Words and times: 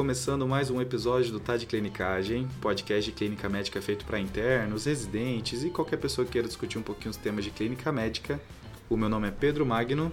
começando 0.00 0.46
mais 0.46 0.68
um 0.70 0.78
episódio 0.78 1.32
do 1.32 1.40
Tá 1.40 1.56
de 1.56 1.64
Clinicagem, 1.64 2.46
podcast 2.60 3.10
de 3.10 3.16
clínica 3.16 3.48
médica 3.48 3.80
feito 3.80 4.04
para 4.04 4.20
internos, 4.20 4.84
residentes 4.84 5.64
e 5.64 5.70
qualquer 5.70 5.96
pessoa 5.96 6.26
que 6.26 6.32
queira 6.32 6.46
discutir 6.46 6.76
um 6.76 6.82
pouquinho 6.82 7.10
os 7.10 7.16
temas 7.16 7.42
de 7.46 7.50
clínica 7.50 7.90
médica. 7.90 8.38
O 8.90 8.96
meu 8.98 9.08
nome 9.08 9.28
é 9.28 9.30
Pedro 9.30 9.64
Magno 9.64 10.12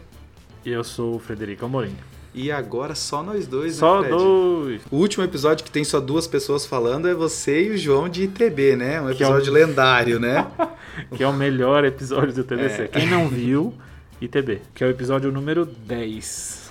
E 0.65 0.69
eu 0.71 0.85
sou 0.85 1.15
o 1.15 1.19
Frederico 1.19 1.65
Amorim. 1.65 1.93
e 2.33 2.49
agora 2.49 2.95
só 2.95 3.21
nós 3.21 3.45
dois, 3.45 3.75
Só 3.75 3.99
né, 4.01 4.07
Fred? 4.07 4.23
dois. 4.23 4.81
O 4.89 4.95
último 4.95 5.21
episódio 5.25 5.65
que 5.65 5.69
tem 5.71 5.83
só 5.83 5.99
duas 5.99 6.27
pessoas 6.27 6.65
falando 6.65 7.09
é 7.09 7.13
você 7.13 7.65
e 7.67 7.71
o 7.71 7.77
João 7.77 8.07
de 8.07 8.23
ITB, 8.23 8.77
né? 8.77 9.01
Um 9.01 9.13
Que 9.13 9.21
é 9.21 9.27
o- 9.27 9.31
episódio 9.31 9.51
lendário, 9.51 10.17
né? 10.17 10.49
Que 11.13 11.23
é 11.23 11.27
o 11.27 11.33
melhor 11.33 11.83
episódio 11.83 12.33
do 12.33 12.45
TDC. 12.45 12.83
É. 12.83 12.87
Quem 12.87 13.05
não 13.09 13.27
viu, 13.27 13.73
ITB. 14.21 14.61
Que 14.73 14.81
é 14.85 14.87
o 14.87 14.89
episódio 14.91 15.29
número 15.29 15.65
10. 15.65 16.62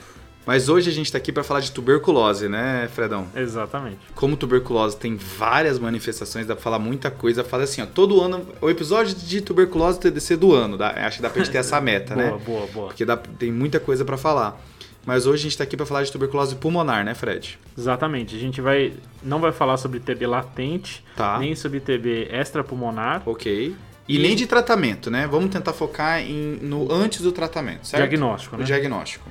Mas 0.44 0.68
hoje 0.68 0.90
a 0.90 0.92
gente 0.92 1.10
tá 1.12 1.18
aqui 1.18 1.30
para 1.30 1.44
falar 1.44 1.60
de 1.60 1.70
tuberculose, 1.70 2.48
né, 2.48 2.88
Fredão? 2.92 3.26
Exatamente. 3.36 3.98
Como 4.14 4.36
tuberculose 4.36 4.96
tem 4.96 5.16
várias 5.16 5.78
manifestações, 5.78 6.46
dá 6.46 6.54
pra 6.54 6.62
falar 6.62 6.78
muita 6.80 7.10
coisa. 7.12 7.44
Fala 7.44 7.62
assim, 7.62 7.80
ó, 7.80 7.86
todo 7.86 8.20
ano, 8.20 8.44
o 8.60 8.68
episódio 8.68 9.14
de 9.14 9.40
tuberculose 9.40 10.00
TDC 10.00 10.36
do 10.36 10.52
ano, 10.52 10.76
dá- 10.76 10.90
acho 11.06 11.18
que 11.18 11.22
dá 11.22 11.30
pra 11.30 11.42
gente 11.42 11.52
ter 11.52 11.58
essa 11.58 11.78
meta, 11.80 12.14
boa, 12.14 12.26
né? 12.32 12.38
boa, 12.44 12.66
boa. 12.66 12.86
Porque 12.88 13.04
dá- 13.04 13.16
tem 13.16 13.52
muita 13.52 13.78
coisa 13.78 14.04
pra 14.04 14.16
falar. 14.16 14.60
Mas 15.06 15.26
hoje 15.26 15.40
a 15.40 15.44
gente 15.44 15.58
tá 15.58 15.64
aqui 15.64 15.76
pra 15.76 15.84
falar 15.86 16.02
de 16.04 16.12
tuberculose 16.12 16.54
pulmonar, 16.56 17.04
né, 17.04 17.12
Fred? 17.14 17.58
Exatamente. 17.76 18.36
A 18.36 18.38
gente 18.38 18.60
vai 18.60 18.92
não 19.22 19.40
vai 19.40 19.50
falar 19.52 19.76
sobre 19.76 19.98
TB 20.00 20.26
latente, 20.26 21.04
Tá. 21.16 21.38
nem 21.38 21.54
sobre 21.56 21.80
TB 21.80 22.28
extrapulmonar. 22.32 23.22
Ok. 23.26 23.74
E, 24.08 24.16
E- 24.16 24.18
nem 24.20 24.34
de 24.36 24.46
tratamento, 24.46 25.10
né? 25.10 25.26
Vamos 25.28 25.50
tentar 25.50 25.72
focar 25.72 26.20
em, 26.20 26.58
no 26.62 26.92
antes 26.92 27.20
do 27.20 27.32
tratamento, 27.32 27.86
certo? 27.86 28.00
Diagnóstico, 28.02 28.54
O 28.56 28.58
né? 28.60 28.64
diagnóstico. 28.64 29.28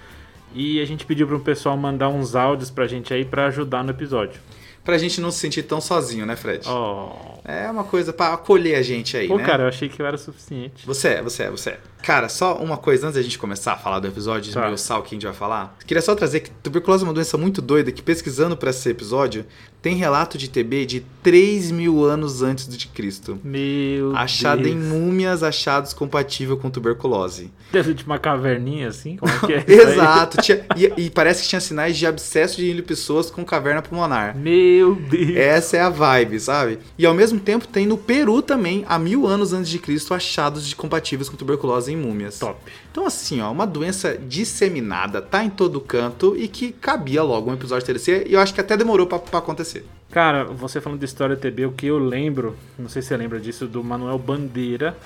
E 0.53 0.81
a 0.81 0.85
gente 0.85 1.05
pediu 1.05 1.27
pro 1.27 1.39
pessoal 1.39 1.77
mandar 1.77 2.09
uns 2.09 2.35
áudios 2.35 2.69
pra 2.69 2.87
gente 2.87 3.13
aí 3.13 3.23
pra 3.23 3.47
ajudar 3.47 3.83
no 3.83 3.91
episódio. 3.91 4.39
Pra 4.83 4.97
gente 4.97 5.21
não 5.21 5.29
se 5.29 5.37
sentir 5.37 5.63
tão 5.63 5.79
sozinho, 5.79 6.25
né, 6.25 6.35
Fred? 6.35 6.67
Oh. 6.67 7.39
É 7.45 7.69
uma 7.69 7.83
coisa 7.83 8.11
pra 8.11 8.33
acolher 8.33 8.75
a 8.75 8.81
gente 8.81 9.15
aí, 9.15 9.27
Pô, 9.27 9.37
né? 9.37 9.43
cara, 9.43 9.63
eu 9.63 9.67
achei 9.67 9.87
que 9.87 10.01
eu 10.01 10.05
era 10.05 10.17
suficiente. 10.17 10.85
Você 10.85 11.09
é, 11.09 11.21
você 11.21 11.43
é, 11.43 11.49
você 11.51 11.69
é. 11.71 11.79
Cara, 12.03 12.27
só 12.29 12.55
uma 12.57 12.77
coisa 12.77 13.07
antes 13.07 13.15
da 13.15 13.21
gente 13.21 13.37
começar 13.37 13.73
a 13.73 13.77
falar 13.77 13.99
do 13.99 14.07
episódio, 14.07 14.51
Tá. 14.53 14.67
meu 14.67 14.77
sal 14.77 15.01
que 15.03 15.09
a 15.09 15.15
gente 15.15 15.25
vai 15.25 15.33
falar. 15.35 15.77
Queria 15.85 16.01
só 16.01 16.15
trazer 16.15 16.41
que 16.41 16.49
tuberculose 16.63 17.03
é 17.03 17.07
uma 17.07 17.13
doença 17.13 17.37
muito 17.37 17.61
doida 17.61 17.91
que 17.91 18.01
pesquisando 18.01 18.57
pra 18.57 18.69
esse 18.71 18.89
episódio, 18.89 19.45
tem 19.81 19.95
relato 19.95 20.37
de 20.37 20.47
TB 20.47 20.85
de 20.85 20.99
3 21.23 21.71
mil 21.71 22.03
anos 22.05 22.43
antes 22.43 22.67
de 22.67 22.87
Cristo. 22.87 23.39
Meu 23.43 24.15
Achado 24.15 24.61
Deus. 24.63 24.75
em 24.75 24.77
múmias 24.79 25.41
achados 25.41 25.91
compatível 25.91 26.55
com 26.57 26.69
tuberculose. 26.69 27.51
Deve 27.71 27.93
de 27.93 28.03
uma 28.05 28.19
caverninha 28.19 28.89
assim? 28.89 29.17
Como 29.17 29.31
é 29.31 29.39
que 29.39 29.53
é? 29.53 29.65
Exato. 29.73 30.39
tinha- 30.41 30.65
e, 30.77 31.05
e 31.05 31.09
parece 31.09 31.43
que 31.43 31.49
tinha 31.49 31.61
sinais 31.61 31.97
de 31.97 32.05
abscesso 32.05 32.57
de 32.57 32.81
pessoas 32.83 33.31
com 33.31 33.43
caverna 33.43 33.81
pulmonar. 33.81 34.35
Meu 34.37 34.95
Deus. 34.95 35.35
Essa 35.35 35.77
é 35.77 35.81
a 35.81 35.89
vibe, 35.89 36.39
sabe? 36.39 36.77
E 36.97 37.05
ao 37.05 37.13
mesmo 37.13 37.39
tempo 37.39 37.67
tem 37.67 37.85
no 37.87 37.97
Peru 37.97 38.41
também, 38.41 38.85
há 38.87 38.99
mil 38.99 39.25
anos 39.25 39.51
antes 39.53 39.69
de 39.69 39.79
Cristo, 39.79 40.13
achados 40.13 40.67
de 40.67 40.75
compatíveis 40.75 41.27
com 41.29 41.35
tuberculose 41.37 41.90
em 41.91 41.97
múmias. 41.97 42.39
Top. 42.39 42.59
Então, 42.91 43.05
assim, 43.05 43.41
ó, 43.41 43.51
uma 43.51 43.67
doença 43.67 44.17
disseminada, 44.17 45.21
tá 45.21 45.43
em 45.43 45.49
todo 45.49 45.79
canto 45.79 46.35
e 46.37 46.47
que 46.47 46.71
cabia 46.71 47.23
logo 47.23 47.49
um 47.49 47.53
episódio 47.53 47.85
TDC 47.85 48.25
e 48.27 48.33
eu 48.33 48.39
acho 48.39 48.53
que 48.53 48.61
até 48.61 48.75
demorou 48.75 49.07
pra 49.07 49.39
acontecer. 49.39 49.85
Cara, 50.11 50.43
você 50.43 50.81
falando 50.81 50.99
de 50.99 51.05
história 51.05 51.37
TB, 51.37 51.65
o 51.67 51.71
que 51.71 51.87
eu 51.87 51.97
lembro, 51.97 52.55
não 52.77 52.89
sei 52.89 53.01
se 53.01 53.09
você 53.09 53.17
lembra 53.17 53.39
disso, 53.39 53.67
do 53.67 53.83
Manuel 53.83 54.17
Bandeira 54.17 54.97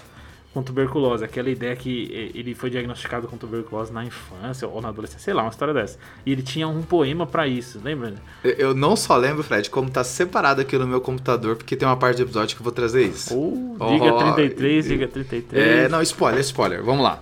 com 0.55 0.63
tuberculose. 0.63 1.23
Aquela 1.23 1.49
ideia 1.49 1.75
que 1.75 2.31
ele 2.33 2.55
foi 2.55 2.69
diagnosticado 2.69 3.27
com 3.27 3.37
tuberculose 3.37 3.91
na 3.91 4.03
infância 4.05 4.67
ou 4.67 4.81
na 4.81 4.87
adolescência, 4.89 5.23
sei 5.25 5.33
lá, 5.33 5.43
uma 5.43 5.49
história 5.51 5.73
dessa. 5.73 5.99
E 6.25 6.31
ele 6.31 6.41
tinha 6.41 6.67
um 6.67 6.81
poema 6.81 7.27
pra 7.27 7.45
isso, 7.47 7.79
lembra? 7.83 8.15
Eu, 8.43 8.51
eu 8.53 8.73
não 8.73 8.95
só 8.95 9.17
lembro, 9.17 9.43
Fred, 9.43 9.69
como 9.69 9.89
tá 9.89 10.03
separado 10.03 10.61
aqui 10.61 10.77
no 10.77 10.87
meu 10.87 11.01
computador, 11.01 11.57
porque 11.57 11.75
tem 11.75 11.87
uma 11.87 11.97
parte 11.97 12.17
do 12.17 12.23
episódio 12.23 12.55
que 12.55 12.61
eu 12.61 12.63
vou 12.63 12.71
trazer 12.73 13.03
isso. 13.03 13.35
Ou 13.37 13.75
Oh, 13.77 13.87
diga 13.91 14.13
33, 14.17 14.85
e- 14.85 14.89
diga 14.89 15.07
33. 15.09 15.67
É, 15.67 15.89
não, 15.89 16.01
spoiler, 16.01 16.39
spoiler. 16.39 16.81
Vamos 16.81 17.03
lá. 17.03 17.21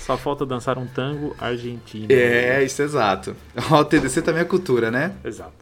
Só 0.00 0.16
falta 0.18 0.44
dançar 0.44 0.76
um 0.78 0.86
tango 0.86 1.34
argentino. 1.38 2.06
É, 2.10 2.64
isso 2.64 2.82
é 2.82 2.84
exato. 2.84 3.36
Ó, 3.70 3.80
O 3.80 3.84
TDC 3.84 4.20
também 4.22 4.42
é 4.42 4.44
cultura, 4.44 4.90
né? 4.90 5.12
Exato. 5.24 5.52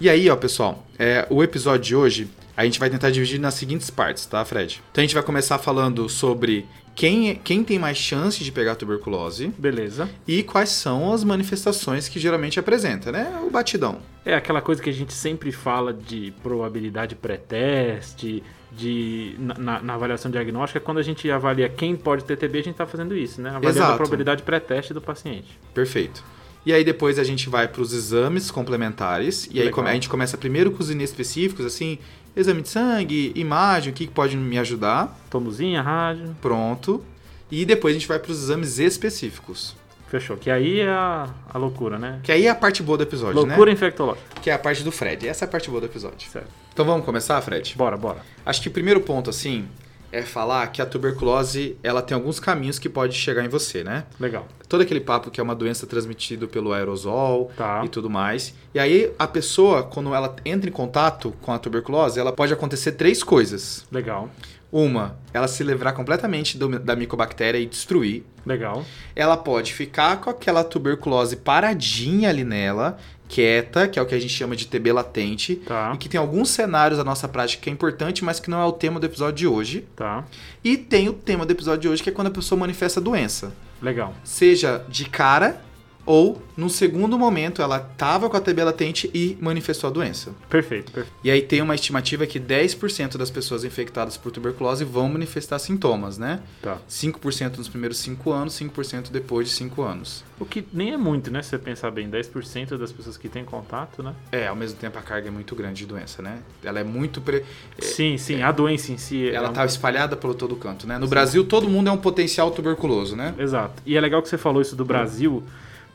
E 0.00 0.08
aí, 0.08 0.30
ó, 0.30 0.36
pessoal, 0.36 0.86
é, 0.96 1.26
o 1.28 1.42
episódio 1.42 1.80
de 1.82 1.96
hoje 1.96 2.28
a 2.60 2.64
gente 2.64 2.78
vai 2.78 2.90
tentar 2.90 3.10
dividir 3.10 3.38
nas 3.40 3.54
seguintes 3.54 3.90
partes, 3.90 4.26
tá, 4.26 4.44
Fred? 4.44 4.82
Então 4.92 5.02
a 5.02 5.06
gente 5.06 5.14
vai 5.14 5.22
começar 5.22 5.58
falando 5.58 6.08
sobre 6.08 6.66
quem, 6.94 7.36
quem 7.36 7.64
tem 7.64 7.78
mais 7.78 7.96
chance 7.96 8.42
de 8.44 8.52
pegar 8.52 8.74
tuberculose 8.74 9.48
Beleza. 9.56 10.08
e 10.26 10.42
quais 10.42 10.68
são 10.70 11.12
as 11.12 11.24
manifestações 11.24 12.08
que 12.08 12.18
geralmente 12.18 12.58
apresenta, 12.60 13.10
né? 13.10 13.40
O 13.46 13.50
batidão. 13.50 13.98
É 14.24 14.34
aquela 14.34 14.60
coisa 14.60 14.82
que 14.82 14.90
a 14.90 14.92
gente 14.92 15.12
sempre 15.14 15.50
fala 15.52 15.92
de 15.94 16.32
probabilidade 16.42 17.14
pré-teste, 17.14 18.42
de 18.72 19.34
na, 19.38 19.80
na- 19.80 19.94
avaliação 19.94 20.30
diagnóstica, 20.30 20.78
quando 20.80 20.98
a 20.98 21.02
gente 21.02 21.28
avalia 21.30 21.68
quem 21.68 21.96
pode 21.96 22.24
ter 22.24 22.36
TB, 22.36 22.58
a 22.58 22.62
gente 22.62 22.72
está 22.72 22.86
fazendo 22.86 23.16
isso, 23.16 23.40
né? 23.40 23.50
Avaliando 23.50 23.78
Exato. 23.78 23.92
a 23.92 23.96
probabilidade 23.96 24.42
pré-teste 24.42 24.94
do 24.94 25.00
paciente. 25.00 25.58
Perfeito. 25.74 26.22
E 26.64 26.72
aí 26.74 26.84
depois 26.84 27.18
a 27.18 27.24
gente 27.24 27.48
vai 27.48 27.66
para 27.66 27.80
os 27.80 27.92
exames 27.94 28.50
complementares. 28.50 29.46
E 29.46 29.58
aí 29.58 29.64
Legal. 29.64 29.72
come- 29.72 29.88
a 29.88 29.94
gente 29.94 30.08
começa 30.10 30.36
primeiro 30.36 30.70
com 30.70 30.82
os 30.82 30.90
inespecíficos, 30.90 31.64
assim, 31.64 31.98
exame 32.36 32.62
de 32.62 32.68
sangue, 32.68 33.32
imagem, 33.34 33.92
o 33.92 33.94
que, 33.94 34.06
pode 34.06 34.36
me 34.36 34.58
ajudar. 34.58 35.18
Tomozinha, 35.30 35.82
rádio, 35.82 36.36
Pronto. 36.40 37.04
E 37.50 37.64
depois 37.64 37.94
a 37.94 37.98
gente 37.98 38.06
vai 38.06 38.18
para 38.18 38.30
os 38.30 38.42
exames 38.44 38.78
específicos. 38.78 39.74
fechou. 40.08 40.36
Que 40.36 40.50
aí 40.50 40.80
é 40.80 40.88
a, 40.88 41.28
a 41.52 41.58
loucura, 41.58 41.98
né? 41.98 42.20
Que 42.22 42.30
aí 42.30 42.46
é 42.46 42.50
a 42.50 42.54
parte 42.54 42.82
boa 42.82 42.96
do 42.96 43.02
episódio, 43.02 43.34
loucura 43.34 43.66
né? 43.66 43.72
infectológica. 43.72 44.40
Que 44.40 44.50
é 44.50 44.52
a 44.52 44.58
parte 44.58 44.84
do 44.84 44.92
Fred. 44.92 45.26
Essa 45.26 45.44
é 45.44 45.46
a 45.46 45.48
parte 45.48 45.68
boa 45.68 45.80
do 45.80 45.86
episódio. 45.86 46.28
Certo. 46.30 46.48
Então 46.72 46.84
vamos 46.84 47.04
começar, 47.04 47.40
Fred? 47.42 47.74
Bora, 47.76 47.96
bora. 47.96 48.20
Acho 48.46 48.62
que 48.62 48.68
o 48.68 48.70
primeiro 48.70 49.00
ponto, 49.00 49.28
assim, 49.30 49.68
é 50.12 50.22
falar 50.22 50.66
que 50.68 50.82
a 50.82 50.86
tuberculose, 50.86 51.76
ela 51.82 52.02
tem 52.02 52.14
alguns 52.14 52.40
caminhos 52.40 52.78
que 52.78 52.88
pode 52.88 53.14
chegar 53.14 53.44
em 53.44 53.48
você, 53.48 53.84
né? 53.84 54.04
Legal. 54.18 54.46
Todo 54.68 54.82
aquele 54.82 55.00
papo 55.00 55.30
que 55.30 55.40
é 55.40 55.42
uma 55.42 55.54
doença 55.54 55.86
transmitida 55.86 56.46
pelo 56.46 56.72
aerosol 56.72 57.50
Tá. 57.56 57.82
e 57.84 57.88
tudo 57.88 58.08
mais. 58.10 58.54
E 58.74 58.78
aí, 58.78 59.12
a 59.18 59.26
pessoa, 59.26 59.82
quando 59.82 60.14
ela 60.14 60.34
entra 60.44 60.68
em 60.68 60.72
contato 60.72 61.32
com 61.42 61.52
a 61.52 61.58
tuberculose, 61.58 62.18
ela 62.20 62.32
pode 62.32 62.52
acontecer 62.52 62.92
três 62.92 63.22
coisas. 63.22 63.84
Legal. 63.90 64.28
Uma, 64.72 65.16
ela 65.34 65.48
se 65.48 65.64
livrar 65.64 65.92
completamente 65.94 66.56
do- 66.56 66.78
da 66.78 66.94
micobactéria 66.94 67.58
e 67.58 67.66
destruir. 67.66 68.24
Legal. 68.46 68.84
Ela 69.16 69.36
pode 69.36 69.74
ficar 69.74 70.20
com 70.20 70.30
aquela 70.30 70.62
tuberculose 70.62 71.34
paradinha 71.36 72.28
ali 72.28 72.44
nela, 72.44 72.96
quieta, 73.30 73.86
que 73.86 73.98
é 73.98 74.02
o 74.02 74.06
que 74.06 74.14
a 74.14 74.18
gente 74.18 74.34
chama 74.34 74.56
de 74.56 74.66
TB 74.66 74.92
latente. 74.92 75.56
Tá. 75.56 75.92
E 75.94 75.98
que 75.98 76.08
tem 76.08 76.18
alguns 76.18 76.50
cenários 76.50 76.98
da 76.98 77.04
nossa 77.04 77.28
prática 77.28 77.62
que 77.62 77.70
é 77.70 77.72
importante, 77.72 78.24
mas 78.24 78.40
que 78.40 78.50
não 78.50 78.60
é 78.60 78.64
o 78.64 78.72
tema 78.72 78.98
do 78.98 79.06
episódio 79.06 79.34
de 79.34 79.46
hoje. 79.46 79.86
Tá. 79.94 80.24
E 80.64 80.76
tem 80.76 81.08
o 81.08 81.12
tema 81.12 81.46
do 81.46 81.52
episódio 81.52 81.82
de 81.82 81.88
hoje, 81.88 82.02
que 82.02 82.10
é 82.10 82.12
quando 82.12 82.26
a 82.26 82.32
pessoa 82.32 82.58
manifesta 82.58 82.98
a 82.98 83.02
doença. 83.02 83.52
Legal. 83.80 84.12
Seja 84.24 84.84
de 84.88 85.04
cara 85.04 85.62
ou, 86.10 86.42
num 86.56 86.68
segundo 86.68 87.16
momento, 87.16 87.62
ela 87.62 87.76
estava 87.92 88.28
com 88.28 88.36
a 88.36 88.40
TB 88.40 88.64
latente 88.64 89.08
e 89.14 89.38
manifestou 89.40 89.88
a 89.88 89.92
doença. 89.92 90.34
Perfeito, 90.48 90.90
perfeito. 90.90 91.16
E 91.22 91.30
aí 91.30 91.40
tem 91.40 91.62
uma 91.62 91.72
estimativa 91.76 92.26
que 92.26 92.40
10% 92.40 93.16
das 93.16 93.30
pessoas 93.30 93.62
infectadas 93.62 94.16
por 94.16 94.32
tuberculose 94.32 94.84
vão 94.84 95.08
manifestar 95.08 95.60
sintomas, 95.60 96.18
né? 96.18 96.40
Tá. 96.60 96.78
5% 96.88 97.58
nos 97.58 97.68
primeiros 97.68 97.98
5 97.98 98.32
anos, 98.32 98.54
5% 98.54 99.10
depois 99.12 99.48
de 99.48 99.54
5 99.54 99.82
anos. 99.82 100.24
O 100.40 100.44
que 100.44 100.66
nem 100.72 100.90
é 100.92 100.96
muito, 100.96 101.30
né? 101.30 101.42
Se 101.42 101.50
você 101.50 101.58
pensar 101.58 101.92
bem, 101.92 102.10
10% 102.10 102.76
das 102.76 102.90
pessoas 102.90 103.16
que 103.16 103.28
têm 103.28 103.44
contato, 103.44 104.02
né? 104.02 104.12
É, 104.32 104.48
ao 104.48 104.56
mesmo 104.56 104.78
tempo 104.78 104.98
a 104.98 105.02
carga 105.02 105.28
é 105.28 105.30
muito 105.30 105.54
grande 105.54 105.80
de 105.82 105.86
doença, 105.86 106.20
né? 106.20 106.40
Ela 106.64 106.80
é 106.80 106.84
muito... 106.84 107.20
Pre... 107.20 107.44
Sim, 107.78 108.18
sim. 108.18 108.42
A 108.42 108.50
doença 108.50 108.90
em 108.90 108.98
si. 108.98 109.28
é 109.28 109.34
Ela 109.34 109.50
um- 109.50 109.52
tá 109.52 109.64
espalhada 109.64 110.16
pelo 110.16 110.34
todo 110.34 110.56
canto, 110.56 110.88
né? 110.88 110.98
No 110.98 111.06
Brasil, 111.06 111.44
todo 111.44 111.68
mundo 111.68 111.88
é 111.88 111.92
um 111.92 111.98
potencial 111.98 112.50
tuberculoso, 112.50 113.14
né? 113.14 113.32
Exato. 113.38 113.80
E 113.86 113.96
é 113.96 114.00
legal 114.00 114.20
que 114.20 114.28
você 114.28 114.36
falou 114.38 114.60
isso 114.60 114.74
do 114.74 114.84
Brasil, 114.84 115.44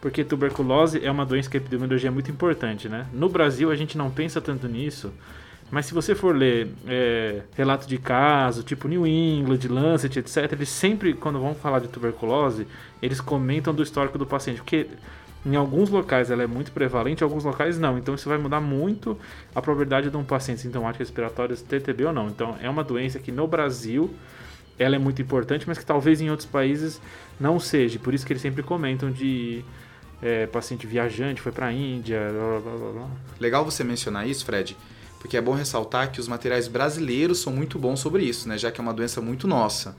porque 0.06 0.24
tuberculose 0.24 1.04
é 1.04 1.10
uma 1.10 1.26
doença 1.26 1.50
que 1.50 1.58
a 1.58 1.60
epidemiologia 1.60 2.10
é 2.10 2.12
muito 2.12 2.30
importante, 2.30 2.88
né? 2.88 3.08
No 3.12 3.28
Brasil 3.28 3.72
a 3.72 3.76
gente 3.76 3.98
não 3.98 4.12
pensa 4.12 4.40
tanto 4.40 4.68
nisso, 4.68 5.12
mas 5.72 5.88
se 5.88 5.96
você 5.96 6.14
for 6.14 6.36
ler 6.36 6.68
é, 6.86 7.42
relato 7.56 7.88
de 7.88 7.98
caso, 7.98 8.62
tipo 8.62 8.88
New 8.88 9.08
England, 9.08 9.62
Lancet, 9.68 10.20
etc., 10.20 10.52
eles 10.52 10.70
sempre, 10.70 11.16
quando 11.16 11.40
vão 11.40 11.56
falar 11.56 11.80
de 11.80 11.88
tuberculose, 11.88 12.68
eles 13.02 13.20
comentam 13.20 13.74
do 13.74 13.82
histórico 13.82 14.20
do 14.20 14.28
paciente, 14.28 14.58
porque 14.58 14.86
em 15.44 15.56
alguns 15.56 15.90
locais 15.90 16.30
ela 16.30 16.44
é 16.44 16.48
muito 16.48 16.72
prevalente, 16.72 17.22
em 17.22 17.24
alguns 17.24 17.44
locais 17.44 17.80
não. 17.80 17.98
Então 17.98 18.14
isso 18.14 18.30
vai 18.30 18.38
mudar 18.38 18.62
muito 18.62 19.18
a 19.56 19.60
probabilidade 19.60 20.12
de 20.12 20.18
um 20.18 20.24
paciente 20.24 20.62
sintomático 20.62 21.00
respiratório 21.00 21.58
ter 21.58 21.82
TB 21.82 22.06
ou 22.06 22.14
não. 22.14 22.28
Então 22.28 22.56
é 22.62 22.70
uma 22.70 22.84
doença 22.84 23.18
que 23.18 23.32
no 23.32 23.48
Brasil 23.48 24.14
ela 24.78 24.96
é 24.96 25.00
muito 25.00 25.20
importante, 25.20 25.68
mas 25.68 25.80
que 25.80 25.86
talvez 25.86 26.22
em 26.22 26.30
outros 26.30 26.48
países 26.48 27.02
não 27.40 27.60
seja. 27.60 27.98
Por 27.98 28.14
isso 28.14 28.24
que 28.24 28.34
eles 28.34 28.42
sempre 28.44 28.62
comentam 28.62 29.10
de 29.10 29.66
é, 30.22 30.46
paciente 30.48 30.88
viajante, 30.88 31.42
foi 31.42 31.52
para 31.52 31.68
a 31.68 31.74
Índia, 31.74 32.20
blá, 32.32 32.60
blá, 32.60 32.78
blá, 32.78 32.92
blá. 32.92 33.08
Legal 33.40 33.64
você 33.66 33.84
mencionar 33.84 34.28
isso, 34.28 34.46
Fred, 34.46 34.76
porque 35.20 35.38
é 35.38 35.42
bom 35.42 35.54
ressaltar 35.54 36.12
que 36.12 36.20
os 36.20 36.28
materiais 36.28 36.68
brasileiros 36.68 37.40
são 37.40 37.52
muito 37.52 37.78
bons 37.80 38.00
sobre 38.00 38.24
isso, 38.24 38.48
né? 38.48 38.58
Já 38.58 38.72
que 38.72 38.80
é 38.80 38.84
uma 38.84 38.94
doença 38.94 39.22
muito 39.22 39.48
nossa. 39.48 39.96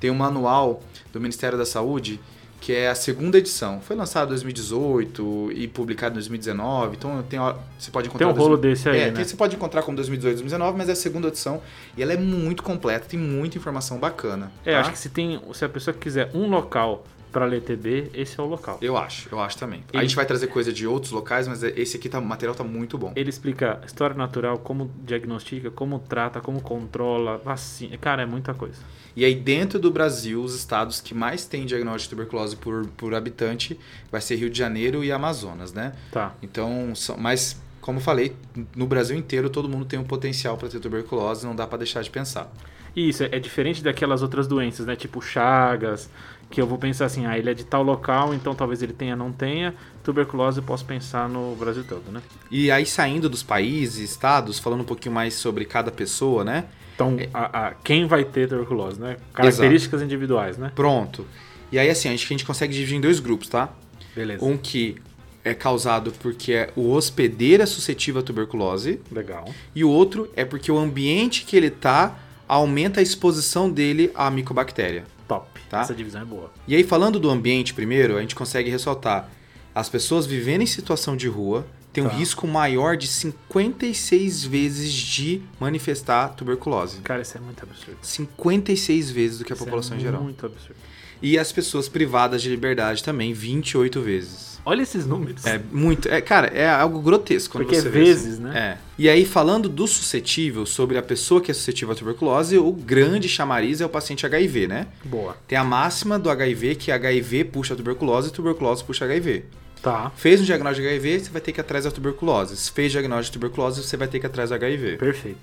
Tem 0.00 0.10
um 0.10 0.14
manual 0.14 0.82
do 1.12 1.20
Ministério 1.20 1.58
da 1.58 1.66
Saúde 1.66 2.20
que 2.60 2.72
é 2.72 2.88
a 2.88 2.94
segunda 2.94 3.38
edição. 3.38 3.80
Foi 3.80 3.94
lançado 3.94 4.26
em 4.26 4.30
2018 4.30 5.52
e 5.54 5.68
publicado 5.68 6.12
em 6.12 6.14
2019, 6.14 6.96
então 6.96 7.22
tem, 7.22 7.38
você 7.78 7.90
pode 7.90 8.08
encontrar... 8.08 8.26
Tem 8.26 8.34
um 8.34 8.36
rolo 8.36 8.56
desse 8.56 8.88
aí, 8.88 9.00
é, 9.00 9.06
né? 9.06 9.12
tem- 9.12 9.24
você 9.24 9.36
pode 9.36 9.54
encontrar 9.54 9.82
como 9.82 9.96
2018 9.96 10.34
2019, 10.38 10.76
mas 10.76 10.88
é 10.88 10.92
a 10.92 10.96
segunda 10.96 11.28
edição 11.28 11.62
e 11.96 12.02
ela 12.02 12.12
é 12.12 12.16
muito 12.16 12.62
completa, 12.62 13.06
tem 13.08 13.18
muita 13.18 13.56
informação 13.56 13.98
bacana. 13.98 14.50
É, 14.64 14.72
tá? 14.72 14.80
acho 14.80 14.90
que 14.90 14.98
se 14.98 15.08
tem, 15.08 15.40
se 15.52 15.64
a 15.64 15.68
pessoa 15.68 15.94
quiser 15.94 16.30
um 16.34 16.48
local 16.48 17.04
para 17.38 17.46
ler 17.46 17.62
TB, 17.62 18.10
esse 18.14 18.38
é 18.38 18.42
o 18.42 18.46
local. 18.46 18.78
Eu 18.82 18.96
acho, 18.96 19.28
eu 19.30 19.38
acho 19.38 19.56
também. 19.56 19.84
Ele- 19.92 19.98
A 19.98 20.02
gente 20.02 20.16
vai 20.16 20.26
trazer 20.26 20.48
coisa 20.48 20.72
de 20.72 20.86
outros 20.88 21.12
locais, 21.12 21.46
mas 21.46 21.62
esse 21.62 21.96
aqui 21.96 22.08
tá, 22.08 22.18
o 22.18 22.24
material 22.24 22.52
tá 22.54 22.64
muito 22.64 22.98
bom. 22.98 23.12
Ele 23.14 23.30
explica 23.30 23.80
história 23.86 24.16
natural, 24.16 24.58
como 24.58 24.90
diagnostica, 25.04 25.70
como 25.70 26.00
trata, 26.00 26.40
como 26.40 26.60
controla, 26.60 27.38
vacina. 27.38 27.96
Cara, 27.96 28.22
é 28.22 28.26
muita 28.26 28.52
coisa. 28.54 28.80
E 29.14 29.24
aí, 29.24 29.34
dentro 29.36 29.78
do 29.78 29.88
Brasil, 29.90 30.42
os 30.42 30.54
estados 30.56 31.00
que 31.00 31.14
mais 31.14 31.44
têm 31.44 31.64
diagnóstico 31.64 32.14
de 32.14 32.16
tuberculose 32.16 32.56
por, 32.56 32.86
por 32.96 33.14
habitante 33.14 33.78
vai 34.10 34.20
ser 34.20 34.34
Rio 34.34 34.50
de 34.50 34.58
Janeiro 34.58 35.04
e 35.04 35.12
Amazonas, 35.12 35.72
né? 35.72 35.92
Tá. 36.10 36.34
Então, 36.42 36.92
são, 36.96 37.16
mas, 37.16 37.60
como 37.80 37.98
eu 37.98 38.02
falei, 38.02 38.34
no 38.74 38.86
Brasil 38.86 39.16
inteiro 39.16 39.48
todo 39.48 39.68
mundo 39.68 39.84
tem 39.84 39.98
um 39.98 40.04
potencial 40.04 40.56
para 40.56 40.68
ter 40.68 40.80
tuberculose, 40.80 41.46
não 41.46 41.54
dá 41.54 41.66
para 41.68 41.78
deixar 41.78 42.02
de 42.02 42.10
pensar. 42.10 42.52
Isso 42.96 43.22
é, 43.22 43.28
é 43.32 43.38
diferente 43.38 43.82
daquelas 43.82 44.22
outras 44.22 44.46
doenças, 44.48 44.86
né? 44.86 44.96
Tipo 44.96 45.20
Chagas, 45.20 46.10
que 46.50 46.60
eu 46.60 46.66
vou 46.66 46.78
pensar 46.78 47.04
assim, 47.06 47.26
ah, 47.26 47.36
ele 47.38 47.50
é 47.50 47.54
de 47.54 47.64
tal 47.64 47.82
local, 47.82 48.32
então 48.32 48.54
talvez 48.54 48.82
ele 48.82 48.92
tenha, 48.92 49.14
não 49.14 49.30
tenha. 49.32 49.74
Tuberculose 50.02 50.58
eu 50.58 50.64
posso 50.64 50.84
pensar 50.84 51.28
no 51.28 51.54
Brasil 51.56 51.84
todo, 51.86 52.10
né? 52.10 52.22
E 52.50 52.70
aí, 52.70 52.86
saindo 52.86 53.28
dos 53.28 53.42
países, 53.42 54.10
estados, 54.10 54.58
falando 54.58 54.80
um 54.80 54.84
pouquinho 54.84 55.14
mais 55.14 55.34
sobre 55.34 55.64
cada 55.66 55.90
pessoa, 55.90 56.42
né? 56.44 56.64
Então, 56.94 57.16
a, 57.34 57.68
a- 57.68 57.74
quem 57.74 58.06
vai 58.06 58.24
ter 58.24 58.48
tuberculose, 58.48 58.98
né? 59.00 59.18
Características 59.34 60.00
individuais, 60.02 60.56
né? 60.56 60.72
Pronto. 60.74 61.26
E 61.70 61.78
aí, 61.78 61.90
assim, 61.90 62.08
acho 62.12 62.26
que 62.26 62.32
a 62.32 62.36
gente 62.36 62.46
consegue 62.46 62.72
dividir 62.72 62.96
em 62.96 63.00
dois 63.00 63.20
grupos, 63.20 63.48
tá? 63.48 63.68
Beleza. 64.16 64.42
Um 64.44 64.56
que 64.56 64.96
é 65.44 65.52
causado 65.54 66.12
porque 66.20 66.52
é 66.52 66.70
o 66.74 66.90
hospedeiro 66.90 67.62
é 67.62 67.66
suscetível 67.66 68.20
à 68.20 68.24
tuberculose, 68.24 69.00
Legal. 69.12 69.44
e 69.74 69.84
o 69.84 69.88
outro 69.90 70.30
é 70.34 70.44
porque 70.44 70.72
o 70.72 70.78
ambiente 70.78 71.44
que 71.44 71.56
ele 71.56 71.70
tá 71.70 72.16
aumenta 72.48 73.00
a 73.00 73.02
exposição 73.02 73.70
dele 73.70 74.10
à 74.14 74.30
micobactéria. 74.30 75.04
Top. 75.28 75.60
Tá. 75.68 75.82
Essa 75.82 75.94
divisão 75.94 76.22
é 76.22 76.24
boa. 76.24 76.50
E 76.66 76.74
aí, 76.74 76.82
falando 76.82 77.20
do 77.20 77.28
ambiente 77.30 77.74
primeiro, 77.74 78.16
a 78.16 78.20
gente 78.20 78.34
consegue 78.34 78.70
ressaltar 78.70 79.28
as 79.74 79.88
pessoas 79.88 80.26
vivendo 80.26 80.62
em 80.62 80.66
situação 80.66 81.16
de 81.16 81.28
rua 81.28 81.64
têm 81.92 82.02
um 82.04 82.08
Tá. 82.08 82.16
risco 82.16 82.46
maior 82.48 82.96
de 82.96 83.06
56 83.06 84.44
vezes 84.44 84.92
de 84.92 85.42
manifestar 85.60 86.28
tuberculose. 86.30 87.00
Cara, 87.02 87.22
isso 87.22 87.36
é 87.36 87.40
muito 87.40 87.62
absurdo. 87.62 87.98
56 88.02 89.10
vezes 89.10 89.38
do 89.38 89.44
que 89.44 89.52
a 89.52 89.56
Isso 89.56 89.64
população 89.64 89.96
é 89.96 90.00
em 90.00 90.02
geral. 90.02 90.22
Muito 90.22 90.44
absurdo. 90.46 90.76
E 91.20 91.38
as 91.38 91.50
pessoas 91.50 91.88
privadas 91.88 92.40
de 92.42 92.48
liberdade 92.48 93.02
também, 93.02 93.32
28 93.32 94.00
vezes. 94.00 94.57
Olha 94.68 94.82
esses 94.82 95.06
números. 95.06 95.46
É 95.46 95.58
muito. 95.72 96.10
É, 96.10 96.20
cara, 96.20 96.48
é 96.48 96.68
algo 96.68 97.00
grotesco. 97.00 97.52
Quando 97.52 97.64
Porque 97.64 97.80
você 97.80 97.88
é 97.88 97.90
vê 97.90 98.04
vezes, 98.04 98.34
assim. 98.34 98.42
né? 98.42 98.58
É. 98.58 98.78
E 98.98 99.08
aí, 99.08 99.24
falando 99.24 99.66
do 99.66 99.86
suscetível, 99.86 100.66
sobre 100.66 100.98
a 100.98 101.02
pessoa 101.02 101.40
que 101.40 101.50
é 101.50 101.54
suscetível 101.54 101.94
à 101.94 101.96
tuberculose, 101.96 102.58
o 102.58 102.70
grande 102.70 103.30
chamariz 103.30 103.80
é 103.80 103.86
o 103.86 103.88
paciente 103.88 104.26
HIV, 104.26 104.68
né? 104.68 104.88
Boa. 105.02 105.38
Tem 105.48 105.56
a 105.56 105.64
máxima 105.64 106.18
do 106.18 106.28
HIV, 106.28 106.74
que 106.74 106.92
HIV 106.92 107.44
puxa 107.44 107.72
a 107.72 107.76
tuberculose 107.78 108.28
e 108.28 108.30
tuberculose 108.30 108.84
puxa 108.84 109.06
HIV. 109.06 109.46
Tá. 109.80 110.12
Fez 110.14 110.38
um 110.38 110.44
diagnóstico 110.44 110.86
de 110.86 110.92
HIV, 110.92 111.20
você 111.20 111.30
vai 111.30 111.40
ter 111.40 111.52
que 111.52 111.60
ir 111.60 111.62
atrás 111.62 111.84
da 111.84 111.90
tuberculose. 111.90 112.54
Se 112.54 112.70
fez 112.70 112.92
diagnóstico 112.92 113.32
de 113.32 113.38
tuberculose, 113.38 113.82
você 113.82 113.96
vai 113.96 114.06
ter 114.06 114.20
que 114.20 114.26
ir 114.26 114.28
atrás 114.28 114.50
do 114.50 114.54
HIV. 114.54 114.98
Perfeito. 114.98 115.38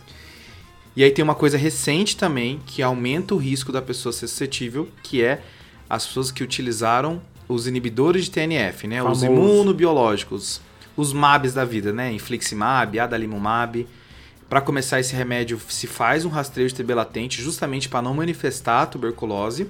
E 0.96 1.04
aí 1.04 1.10
tem 1.10 1.24
uma 1.24 1.34
coisa 1.34 1.58
recente 1.58 2.16
também 2.16 2.62
que 2.64 2.84
aumenta 2.84 3.34
o 3.34 3.40
risco 3.40 3.72
da 3.72 3.82
pessoa 3.82 4.14
ser 4.14 4.28
suscetível, 4.28 4.88
que 5.02 5.24
é 5.24 5.42
as 5.90 6.06
pessoas 6.06 6.30
que 6.30 6.44
utilizaram 6.44 7.20
os 7.48 7.68
inibidores 7.68 8.26
de 8.26 8.32
TNF, 8.32 8.88
né? 8.88 9.02
Os 9.04 9.22
Famoso. 9.22 9.26
imunobiológicos, 9.26 10.62
os 10.96 11.14
MABs 11.14 11.54
da 11.54 11.66
vida, 11.66 11.92
né? 11.92 12.12
Infliximab, 12.12 13.00
adalimumab. 13.00 13.88
Para 14.50 14.62
começar 14.62 15.00
esse 15.00 15.16
remédio, 15.16 15.60
se 15.68 15.88
faz 15.88 16.24
um 16.24 16.30
rastreio 16.30 16.68
de 16.68 16.76
TB 16.76 16.94
latente 16.94 17.42
justamente 17.42 17.90
para 17.90 18.02
não 18.02 18.14
manifestar 18.14 18.84
a 18.84 18.86
tuberculose, 18.86 19.70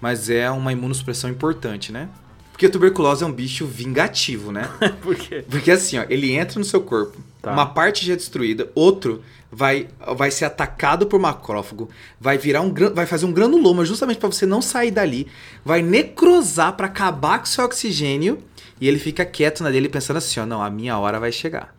mas 0.00 0.30
é 0.30 0.50
uma 0.50 0.72
imunossupressão 0.72 1.30
importante, 1.30 1.92
né? 1.92 2.08
Porque 2.54 2.66
a 2.66 2.70
tuberculose 2.70 3.24
é 3.24 3.26
um 3.26 3.32
bicho 3.32 3.66
vingativo, 3.66 4.52
né? 4.52 4.70
Por 5.02 5.16
quê? 5.16 5.44
Porque 5.50 5.72
assim, 5.72 5.98
ó, 5.98 6.04
ele 6.08 6.30
entra 6.32 6.56
no 6.56 6.64
seu 6.64 6.80
corpo, 6.80 7.18
Tá. 7.42 7.50
uma 7.52 7.66
parte 7.66 8.06
já 8.06 8.12
é 8.12 8.16
destruída, 8.16 8.70
outro 8.76 9.22
vai, 9.50 9.88
vai 10.16 10.30
ser 10.30 10.44
atacado 10.44 11.06
por 11.06 11.18
macrófago, 11.18 11.90
vai 12.18 12.38
virar 12.38 12.60
um 12.62 12.72
vai 12.94 13.06
fazer 13.06 13.26
um 13.26 13.32
granuloma 13.32 13.84
justamente 13.84 14.18
para 14.18 14.30
você 14.30 14.46
não 14.46 14.62
sair 14.62 14.92
dali, 14.92 15.26
vai 15.64 15.82
necrosar 15.82 16.72
para 16.74 16.86
acabar 16.86 17.40
com 17.40 17.46
seu 17.46 17.64
oxigênio 17.64 18.38
e 18.80 18.86
ele 18.86 19.00
fica 19.00 19.24
quieto 19.26 19.62
na 19.64 19.70
dele 19.70 19.88
pensando 19.88 20.18
assim, 20.18 20.38
ó, 20.38 20.46
não, 20.46 20.62
a 20.62 20.70
minha 20.70 20.96
hora 20.96 21.18
vai 21.18 21.32
chegar. 21.32 21.74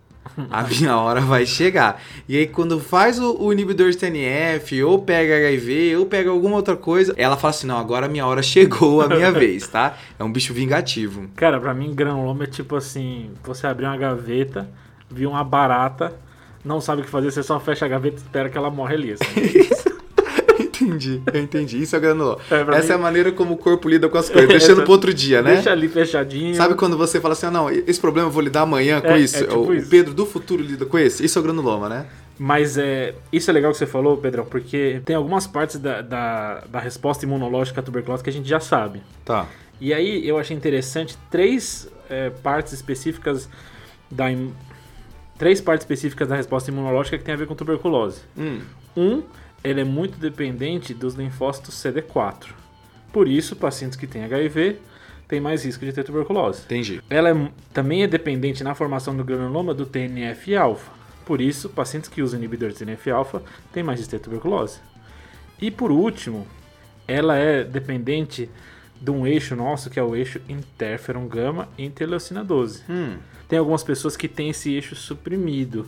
A 0.49 0.63
minha 0.63 0.97
hora 0.97 1.21
vai 1.21 1.45
chegar. 1.45 2.01
E 2.27 2.37
aí, 2.37 2.47
quando 2.47 2.79
faz 2.79 3.19
o, 3.19 3.37
o 3.41 3.53
inibidor 3.53 3.89
de 3.89 3.97
TNF, 3.97 4.83
ou 4.83 5.01
pega 5.01 5.35
HIV, 5.35 5.95
ou 5.95 6.05
pega 6.05 6.29
alguma 6.29 6.55
outra 6.57 6.75
coisa, 6.75 7.13
ela 7.17 7.37
fala 7.37 7.51
assim: 7.51 7.67
não, 7.67 7.77
agora 7.77 8.05
a 8.05 8.09
minha 8.09 8.25
hora 8.25 8.41
chegou, 8.43 9.01
a 9.01 9.07
minha 9.07 9.31
vez, 9.33 9.67
tá? 9.67 9.97
É 10.19 10.23
um 10.23 10.31
bicho 10.31 10.53
vingativo. 10.53 11.29
Cara, 11.35 11.59
pra 11.59 11.73
mim, 11.73 11.93
granuloma 11.93 12.43
é 12.43 12.47
tipo 12.47 12.75
assim: 12.75 13.31
você 13.43 13.65
abrir 13.67 13.85
uma 13.85 13.97
gaveta, 13.97 14.69
viu 15.09 15.29
uma 15.29 15.43
barata, 15.43 16.13
não 16.63 16.81
sabe 16.81 17.01
o 17.01 17.05
que 17.05 17.09
fazer, 17.09 17.31
você 17.31 17.43
só 17.43 17.59
fecha 17.59 17.85
a 17.85 17.87
gaveta 17.87 18.17
e 18.17 18.19
espera 18.19 18.49
que 18.49 18.57
ela 18.57 18.69
morre 18.69 18.95
ali. 18.95 19.11
assim. 19.13 19.84
entendi, 20.85 21.21
eu 21.33 21.41
entendi. 21.41 21.81
Isso 21.81 21.95
é 21.95 21.99
granuloma. 21.99 22.37
É, 22.49 22.61
Essa 22.77 22.87
mim- 22.87 22.91
é 22.91 22.93
a 22.93 22.97
maneira 22.97 23.31
como 23.31 23.53
o 23.53 23.57
corpo 23.57 23.89
lida 23.89 24.07
com 24.07 24.17
as 24.17 24.29
coisas, 24.29 24.47
deixando 24.49 24.83
pro 24.83 24.91
outro 24.91 25.13
dia, 25.13 25.41
né? 25.41 25.55
Deixa 25.55 25.71
ali 25.71 25.87
fechadinho. 25.89 26.55
Sabe 26.55 26.75
quando 26.75 26.97
você 26.97 27.19
fala 27.19 27.33
assim, 27.33 27.47
ah, 27.47 27.51
não, 27.51 27.69
esse 27.69 27.99
problema 27.99 28.27
eu 28.27 28.31
vou 28.31 28.41
lidar 28.41 28.61
amanhã 28.61 29.01
com 29.01 29.07
É, 29.09 29.19
isso? 29.19 29.37
é 29.37 29.47
tipo 29.47 29.55
o 29.59 29.73
isso. 29.73 29.89
Pedro 29.89 30.13
do 30.13 30.25
futuro 30.25 30.61
lida 30.63 30.85
com 30.85 30.97
esse? 30.97 31.23
Isso 31.25 31.37
é 31.37 31.41
o 31.41 31.43
granuloma, 31.43 31.89
né? 31.89 32.05
Mas 32.37 32.77
é, 32.77 33.15
isso 33.31 33.49
é 33.49 33.53
legal 33.53 33.71
que 33.71 33.77
você 33.77 33.85
falou, 33.85 34.17
Pedrão, 34.17 34.45
porque 34.45 35.01
tem 35.05 35.15
algumas 35.15 35.47
partes 35.47 35.77
da, 35.77 36.01
da, 36.01 36.63
da 36.69 36.79
resposta 36.79 37.23
imunológica 37.25 37.79
à 37.79 37.83
tuberculose 37.83 38.21
que 38.23 38.29
a 38.29 38.33
gente 38.33 38.47
já 38.47 38.59
sabe. 38.59 39.01
Tá. 39.23 39.47
E 39.79 39.93
aí 39.93 40.27
eu 40.27 40.37
achei 40.37 40.55
interessante 40.55 41.17
três 41.31 41.87
é, 42.09 42.29
partes 42.29 42.73
específicas 42.73 43.49
da 44.11 44.29
im- 44.31 44.53
três 45.37 45.61
partes 45.61 45.83
específicas 45.85 46.27
da 46.27 46.35
resposta 46.35 46.69
imunológica 46.69 47.17
que 47.17 47.23
tem 47.23 47.33
a 47.33 47.37
ver 47.37 47.47
com 47.47 47.55
tuberculose. 47.55 48.21
Hum. 48.37 48.59
Um, 48.97 49.23
ele 49.65 49.81
é 49.81 49.83
muito 49.83 50.17
dependente 50.19 50.93
dos 50.93 51.15
linfócitos 51.15 51.75
CD4. 51.75 52.47
Por 53.11 53.27
isso, 53.27 53.55
pacientes 53.55 53.97
que 53.97 54.07
têm 54.07 54.23
HIV 54.23 54.77
têm 55.27 55.39
mais 55.41 55.63
risco 55.65 55.83
de 55.85 55.91
ter 55.93 56.03
tuberculose. 56.03 56.61
Entendi. 56.65 57.01
Ela 57.09 57.29
é- 57.29 57.51
também 57.73 58.03
é 58.03 58.07
dependente 58.07 58.63
na 58.63 58.75
formação 58.75 59.15
do 59.15 59.23
granuloma 59.23 59.73
do 59.73 59.85
TNF-alfa. 59.85 60.91
Por 61.25 61.41
isso, 61.41 61.69
pacientes 61.69 62.09
que 62.09 62.21
usam 62.21 62.37
inibidores 62.39 62.75
de 62.77 62.85
TNF-alfa 62.85 63.41
têm 63.73 63.81
mais 63.83 63.99
risco 63.99 64.11
de 64.11 64.17
ter 64.19 64.23
tuberculose. 64.23 64.79
E 65.59 65.71
por 65.71 65.91
último, 65.91 66.45
ela 67.07 67.35
é 67.37 67.63
dependente 67.63 68.49
de 69.01 69.11
um 69.11 69.25
eixo 69.25 69.55
nosso, 69.55 69.89
que 69.89 69.99
é 69.99 70.03
o 70.03 70.15
eixo 70.15 70.39
interferon 70.47 71.27
gama 71.27 71.67
e 71.77 71.85
interleucina 71.85 72.43
12. 72.43 72.83
Hum. 72.89 73.17
Tem 73.47 73.57
algumas 73.59 73.83
pessoas 73.83 74.15
que 74.17 74.27
têm 74.27 74.49
esse 74.49 74.73
eixo 74.73 74.95
suprimido 74.95 75.87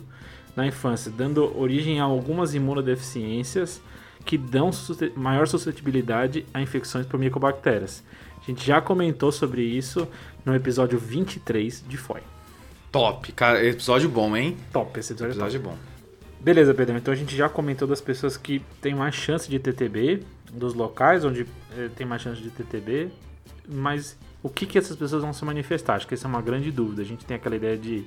na 0.58 0.66
infância, 0.66 1.10
dando 1.10 1.56
origem 1.56 2.00
a 2.00 2.04
algumas 2.04 2.52
imunodeficiências 2.52 3.80
que 4.24 4.36
dão 4.36 4.70
maior 5.14 5.46
suscetibilidade 5.46 6.44
a 6.52 6.60
infecções 6.60 7.06
por 7.06 7.18
micobactérias. 7.18 8.02
A 8.42 8.44
gente 8.44 8.66
já 8.66 8.80
comentou 8.80 9.30
sobre 9.30 9.62
isso 9.62 10.08
no 10.44 10.54
episódio 10.54 10.98
23 10.98 11.84
de 11.88 11.96
FOI. 11.96 12.22
Top. 12.90 13.30
Cara, 13.32 13.64
episódio 13.64 14.08
bom, 14.08 14.36
hein? 14.36 14.56
Top, 14.72 14.98
esse 14.98 15.12
episódio, 15.12 15.32
é. 15.32 15.36
Episódio 15.36 15.60
bom. 15.60 15.76
Beleza, 16.40 16.74
Pedro. 16.74 16.96
Então 16.96 17.14
a 17.14 17.16
gente 17.16 17.36
já 17.36 17.48
comentou 17.48 17.86
das 17.86 18.00
pessoas 18.00 18.36
que 18.36 18.60
têm 18.82 18.94
mais 18.94 19.14
chance 19.14 19.48
de 19.48 19.60
TTB, 19.60 20.24
dos 20.52 20.74
locais 20.74 21.24
onde 21.24 21.46
eh, 21.76 21.88
tem 21.94 22.06
mais 22.06 22.22
chance 22.22 22.42
de 22.42 22.50
TTB, 22.50 23.10
mas 23.68 24.16
o 24.42 24.48
que, 24.48 24.66
que 24.66 24.76
essas 24.76 24.96
pessoas 24.96 25.22
vão 25.22 25.32
se 25.32 25.44
manifestar? 25.44 25.94
Acho 25.94 26.08
que 26.08 26.14
essa 26.14 26.26
é 26.26 26.28
uma 26.28 26.42
grande 26.42 26.72
dúvida. 26.72 27.02
A 27.02 27.04
gente 27.04 27.24
tem 27.24 27.36
aquela 27.36 27.54
ideia 27.54 27.76
de 27.76 28.04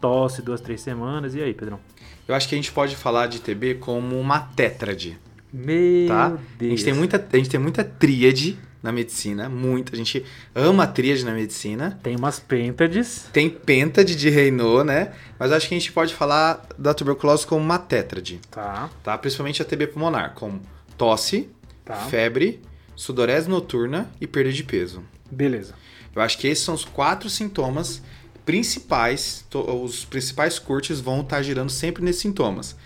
tosse, 0.00 0.42
duas, 0.42 0.60
três 0.60 0.80
semanas, 0.80 1.34
e 1.34 1.42
aí, 1.42 1.52
Pedrão? 1.54 1.78
Eu 2.26 2.34
acho 2.34 2.48
que 2.48 2.54
a 2.54 2.58
gente 2.58 2.72
pode 2.72 2.96
falar 2.96 3.26
de 3.26 3.40
TB 3.40 3.74
como 3.76 4.18
uma 4.18 4.38
tétrade, 4.40 5.18
Meu 5.52 6.08
tá? 6.08 6.26
A 6.26 6.28
Deus. 6.58 6.70
gente, 6.72 6.84
tem 6.84 6.92
muita, 6.94 7.24
a 7.32 7.36
gente 7.36 7.50
tem 7.50 7.58
muita 7.60 7.82
tríade 7.84 8.56
na 8.82 8.92
medicina, 8.92 9.48
muita. 9.48 9.92
A 9.94 9.96
gente 9.96 10.24
ama 10.54 10.84
a 10.84 10.86
tríade 10.86 11.24
na 11.24 11.32
medicina. 11.32 11.98
Tem 12.02 12.16
umas 12.16 12.38
pêntades. 12.40 13.28
Tem 13.32 13.50
pentade 13.50 14.14
de 14.16 14.30
Raynaud, 14.30 14.84
né? 14.84 15.12
Mas 15.38 15.52
acho 15.52 15.68
que 15.68 15.74
a 15.74 15.78
gente 15.78 15.92
pode 15.92 16.14
falar 16.14 16.66
da 16.78 16.94
tuberculose 16.94 17.46
como 17.46 17.62
uma 17.62 17.78
tétrade, 17.78 18.40
Tá, 18.50 18.88
tá? 19.02 19.18
Principalmente 19.18 19.60
a 19.60 19.64
TB 19.64 19.88
pulmonar, 19.88 20.32
como 20.34 20.62
tosse, 20.96 21.48
tá. 21.84 21.94
febre, 21.96 22.60
sudorese 22.96 23.48
noturna 23.50 24.10
e 24.20 24.26
perda 24.26 24.52
de 24.52 24.62
peso. 24.64 25.02
Beleza. 25.30 25.74
Eu 26.14 26.22
acho 26.22 26.38
que 26.38 26.46
esses 26.46 26.64
são 26.64 26.74
os 26.74 26.84
quatro 26.84 27.28
sintomas 27.28 28.02
principais, 28.44 29.44
os 29.52 30.04
principais 30.04 30.58
curtes 30.58 31.00
vão 31.00 31.20
estar 31.20 31.42
girando 31.42 31.70
sempre 31.70 32.02
nesses 32.02 32.22
sintomas. 32.22 32.76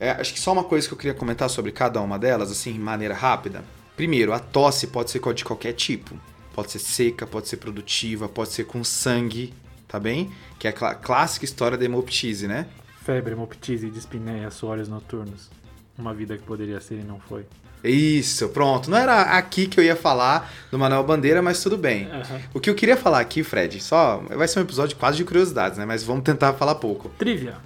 É, 0.00 0.12
acho 0.12 0.32
que 0.32 0.40
só 0.40 0.52
uma 0.52 0.64
coisa 0.64 0.86
que 0.86 0.94
eu 0.94 0.98
queria 0.98 1.14
comentar 1.14 1.50
sobre 1.50 1.72
cada 1.72 2.00
uma 2.00 2.18
delas, 2.18 2.50
assim, 2.50 2.72
de 2.72 2.78
maneira 2.78 3.14
rápida. 3.14 3.64
Primeiro, 3.96 4.32
a 4.32 4.38
tosse 4.38 4.86
pode 4.86 5.10
ser 5.10 5.20
de 5.34 5.44
qualquer 5.44 5.72
tipo. 5.72 6.14
pode 6.54 6.70
ser 6.72 6.78
seca, 6.78 7.26
pode 7.26 7.48
ser 7.48 7.56
produtiva, 7.58 8.28
pode 8.28 8.50
ser 8.50 8.64
com 8.64 8.82
sangue, 8.82 9.54
tá 9.86 9.98
bem? 9.98 10.32
Que 10.58 10.68
é 10.68 10.70
a 10.70 10.94
clássica 10.94 11.44
história 11.44 11.78
da 11.78 11.84
hemoptise, 11.84 12.48
né? 12.48 12.66
Febre, 13.04 13.32
hemoptise, 13.32 13.90
dispneia, 13.90 14.50
suores 14.50 14.88
noturnos. 14.88 15.50
Uma 15.96 16.14
vida 16.14 16.36
que 16.36 16.42
poderia 16.44 16.80
ser 16.80 17.00
e 17.00 17.04
não 17.04 17.18
foi. 17.18 17.44
Isso, 17.82 18.48
pronto. 18.48 18.90
Não 18.90 18.98
era 18.98 19.22
aqui 19.22 19.66
que 19.66 19.78
eu 19.78 19.84
ia 19.84 19.96
falar 19.96 20.52
do 20.70 20.78
Manuel 20.78 21.04
Bandeira, 21.04 21.40
mas 21.40 21.62
tudo 21.62 21.76
bem. 21.76 22.06
Uhum. 22.06 22.40
O 22.54 22.60
que 22.60 22.68
eu 22.68 22.74
queria 22.74 22.96
falar 22.96 23.20
aqui, 23.20 23.42
Fred, 23.42 23.80
só 23.80 24.22
vai 24.30 24.48
ser 24.48 24.58
um 24.58 24.62
episódio 24.62 24.96
quase 24.96 25.16
de 25.16 25.24
curiosidades, 25.24 25.78
né? 25.78 25.86
Mas 25.86 26.02
vamos 26.02 26.24
tentar 26.24 26.54
falar 26.54 26.74
pouco. 26.76 27.08
Trivia. 27.18 27.56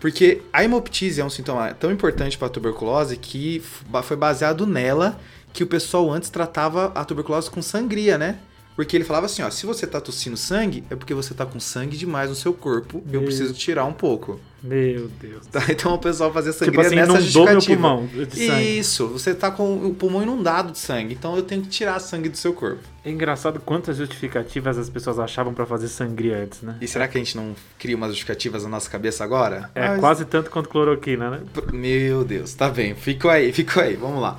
Porque 0.00 0.42
a 0.52 0.64
hemoptise 0.64 1.20
é 1.20 1.24
um 1.24 1.30
sintoma 1.30 1.72
tão 1.74 1.92
importante 1.92 2.36
para 2.36 2.48
a 2.48 2.50
tuberculose 2.50 3.16
que 3.16 3.62
foi 4.02 4.16
baseado 4.16 4.66
nela 4.66 5.18
que 5.52 5.62
o 5.62 5.66
pessoal 5.66 6.10
antes 6.10 6.28
tratava 6.28 6.90
a 6.94 7.04
tuberculose 7.04 7.50
com 7.50 7.62
sangria, 7.62 8.18
né? 8.18 8.38
Porque 8.74 8.96
ele 8.96 9.04
falava 9.04 9.26
assim, 9.26 9.42
ó, 9.42 9.50
se 9.50 9.66
você 9.66 9.86
tá 9.86 10.00
tossindo 10.00 10.36
sangue, 10.36 10.84
é 10.90 10.96
porque 10.96 11.14
você 11.14 11.34
tá 11.34 11.44
com 11.44 11.60
sangue 11.60 11.96
demais 11.96 12.30
no 12.30 12.36
seu 12.36 12.52
corpo, 12.54 13.02
Meu... 13.04 13.20
eu 13.20 13.24
preciso 13.24 13.52
tirar 13.52 13.84
um 13.84 13.92
pouco. 13.92 14.40
Meu 14.62 15.08
Deus. 15.20 15.46
Tá, 15.46 15.60
então 15.68 15.94
o 15.94 15.98
pessoal 15.98 16.32
fazia 16.32 16.52
sangria 16.52 16.70
tipo 16.70 16.80
assim, 16.80 16.94
nessa 16.94 17.20
justificativa. 17.20 17.88
Meu 17.88 17.98
pulmão 17.98 18.26
de 18.26 18.46
sangue. 18.46 18.78
Isso, 18.78 19.08
você 19.08 19.34
tá 19.34 19.50
com 19.50 19.86
o 19.86 19.94
pulmão 19.94 20.22
inundado 20.22 20.72
de 20.72 20.78
sangue, 20.78 21.14
então 21.14 21.36
eu 21.36 21.42
tenho 21.42 21.62
que 21.62 21.68
tirar 21.68 21.98
sangue 21.98 22.28
do 22.28 22.36
seu 22.36 22.52
corpo. 22.54 22.80
É 23.04 23.10
engraçado 23.10 23.60
quantas 23.60 23.96
justificativas 23.96 24.78
as 24.78 24.88
pessoas 24.88 25.18
achavam 25.18 25.52
para 25.52 25.66
fazer 25.66 25.88
sangria 25.88 26.38
antes, 26.38 26.62
né? 26.62 26.76
E 26.80 26.86
será 26.86 27.08
que 27.08 27.18
a 27.18 27.20
gente 27.20 27.36
não 27.36 27.54
cria 27.78 27.96
umas 27.96 28.10
justificativas 28.10 28.62
na 28.62 28.70
nossa 28.70 28.88
cabeça 28.88 29.24
agora? 29.24 29.70
É, 29.74 29.88
Mas... 29.88 30.00
quase 30.00 30.24
tanto 30.24 30.50
quanto 30.50 30.68
cloroquina, 30.68 31.30
né? 31.30 31.40
Meu 31.72 32.24
Deus, 32.24 32.54
tá 32.54 32.68
bem. 32.68 32.94
Fico 32.94 33.28
aí, 33.28 33.52
fico 33.52 33.80
aí, 33.80 33.96
vamos 33.96 34.22
lá. 34.22 34.38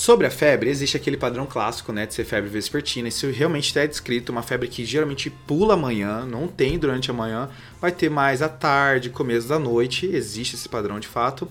Sobre 0.00 0.26
a 0.26 0.30
febre, 0.30 0.70
existe 0.70 0.96
aquele 0.96 1.18
padrão 1.18 1.44
clássico, 1.44 1.92
né, 1.92 2.06
de 2.06 2.14
ser 2.14 2.24
febre 2.24 2.48
vespertina. 2.48 3.06
Isso 3.06 3.30
realmente 3.30 3.78
é 3.78 3.86
descrito, 3.86 4.32
uma 4.32 4.42
febre 4.42 4.66
que 4.66 4.82
geralmente 4.82 5.28
pula 5.28 5.74
amanhã, 5.74 6.24
não 6.24 6.48
tem 6.48 6.78
durante 6.78 7.10
a 7.10 7.12
manhã, 7.12 7.50
vai 7.78 7.92
ter 7.92 8.08
mais 8.08 8.40
à 8.40 8.48
tarde, 8.48 9.10
começo 9.10 9.46
da 9.46 9.58
noite, 9.58 10.06
existe 10.06 10.54
esse 10.54 10.66
padrão 10.70 10.98
de 10.98 11.06
fato. 11.06 11.46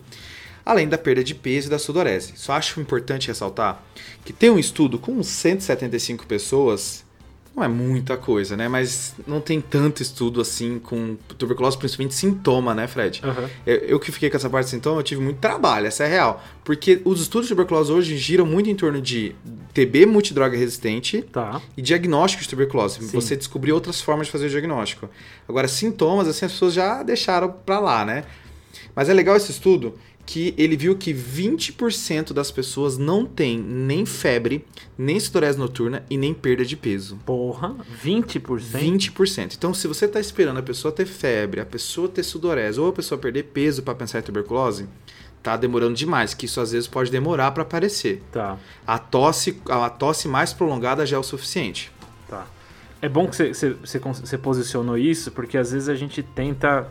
Além 0.66 0.90
da 0.90 0.98
perda 0.98 1.24
de 1.24 1.36
peso 1.36 1.68
e 1.68 1.70
da 1.70 1.78
sudorese. 1.78 2.34
Só 2.38 2.54
acho 2.54 2.82
importante 2.82 3.28
ressaltar 3.28 3.84
que 4.26 4.34
tem 4.34 4.50
um 4.50 4.58
estudo 4.58 4.98
com 4.98 5.22
175 5.22 6.26
pessoas 6.26 7.06
não 7.60 7.66
é 7.66 7.68
muita 7.68 8.16
coisa, 8.16 8.56
né? 8.56 8.68
Mas 8.70 9.14
não 9.28 9.42
tem 9.42 9.60
tanto 9.60 10.02
estudo 10.02 10.40
assim 10.40 10.80
com 10.80 11.18
tuberculose, 11.38 11.78
principalmente 11.78 12.16
sintoma, 12.16 12.74
né, 12.74 12.88
Fred? 12.88 13.22
Uhum. 13.24 13.50
Eu, 13.66 13.76
eu, 13.76 14.00
que 14.00 14.12
fiquei 14.12 14.30
com 14.30 14.38
essa 14.38 14.50
parte 14.50 14.66
de 14.66 14.72
sintoma, 14.72 15.00
eu 15.00 15.04
tive 15.04 15.22
muito 15.22 15.40
trabalho, 15.40 15.86
essa 15.86 16.06
é 16.06 16.08
real. 16.08 16.42
Porque 16.64 17.02
os 17.04 17.22
estudos 17.22 17.48
de 17.48 17.54
tuberculose 17.54 17.92
hoje 17.92 18.18
giram 18.18 18.46
muito 18.46 18.70
em 18.70 18.76
torno 18.76 19.02
de 19.02 19.36
TB 19.74 20.06
multidroga 20.06 20.58
resistente 20.58 21.22
tá. 21.22 21.62
e 21.76 21.82
diagnóstico 21.82 22.42
de 22.42 22.50
tuberculose. 22.50 23.02
Sim. 23.02 23.08
Você 23.20 23.36
descobrir 23.36 23.74
outras 23.74 24.00
formas 24.00 24.28
de 24.28 24.32
fazer 24.32 24.48
o 24.48 24.50
diagnóstico. 24.50 25.10
Agora, 25.48 25.68
sintomas, 25.68 26.28
assim, 26.28 26.46
as 26.46 26.54
pessoas 26.54 26.74
já 26.74 27.04
deixaram 27.04 27.52
pra 27.52 27.80
lá, 27.80 28.06
né? 28.06 28.24
Mas 28.96 29.10
é 29.10 29.14
legal 29.14 29.36
esse 29.36 29.52
estudo 29.52 29.96
que 30.30 30.54
ele 30.60 30.78
viu 30.78 30.96
que 30.96 31.12
20% 31.12 32.34
das 32.34 32.52
pessoas 32.52 33.00
não 33.00 33.26
tem 33.26 33.58
nem 33.58 34.06
febre, 34.06 34.64
nem 34.96 35.20
sudorese 35.20 35.58
noturna 35.58 36.06
e 36.08 36.20
nem 36.20 36.36
perda 36.36 36.64
de 36.64 36.78
peso. 36.78 37.18
Porra, 37.26 37.76
20%? 38.06 38.60
20%. 38.60 39.56
Então, 39.58 39.74
se 39.74 39.88
você 39.88 40.06
está 40.06 40.20
esperando 40.20 40.60
a 40.60 40.62
pessoa 40.62 40.92
ter 40.92 41.08
febre, 41.08 41.60
a 41.60 41.66
pessoa 41.66 42.08
ter 42.08 42.22
sudorese 42.22 42.80
ou 42.80 42.90
a 42.90 42.94
pessoa 42.94 43.18
perder 43.18 43.46
peso 43.46 43.82
para 43.82 43.96
pensar 43.96 44.20
em 44.20 44.22
tuberculose, 44.22 44.88
tá 45.42 45.58
demorando 45.58 45.96
demais, 45.96 46.36
que 46.36 46.46
isso 46.46 46.62
às 46.62 46.74
vezes 46.74 46.88
pode 46.88 47.10
demorar 47.10 47.50
para 47.50 47.64
aparecer. 47.64 48.22
Tá. 48.32 48.60
A 48.86 49.00
tosse, 49.00 49.60
a 49.68 49.90
tosse 49.90 50.28
mais 50.28 50.54
prolongada 50.54 51.08
já 51.08 51.18
é 51.18 51.20
o 51.20 51.24
suficiente. 51.24 51.92
Tá. 52.28 52.46
É 53.02 53.10
bom 53.10 53.28
que 53.28 53.36
você 53.36 54.38
posicionou 54.38 54.96
isso, 54.96 55.32
porque 55.32 55.58
às 55.58 55.72
vezes 55.72 55.90
a 55.90 55.96
gente 55.96 56.22
tenta 56.22 56.88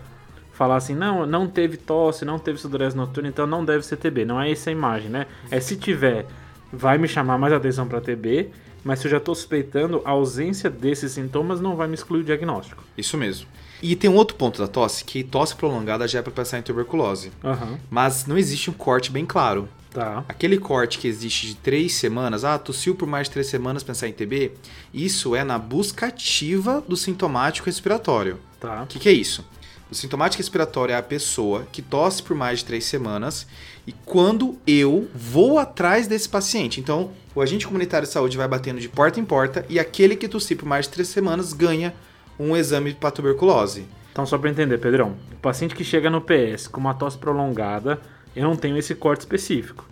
falar 0.58 0.74
assim, 0.74 0.94
não, 0.94 1.24
não 1.24 1.46
teve 1.46 1.76
tosse, 1.76 2.24
não 2.24 2.36
teve 2.36 2.58
sudorese 2.58 2.96
noturna, 2.96 3.28
então 3.28 3.46
não 3.46 3.64
deve 3.64 3.86
ser 3.86 3.96
TB. 3.96 4.24
Não 4.24 4.40
é 4.40 4.50
essa 4.50 4.70
a 4.70 4.72
imagem, 4.72 5.08
né? 5.08 5.28
É 5.52 5.60
se 5.60 5.76
tiver, 5.76 6.26
vai 6.72 6.98
me 6.98 7.06
chamar 7.06 7.38
mais 7.38 7.52
atenção 7.52 7.86
para 7.86 8.00
TB, 8.00 8.50
mas 8.82 8.98
se 8.98 9.06
eu 9.06 9.10
já 9.12 9.18
estou 9.18 9.36
suspeitando, 9.36 10.02
a 10.04 10.10
ausência 10.10 10.68
desses 10.68 11.12
sintomas 11.12 11.60
não 11.60 11.76
vai 11.76 11.86
me 11.86 11.94
excluir 11.94 12.22
o 12.22 12.24
diagnóstico. 12.24 12.82
Isso 12.96 13.16
mesmo. 13.16 13.46
E 13.80 13.94
tem 13.94 14.10
um 14.10 14.16
outro 14.16 14.34
ponto 14.34 14.58
da 14.58 14.66
tosse, 14.66 15.04
que 15.04 15.22
tosse 15.22 15.54
prolongada 15.54 16.08
já 16.08 16.18
é 16.18 16.22
para 16.22 16.32
pensar 16.32 16.58
em 16.58 16.62
tuberculose. 16.62 17.30
Uhum. 17.44 17.78
Mas 17.88 18.26
não 18.26 18.36
existe 18.36 18.68
um 18.68 18.72
corte 18.74 19.12
bem 19.12 19.24
claro. 19.24 19.68
Tá. 19.90 20.24
Aquele 20.28 20.58
corte 20.58 20.98
que 20.98 21.06
existe 21.06 21.46
de 21.46 21.54
três 21.54 21.94
semanas, 21.94 22.44
ah, 22.44 22.58
tossiu 22.58 22.96
por 22.96 23.06
mais 23.06 23.28
de 23.28 23.34
três 23.34 23.46
semanas, 23.46 23.84
pensar 23.84 24.08
em 24.08 24.12
TB, 24.12 24.52
isso 24.92 25.36
é 25.36 25.44
na 25.44 25.56
busca 25.56 26.06
ativa 26.06 26.82
do 26.86 26.96
sintomático 26.96 27.66
respiratório. 27.66 28.40
Tá. 28.58 28.82
O 28.82 28.86
que, 28.88 28.98
que 28.98 29.08
é 29.08 29.12
isso? 29.12 29.44
O 29.90 29.94
sintomático 29.94 30.42
respiratório 30.42 30.92
é 30.92 30.96
a 30.96 31.02
pessoa 31.02 31.66
que 31.72 31.80
tosse 31.80 32.22
por 32.22 32.36
mais 32.36 32.58
de 32.58 32.66
três 32.66 32.84
semanas 32.84 33.46
e 33.86 33.92
quando 34.04 34.58
eu 34.66 35.08
vou 35.14 35.58
atrás 35.58 36.06
desse 36.06 36.28
paciente. 36.28 36.78
Então, 36.78 37.10
o 37.34 37.40
agente 37.40 37.66
comunitário 37.66 38.06
de 38.06 38.12
saúde 38.12 38.36
vai 38.36 38.46
batendo 38.46 38.80
de 38.80 38.88
porta 38.88 39.18
em 39.18 39.24
porta 39.24 39.64
e 39.66 39.78
aquele 39.78 40.14
que 40.14 40.28
tossir 40.28 40.58
por 40.58 40.66
mais 40.66 40.84
de 40.84 40.92
três 40.92 41.08
semanas 41.08 41.54
ganha 41.54 41.94
um 42.38 42.54
exame 42.54 42.92
para 42.92 43.10
tuberculose. 43.10 43.86
Então, 44.12 44.26
só 44.26 44.36
para 44.36 44.50
entender, 44.50 44.76
Pedrão, 44.78 45.16
o 45.32 45.36
paciente 45.36 45.74
que 45.74 45.84
chega 45.84 46.10
no 46.10 46.20
PS 46.20 46.66
com 46.66 46.80
uma 46.80 46.92
tosse 46.92 47.16
prolongada, 47.16 47.98
eu 48.36 48.44
não 48.44 48.56
tenho 48.56 48.76
esse 48.76 48.94
corte 48.94 49.20
específico. 49.20 49.86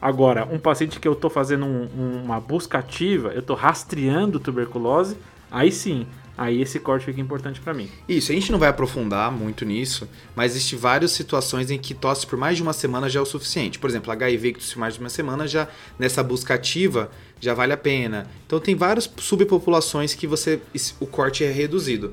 Agora, 0.00 0.46
um 0.50 0.58
paciente 0.58 1.00
que 1.00 1.08
eu 1.08 1.14
estou 1.14 1.30
fazendo 1.30 1.64
um, 1.64 2.22
uma 2.24 2.38
busca 2.38 2.78
ativa, 2.78 3.30
eu 3.30 3.40
estou 3.40 3.56
rastreando 3.56 4.38
tuberculose, 4.38 5.16
aí 5.50 5.72
sim, 5.72 6.06
aí 6.38 6.62
esse 6.62 6.78
corte 6.78 7.04
fica 7.04 7.20
importante 7.20 7.60
para 7.60 7.74
mim. 7.74 7.90
Isso, 8.08 8.30
a 8.30 8.34
gente 8.34 8.52
não 8.52 8.58
vai 8.58 8.68
aprofundar 8.68 9.30
muito 9.32 9.64
nisso, 9.64 10.08
mas 10.36 10.52
existem 10.52 10.78
várias 10.78 11.10
situações 11.10 11.70
em 11.70 11.78
que 11.78 11.92
tosse 11.92 12.24
por 12.24 12.38
mais 12.38 12.56
de 12.56 12.62
uma 12.62 12.72
semana 12.72 13.08
já 13.08 13.18
é 13.18 13.22
o 13.22 13.26
suficiente. 13.26 13.78
Por 13.78 13.90
exemplo, 13.90 14.12
HIV 14.12 14.52
que 14.52 14.60
tosse 14.60 14.74
por 14.74 14.80
mais 14.80 14.94
de 14.94 15.00
uma 15.00 15.10
semana 15.10 15.48
já 15.48 15.66
nessa 15.98 16.22
busca 16.22 16.54
ativa 16.54 17.10
já 17.40 17.52
vale 17.52 17.72
a 17.72 17.76
pena. 17.76 18.28
Então 18.46 18.60
tem 18.60 18.76
várias 18.76 19.10
subpopulações 19.18 20.14
que 20.14 20.26
você 20.26 20.60
o 21.00 21.06
corte 21.06 21.42
é 21.42 21.50
reduzido. 21.50 22.12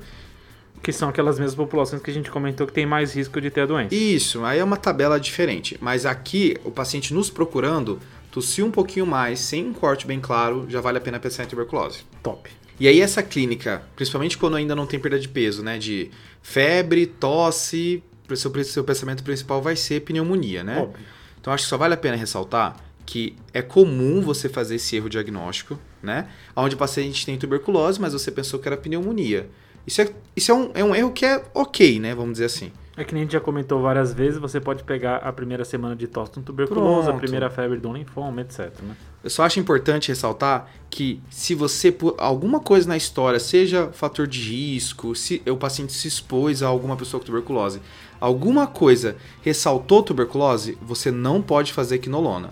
Que 0.82 0.92
são 0.92 1.08
aquelas 1.08 1.38
mesmas 1.38 1.54
populações 1.54 2.02
que 2.02 2.10
a 2.10 2.14
gente 2.14 2.30
comentou 2.30 2.66
que 2.66 2.72
tem 2.72 2.84
mais 2.84 3.14
risco 3.14 3.40
de 3.40 3.50
ter 3.50 3.62
a 3.62 3.66
doença. 3.66 3.94
Isso, 3.94 4.44
aí 4.44 4.58
é 4.58 4.64
uma 4.64 4.76
tabela 4.76 5.18
diferente. 5.18 5.76
Mas 5.80 6.04
aqui, 6.04 6.56
o 6.64 6.70
paciente 6.70 7.14
nos 7.14 7.30
procurando, 7.30 7.98
tossiu 8.30 8.66
um 8.66 8.70
pouquinho 8.70 9.06
mais, 9.06 9.40
sem 9.40 9.66
um 9.66 9.72
corte 9.72 10.06
bem 10.06 10.20
claro, 10.20 10.66
já 10.68 10.80
vale 10.80 10.98
a 10.98 11.00
pena 11.00 11.18
pensar 11.18 11.44
em 11.44 11.46
tuberculose. 11.46 12.00
Top. 12.22 12.65
E 12.78 12.86
aí 12.86 13.00
essa 13.00 13.22
clínica, 13.22 13.82
principalmente 13.94 14.36
quando 14.36 14.56
ainda 14.56 14.74
não 14.74 14.86
tem 14.86 15.00
perda 15.00 15.18
de 15.18 15.28
peso, 15.28 15.62
né? 15.62 15.78
De 15.78 16.10
febre, 16.42 17.06
tosse, 17.06 18.02
seu, 18.34 18.64
seu 18.64 18.84
pensamento 18.84 19.22
principal 19.22 19.62
vai 19.62 19.76
ser 19.76 20.00
pneumonia, 20.00 20.62
né? 20.62 20.80
Óbvio. 20.80 21.04
Então 21.40 21.52
acho 21.52 21.64
que 21.64 21.70
só 21.70 21.76
vale 21.76 21.94
a 21.94 21.96
pena 21.96 22.16
ressaltar 22.16 22.76
que 23.06 23.36
é 23.54 23.62
comum 23.62 24.20
você 24.20 24.48
fazer 24.48 24.74
esse 24.74 24.96
erro 24.96 25.08
diagnóstico, 25.08 25.78
né? 26.02 26.28
Onde 26.56 26.74
o 26.74 26.78
paciente 26.78 27.24
tem 27.24 27.38
tuberculose, 27.38 28.00
mas 28.00 28.12
você 28.12 28.32
pensou 28.32 28.58
que 28.58 28.66
era 28.66 28.76
pneumonia. 28.76 29.48
Isso 29.86 30.02
é, 30.02 30.08
isso 30.34 30.50
é, 30.50 30.54
um, 30.54 30.70
é 30.74 30.84
um 30.84 30.94
erro 30.94 31.12
que 31.12 31.24
é 31.24 31.42
ok, 31.54 32.00
né? 32.00 32.14
Vamos 32.14 32.32
dizer 32.32 32.46
assim. 32.46 32.72
É 32.96 33.04
que 33.04 33.12
nem 33.12 33.22
a 33.22 33.24
gente 33.26 33.32
já 33.32 33.40
comentou 33.40 33.82
várias 33.82 34.14
vezes, 34.14 34.38
você 34.38 34.58
pode 34.58 34.82
pegar 34.82 35.16
a 35.16 35.30
primeira 35.30 35.66
semana 35.66 35.94
de 35.94 36.06
tosse 36.06 36.32
com 36.32 36.40
tuberculose, 36.40 37.02
Pronto. 37.02 37.16
a 37.16 37.18
primeira 37.18 37.50
febre 37.50 37.78
do 37.78 37.92
linfoma, 37.92 38.40
etc. 38.40 38.72
Né? 38.82 38.96
Eu 39.22 39.28
só 39.28 39.44
acho 39.44 39.60
importante 39.60 40.08
ressaltar 40.08 40.66
que 40.88 41.20
se 41.28 41.54
você, 41.54 41.92
por 41.92 42.14
alguma 42.16 42.58
coisa 42.58 42.88
na 42.88 42.96
história, 42.96 43.38
seja 43.38 43.88
fator 43.92 44.26
de 44.26 44.40
risco, 44.40 45.14
se 45.14 45.42
o 45.46 45.56
paciente 45.58 45.92
se 45.92 46.08
expôs 46.08 46.62
a 46.62 46.68
alguma 46.68 46.96
pessoa 46.96 47.20
com 47.20 47.26
tuberculose, 47.26 47.82
alguma 48.18 48.66
coisa 48.66 49.16
ressaltou 49.42 50.02
tuberculose, 50.02 50.78
você 50.80 51.10
não 51.10 51.42
pode 51.42 51.74
fazer 51.74 51.98
quinolona 51.98 52.50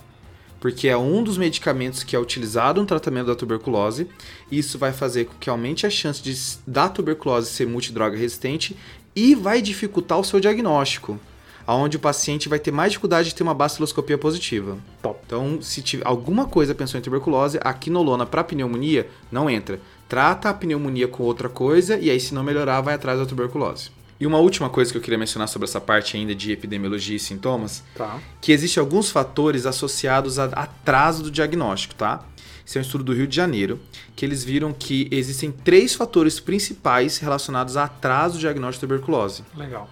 porque 0.65 0.89
é 0.89 0.97
um 0.97 1.23
dos 1.23 1.37
medicamentos 1.37 2.03
que 2.03 2.17
é 2.17 2.19
utilizado 2.19 2.81
no 2.81 2.87
tratamento 2.87 3.27
da 3.27 3.35
tuberculose. 3.35 4.09
Isso 4.51 4.79
vai 4.79 4.95
fazer 4.95 5.27
com 5.27 5.35
que 5.39 5.51
aumente 5.51 5.87
a 5.87 5.91
chance 5.91 6.23
de, 6.23 6.35
da 6.67 6.89
tuberculose 6.89 7.51
ser 7.51 7.67
multidroga 7.67 8.17
resistente 8.17 8.75
e 9.15 9.35
vai 9.35 9.61
dificultar 9.61 10.19
o 10.19 10.25
seu 10.25 10.41
diagnóstico, 10.41 11.21
aonde 11.67 11.99
o 11.99 12.01
paciente 12.01 12.49
vai 12.49 12.59
ter 12.59 12.71
mais 12.71 12.93
dificuldade 12.93 13.29
de 13.29 13.35
ter 13.35 13.43
uma 13.43 13.53
baciloscopia 13.53 14.17
positiva. 14.17 14.79
Top. 15.03 15.21
Então, 15.27 15.61
se 15.61 15.83
tiver 15.83 16.07
alguma 16.07 16.47
coisa 16.47 16.75
pensou 16.75 16.99
em 16.99 17.03
tuberculose, 17.03 17.61
a 17.63 17.75
quinolona 17.75 18.25
para 18.25 18.43
pneumonia 18.43 19.07
não 19.31 19.51
entra. 19.51 19.79
Trata 20.09 20.49
a 20.49 20.55
pneumonia 20.55 21.07
com 21.07 21.25
outra 21.25 21.51
coisa 21.51 21.99
e 21.99 22.09
aí 22.09 22.19
se 22.19 22.33
não 22.33 22.43
melhorar 22.43 22.81
vai 22.81 22.95
atrás 22.95 23.19
da 23.19 23.27
tuberculose. 23.27 23.91
E 24.25 24.27
uma 24.27 24.39
última 24.39 24.71
coisa 24.71 24.91
que 24.91 24.97
eu 24.97 25.03
queria 25.03 25.19
mencionar 25.19 25.47
sobre 25.49 25.69
essa 25.69 25.79
parte 25.79 26.17
ainda 26.17 26.35
de 26.35 26.51
epidemiologia 26.51 27.15
e 27.15 27.21
sintomas, 27.21 27.85
tá. 27.95 28.19
que 28.41 28.53
existem 28.53 28.81
alguns 28.81 29.11
fatores 29.11 29.67
associados 29.67 30.39
a 30.39 30.47
atraso 30.47 31.25
do 31.25 31.31
diagnóstico, 31.31 31.95
tá? 31.95 32.25
Esse 32.67 32.79
é 32.79 32.81
um 32.81 32.83
estudo 32.83 33.05
do 33.05 33.13
Rio 33.13 33.27
de 33.27 33.37
Janeiro, 33.37 33.79
que 34.17 34.25
eles 34.25 34.43
viram 34.43 34.73
que 34.73 35.09
existem 35.11 35.53
três 35.53 35.95
fatores 35.95 36.41
principais 36.41 37.19
relacionados 37.19 37.77
a 37.77 37.85
atraso 37.85 38.37
do 38.37 38.41
diagnóstico 38.41 38.87
de 38.87 38.93
tuberculose. 38.95 39.45
Legal. 39.55 39.91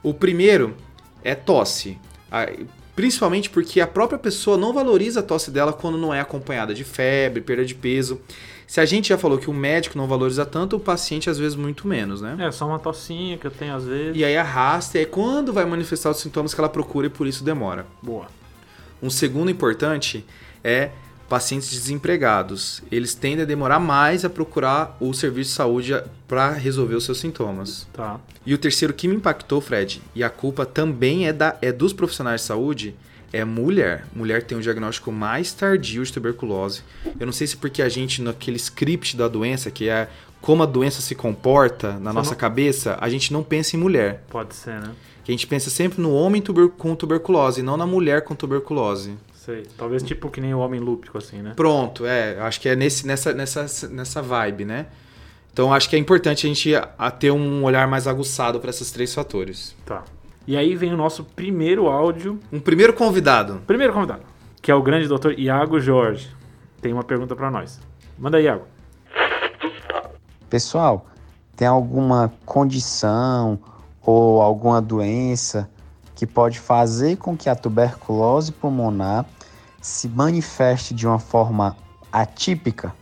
O 0.00 0.14
primeiro 0.14 0.76
é 1.24 1.34
tosse. 1.34 1.98
Principalmente 2.94 3.50
porque 3.50 3.80
a 3.80 3.86
própria 3.88 4.16
pessoa 4.16 4.56
não 4.56 4.72
valoriza 4.72 5.18
a 5.18 5.22
tosse 5.24 5.50
dela 5.50 5.72
quando 5.72 5.98
não 5.98 6.14
é 6.14 6.20
acompanhada 6.20 6.72
de 6.72 6.84
febre, 6.84 7.40
perda 7.40 7.64
de 7.64 7.74
peso. 7.74 8.20
Se 8.72 8.80
a 8.80 8.86
gente 8.86 9.10
já 9.10 9.18
falou 9.18 9.36
que 9.36 9.50
o 9.50 9.52
médico 9.52 9.98
não 9.98 10.06
valoriza 10.06 10.46
tanto, 10.46 10.76
o 10.76 10.80
paciente 10.80 11.28
às 11.28 11.36
vezes 11.36 11.54
muito 11.54 11.86
menos, 11.86 12.22
né? 12.22 12.38
É, 12.40 12.50
só 12.50 12.66
uma 12.66 12.78
tossinha 12.78 13.36
que 13.36 13.46
eu 13.46 13.50
tenho 13.50 13.74
às 13.74 13.84
vezes. 13.84 14.16
E 14.16 14.24
aí 14.24 14.34
arrasta, 14.34 14.96
e 14.96 15.00
aí 15.00 15.04
quando 15.04 15.52
vai 15.52 15.66
manifestar 15.66 16.08
os 16.08 16.16
sintomas 16.16 16.54
que 16.54 16.60
ela 16.62 16.70
procura 16.70 17.06
e 17.06 17.10
por 17.10 17.26
isso 17.26 17.44
demora. 17.44 17.84
Boa. 18.00 18.28
Um 19.02 19.10
segundo 19.10 19.50
importante 19.50 20.24
é 20.64 20.88
pacientes 21.28 21.70
desempregados. 21.70 22.82
Eles 22.90 23.14
tendem 23.14 23.42
a 23.42 23.46
demorar 23.46 23.78
mais 23.78 24.24
a 24.24 24.30
procurar 24.30 24.96
o 24.98 25.12
serviço 25.12 25.50
de 25.50 25.56
saúde 25.56 26.02
para 26.26 26.52
resolver 26.52 26.94
os 26.94 27.04
seus 27.04 27.20
sintomas. 27.20 27.86
Tá. 27.92 28.18
E 28.46 28.54
o 28.54 28.58
terceiro 28.58 28.94
que 28.94 29.06
me 29.06 29.16
impactou, 29.16 29.60
Fred, 29.60 30.00
e 30.14 30.24
a 30.24 30.30
culpa 30.30 30.64
também 30.64 31.28
é, 31.28 31.32
da, 31.34 31.58
é 31.60 31.70
dos 31.70 31.92
profissionais 31.92 32.40
de 32.40 32.46
saúde, 32.46 32.96
é 33.32 33.44
mulher. 33.44 34.04
Mulher 34.14 34.42
tem 34.42 34.56
um 34.56 34.60
diagnóstico 34.60 35.10
mais 35.10 35.52
tardio 35.52 36.04
de 36.04 36.12
tuberculose. 36.12 36.82
Eu 37.18 37.26
não 37.26 37.32
sei 37.32 37.46
se 37.46 37.56
porque 37.56 37.80
a 37.82 37.88
gente, 37.88 38.20
naquele 38.20 38.56
script 38.56 39.16
da 39.16 39.28
doença, 39.28 39.70
que 39.70 39.88
é 39.88 40.08
como 40.40 40.62
a 40.62 40.66
doença 40.66 41.00
se 41.00 41.14
comporta 41.14 41.92
na 41.94 42.10
Você 42.10 42.16
nossa 42.16 42.30
não- 42.32 42.36
cabeça, 42.38 42.98
a 43.00 43.08
gente 43.08 43.32
não 43.32 43.42
pensa 43.42 43.76
em 43.76 43.78
mulher. 43.78 44.24
Pode 44.28 44.54
ser, 44.54 44.80
né? 44.80 44.90
Que 45.24 45.30
a 45.30 45.34
gente 45.34 45.46
pensa 45.46 45.70
sempre 45.70 46.00
no 46.02 46.12
homem 46.12 46.42
tuber 46.42 46.68
com 46.68 46.94
tuberculose, 46.96 47.62
não 47.62 47.76
na 47.76 47.86
mulher 47.86 48.22
com 48.22 48.34
tuberculose. 48.34 49.14
Sei. 49.34 49.66
Talvez 49.76 50.02
tipo 50.02 50.28
que 50.30 50.40
nem 50.40 50.52
o 50.54 50.58
homem 50.58 50.80
lúpico, 50.80 51.16
assim, 51.18 51.38
né? 51.42 51.52
Pronto, 51.56 52.04
é, 52.06 52.38
acho 52.40 52.60
que 52.60 52.68
é 52.68 52.76
nesse, 52.76 53.06
nessa, 53.06 53.32
nessa, 53.32 53.88
nessa 53.88 54.20
vibe, 54.22 54.64
né? 54.64 54.86
Então 55.52 55.72
acho 55.72 55.88
que 55.88 55.94
é 55.96 55.98
importante 55.98 56.46
a 56.46 56.48
gente 56.48 56.74
a, 56.74 56.88
a 56.98 57.10
ter 57.10 57.30
um 57.30 57.62
olhar 57.64 57.86
mais 57.86 58.06
aguçado 58.06 58.58
para 58.58 58.70
esses 58.70 58.90
três 58.90 59.12
fatores. 59.14 59.76
Tá. 59.84 60.02
E 60.46 60.56
aí 60.56 60.74
vem 60.74 60.92
o 60.92 60.96
nosso 60.96 61.24
primeiro 61.24 61.88
áudio. 61.88 62.40
Um 62.52 62.58
primeiro 62.58 62.92
convidado. 62.92 63.62
Primeiro 63.66 63.92
convidado, 63.92 64.22
que 64.60 64.70
é 64.70 64.74
o 64.74 64.82
grande 64.82 65.06
doutor 65.06 65.38
Iago 65.38 65.78
Jorge. 65.78 66.30
Tem 66.80 66.92
uma 66.92 67.04
pergunta 67.04 67.36
pra 67.36 67.50
nós. 67.50 67.80
Manda 68.18 68.38
aí, 68.38 68.44
Iago. 68.44 68.64
Pessoal, 70.50 71.06
tem 71.56 71.66
alguma 71.66 72.32
condição 72.44 73.58
ou 74.04 74.42
alguma 74.42 74.82
doença 74.82 75.70
que 76.14 76.26
pode 76.26 76.58
fazer 76.58 77.16
com 77.16 77.36
que 77.36 77.48
a 77.48 77.54
tuberculose 77.54 78.52
pulmonar 78.52 79.24
se 79.80 80.08
manifeste 80.08 80.92
de 80.94 81.06
uma 81.06 81.18
forma 81.18 81.76
atípica? 82.12 82.94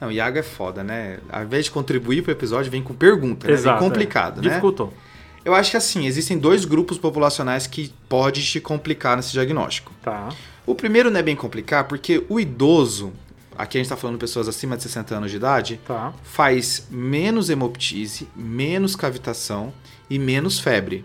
Não, 0.00 0.10
Iago 0.10 0.38
é 0.38 0.42
foda, 0.42 0.84
né? 0.84 1.18
Ao 1.28 1.42
invés 1.42 1.64
de 1.64 1.70
contribuir 1.70 2.22
pro 2.22 2.30
episódio, 2.30 2.70
vem 2.70 2.82
com 2.82 2.94
pergunta, 2.94 3.46
né? 3.48 3.52
Exato, 3.52 3.78
vem 3.78 3.86
é. 3.86 3.90
complicado, 3.90 4.36
né? 4.36 4.48
Dificultou. 4.48 4.92
Eu 5.48 5.54
acho 5.54 5.70
que 5.70 5.78
assim, 5.78 6.06
existem 6.06 6.36
dois 6.36 6.66
grupos 6.66 6.98
populacionais 6.98 7.66
que 7.66 7.90
pode 8.06 8.44
te 8.44 8.60
complicar 8.60 9.16
nesse 9.16 9.32
diagnóstico. 9.32 9.94
Tá. 10.02 10.28
O 10.66 10.74
primeiro 10.74 11.10
não 11.10 11.18
é 11.18 11.22
bem 11.22 11.34
complicar, 11.34 11.84
porque 11.84 12.22
o 12.28 12.38
idoso, 12.38 13.14
aqui 13.56 13.78
a 13.78 13.80
gente 13.80 13.88
tá 13.88 13.96
falando 13.96 14.16
de 14.16 14.20
pessoas 14.20 14.46
acima 14.46 14.76
de 14.76 14.82
60 14.82 15.14
anos 15.14 15.30
de 15.30 15.38
idade, 15.38 15.80
Tá. 15.86 16.12
faz 16.22 16.86
menos 16.90 17.48
hemoptise, 17.48 18.28
menos 18.36 18.94
cavitação 18.94 19.72
e 20.10 20.18
menos 20.18 20.60
febre, 20.60 21.02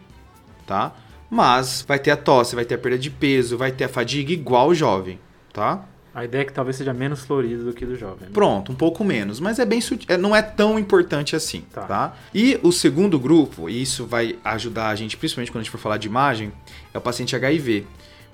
tá? 0.67 0.93
Mas 1.29 1.85
vai 1.88 1.97
ter 1.97 2.12
a 2.12 2.17
tosse, 2.17 2.53
vai 2.53 2.65
ter 2.65 2.75
a 2.75 2.77
perda 2.77 2.97
de 2.97 3.09
peso, 3.09 3.57
vai 3.57 3.71
ter 3.71 3.85
a 3.85 3.89
fadiga 3.89 4.33
igual 4.33 4.67
o 4.67 4.75
jovem, 4.75 5.21
tá? 5.53 5.85
A 6.15 6.24
ideia 6.25 6.43
é 6.43 6.46
que 6.46 6.53
talvez 6.53 6.75
seja 6.75 6.93
menos 6.93 7.22
florido 7.25 7.65
do 7.65 7.74
que 7.74 7.86
do 7.86 7.96
jovem. 7.98 8.27
né? 8.27 8.32
Pronto, 8.32 8.72
um 8.72 8.75
pouco 8.75 9.03
menos, 9.03 9.39
mas 9.39 9.58
é 9.58 9.65
bem 9.65 9.79
é- 10.08 10.15
não 10.17 10.36
é 10.36 10.41
tão 10.41 10.77
importante 10.77 11.36
assim, 11.36 11.63
Tá. 11.74 11.82
tá. 11.84 12.13
E 12.34 12.60
o 12.62 12.72
segundo 12.72 13.17
grupo, 13.20 13.67
e 13.70 13.82
isso 13.82 14.05
vai 14.05 14.36
ajudar 14.43 14.89
a 14.89 14.96
gente, 14.96 15.17
principalmente 15.17 15.51
quando 15.51 15.62
a 15.62 15.63
gente 15.63 15.72
for 15.72 15.79
falar 15.79 15.98
de 15.98 16.08
imagem, 16.08 16.51
é 16.93 16.98
o 16.98 17.01
paciente 17.01 17.36
HIV. 17.36 17.88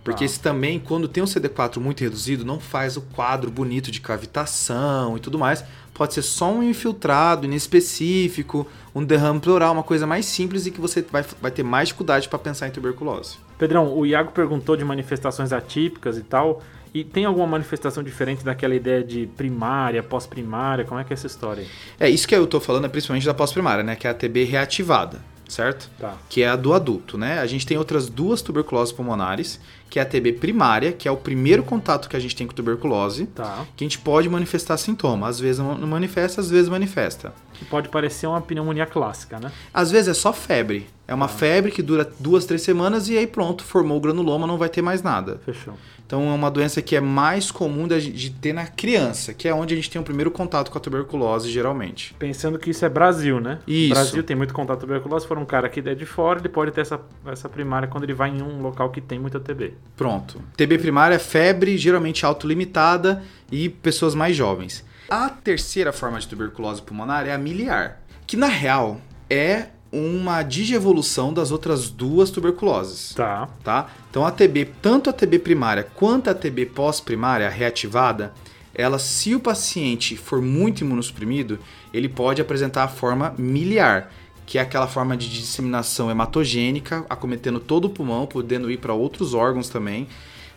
Porque 0.03 0.19
Tá. 0.19 0.25
esse 0.25 0.39
também, 0.39 0.79
quando 0.79 1.07
tem 1.07 1.21
um 1.21 1.27
CD4 1.27 1.79
muito 1.79 2.01
reduzido, 2.01 2.45
não 2.45 2.59
faz 2.59 2.97
o 2.97 3.01
quadro 3.01 3.51
bonito 3.51 3.91
de 3.91 3.99
cavitação 4.01 5.17
e 5.17 5.19
tudo 5.19 5.37
mais. 5.37 5.63
Pode 5.93 6.13
ser 6.13 6.21
só 6.21 6.51
um 6.51 6.63
infiltrado 6.63 7.45
inespecífico, 7.45 8.65
um 8.95 9.03
derrame 9.03 9.39
pleural, 9.39 9.73
uma 9.73 9.83
coisa 9.83 10.07
mais 10.07 10.25
simples 10.25 10.65
e 10.65 10.71
que 10.71 10.79
você 10.79 11.01
vai, 11.01 11.25
vai 11.41 11.51
ter 11.51 11.63
mais 11.63 11.89
dificuldade 11.89 12.29
para 12.29 12.39
pensar 12.39 12.67
em 12.67 12.71
tuberculose. 12.71 13.37
Pedrão, 13.57 13.93
o 13.93 14.05
Iago 14.05 14.31
perguntou 14.31 14.77
de 14.77 14.85
manifestações 14.85 15.51
atípicas 15.51 16.17
e 16.17 16.21
tal. 16.21 16.61
E 16.91 17.03
tem 17.03 17.23
alguma 17.25 17.45
manifestação 17.45 18.01
diferente 18.01 18.43
daquela 18.43 18.73
ideia 18.73 19.03
de 19.03 19.27
primária, 19.37 20.01
pós-primária? 20.01 20.83
Como 20.85 20.99
é 20.99 21.03
que 21.03 21.13
é 21.13 21.15
essa 21.15 21.27
história 21.27 21.61
aí? 21.61 21.69
É 21.99 22.09
isso 22.09 22.27
que 22.27 22.33
eu 22.33 22.47
tô 22.47 22.59
falando, 22.59 22.85
é 22.85 22.89
principalmente 22.89 23.27
da 23.27 23.33
pós-primária, 23.33 23.83
né? 23.83 23.95
Que 23.95 24.07
é 24.07 24.09
a 24.09 24.13
TB 24.13 24.45
reativada, 24.45 25.19
certo? 25.49 25.89
Tá. 25.99 26.15
que 26.29 26.41
é 26.43 26.47
a 26.49 26.55
do 26.55 26.73
adulto, 26.73 27.17
né? 27.17 27.39
A 27.39 27.45
gente 27.47 27.65
tem 27.65 27.77
outras 27.77 28.07
duas 28.09 28.41
tuberculoses 28.41 28.93
pulmonares, 28.93 29.59
que 29.89 29.97
é 29.99 30.01
a 30.01 30.05
TB 30.05 30.33
primária, 30.33 30.91
que 30.93 31.07
é 31.07 31.11
o 31.11 31.17
primeiro 31.17 31.63
contato 31.63 32.07
que 32.07 32.15
a 32.15 32.19
gente 32.19 32.35
tem 32.35 32.45
com 32.47 32.53
tuberculose, 32.53 33.25
Tá. 33.25 33.65
que 33.75 33.83
a 33.83 33.85
gente 33.87 33.97
pode 33.99 34.29
manifestar 34.29 34.77
sintoma. 34.77 35.27
Às 35.27 35.39
vezes 35.39 35.59
não 35.59 35.75
manifesta, 35.87 36.39
às 36.39 36.49
vezes 36.49 36.69
manifesta. 36.69 37.33
Que 37.55 37.65
pode 37.65 37.89
parecer 37.89 38.27
uma 38.27 38.39
pneumonia 38.39 38.85
clássica, 38.85 39.39
né? 39.39 39.51
Às 39.73 39.89
vezes 39.91 40.07
é 40.09 40.13
só 40.13 40.31
febre. 40.31 40.87
É 41.07 41.13
uma 41.13 41.27
febre 41.27 41.71
que 41.71 41.81
dura 41.81 42.09
duas, 42.19 42.45
três 42.45 42.61
semanas 42.61 43.09
e 43.09 43.17
aí 43.17 43.25
pronto, 43.25 43.63
formou 43.63 43.97
o 43.97 43.99
granuloma, 43.99 44.45
não 44.45 44.57
vai 44.57 44.69
ter 44.69 44.81
mais 44.83 45.01
nada. 45.01 45.41
Fechou. 45.43 45.73
Então 46.09 46.27
é 46.27 46.33
uma 46.33 46.49
doença 46.49 46.81
que 46.81 46.95
é 46.95 46.99
mais 46.99 47.51
comum 47.51 47.87
de 47.87 48.31
ter 48.31 48.51
na 48.51 48.65
criança, 48.65 49.31
que 49.31 49.47
é 49.47 49.53
onde 49.53 49.75
a 49.75 49.77
gente 49.77 49.91
tem 49.91 50.01
o 50.01 50.03
primeiro 50.03 50.31
contato 50.31 50.71
com 50.71 50.77
a 50.79 50.81
tuberculose, 50.81 51.51
geralmente. 51.51 52.15
Pensando 52.17 52.57
que 52.57 52.71
isso 52.71 52.83
é 52.83 52.89
Brasil, 52.89 53.39
né? 53.39 53.59
Isso. 53.67 53.93
Brasil 53.93 54.23
tem 54.23 54.35
muito 54.35 54.51
contato 54.51 54.79
com 54.79 54.87
tuberculose. 54.87 55.25
Se 55.25 55.27
for 55.27 55.37
um 55.37 55.45
cara 55.45 55.69
que 55.69 55.87
é 55.87 55.93
de 55.93 56.07
fora, 56.07 56.39
ele 56.39 56.49
pode 56.49 56.71
ter 56.71 56.81
essa, 56.81 56.99
essa 57.27 57.47
primária 57.47 57.87
quando 57.87 58.05
ele 58.05 58.15
vai 58.15 58.31
em 58.31 58.41
um 58.41 58.59
local 58.59 58.89
que 58.89 58.99
tem 58.99 59.19
muita 59.19 59.39
TB. 59.39 59.75
Pronto. 59.95 60.41
TB 60.57 60.79
primária 60.79 61.13
é 61.13 61.19
febre, 61.19 61.77
geralmente 61.77 62.25
autolimitada 62.25 63.23
e 63.51 63.69
pessoas 63.69 64.15
mais 64.15 64.35
jovens. 64.35 64.83
A 65.07 65.29
terceira 65.29 65.93
forma 65.93 66.19
de 66.19 66.27
tuberculose 66.27 66.81
pulmonar 66.81 67.27
é 67.27 67.35
a 67.35 67.37
miliar, 67.37 68.01
que 68.25 68.35
na 68.35 68.47
real 68.47 68.99
é 69.29 69.67
uma 69.91 70.43
digievolução 70.43 71.33
das 71.33 71.51
outras 71.51 71.89
duas 71.89 72.29
tuberculoses, 72.29 73.13
Tá. 73.15 73.49
tá? 73.63 73.89
Então 74.09 74.25
a 74.25 74.31
TB, 74.31 74.65
tanto 74.81 75.09
a 75.09 75.13
TB 75.13 75.39
primária 75.39 75.83
quanto 75.95 76.29
a 76.29 76.33
TB 76.33 76.67
pós-primária 76.67 77.49
reativada, 77.49 78.33
ela, 78.73 78.97
se 78.97 79.35
o 79.35 79.39
paciente 79.41 80.15
for 80.15 80.41
muito 80.41 80.81
imunossuprimido, 80.81 81.59
ele 81.93 82.07
pode 82.07 82.41
apresentar 82.41 82.83
a 82.83 82.87
forma 82.87 83.35
miliar, 83.37 84.09
que 84.45 84.57
é 84.57 84.61
aquela 84.61 84.87
forma 84.87 85.17
de 85.17 85.29
disseminação 85.29 86.09
hematogênica, 86.09 87.05
acometendo 87.09 87.59
todo 87.59 87.85
o 87.85 87.89
pulmão, 87.89 88.25
podendo 88.25 88.71
ir 88.71 88.77
para 88.77 88.93
outros 88.93 89.33
órgãos 89.33 89.67
também. 89.67 90.07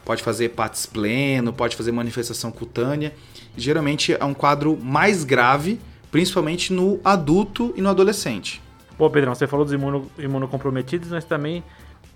Pode 0.04 0.22
fazer 0.22 0.44
hepatis 0.44 0.86
pleno, 0.86 1.52
pode 1.52 1.74
fazer 1.74 1.90
manifestação 1.90 2.52
cutânea. 2.52 3.12
Geralmente 3.56 4.12
é 4.14 4.24
um 4.24 4.34
quadro 4.34 4.78
mais 4.80 5.24
grave, 5.24 5.80
principalmente 6.10 6.72
no 6.72 7.00
adulto 7.04 7.74
e 7.76 7.82
no 7.82 7.88
adolescente. 7.88 8.62
Pô, 8.96 9.11
Pedrão, 9.11 9.35
você 9.35 9.46
falou 9.46 9.64
dos 9.64 9.74
imuno, 9.74 10.11
imunocomprometidos, 10.18 11.09
mas 11.11 11.24
também 11.24 11.62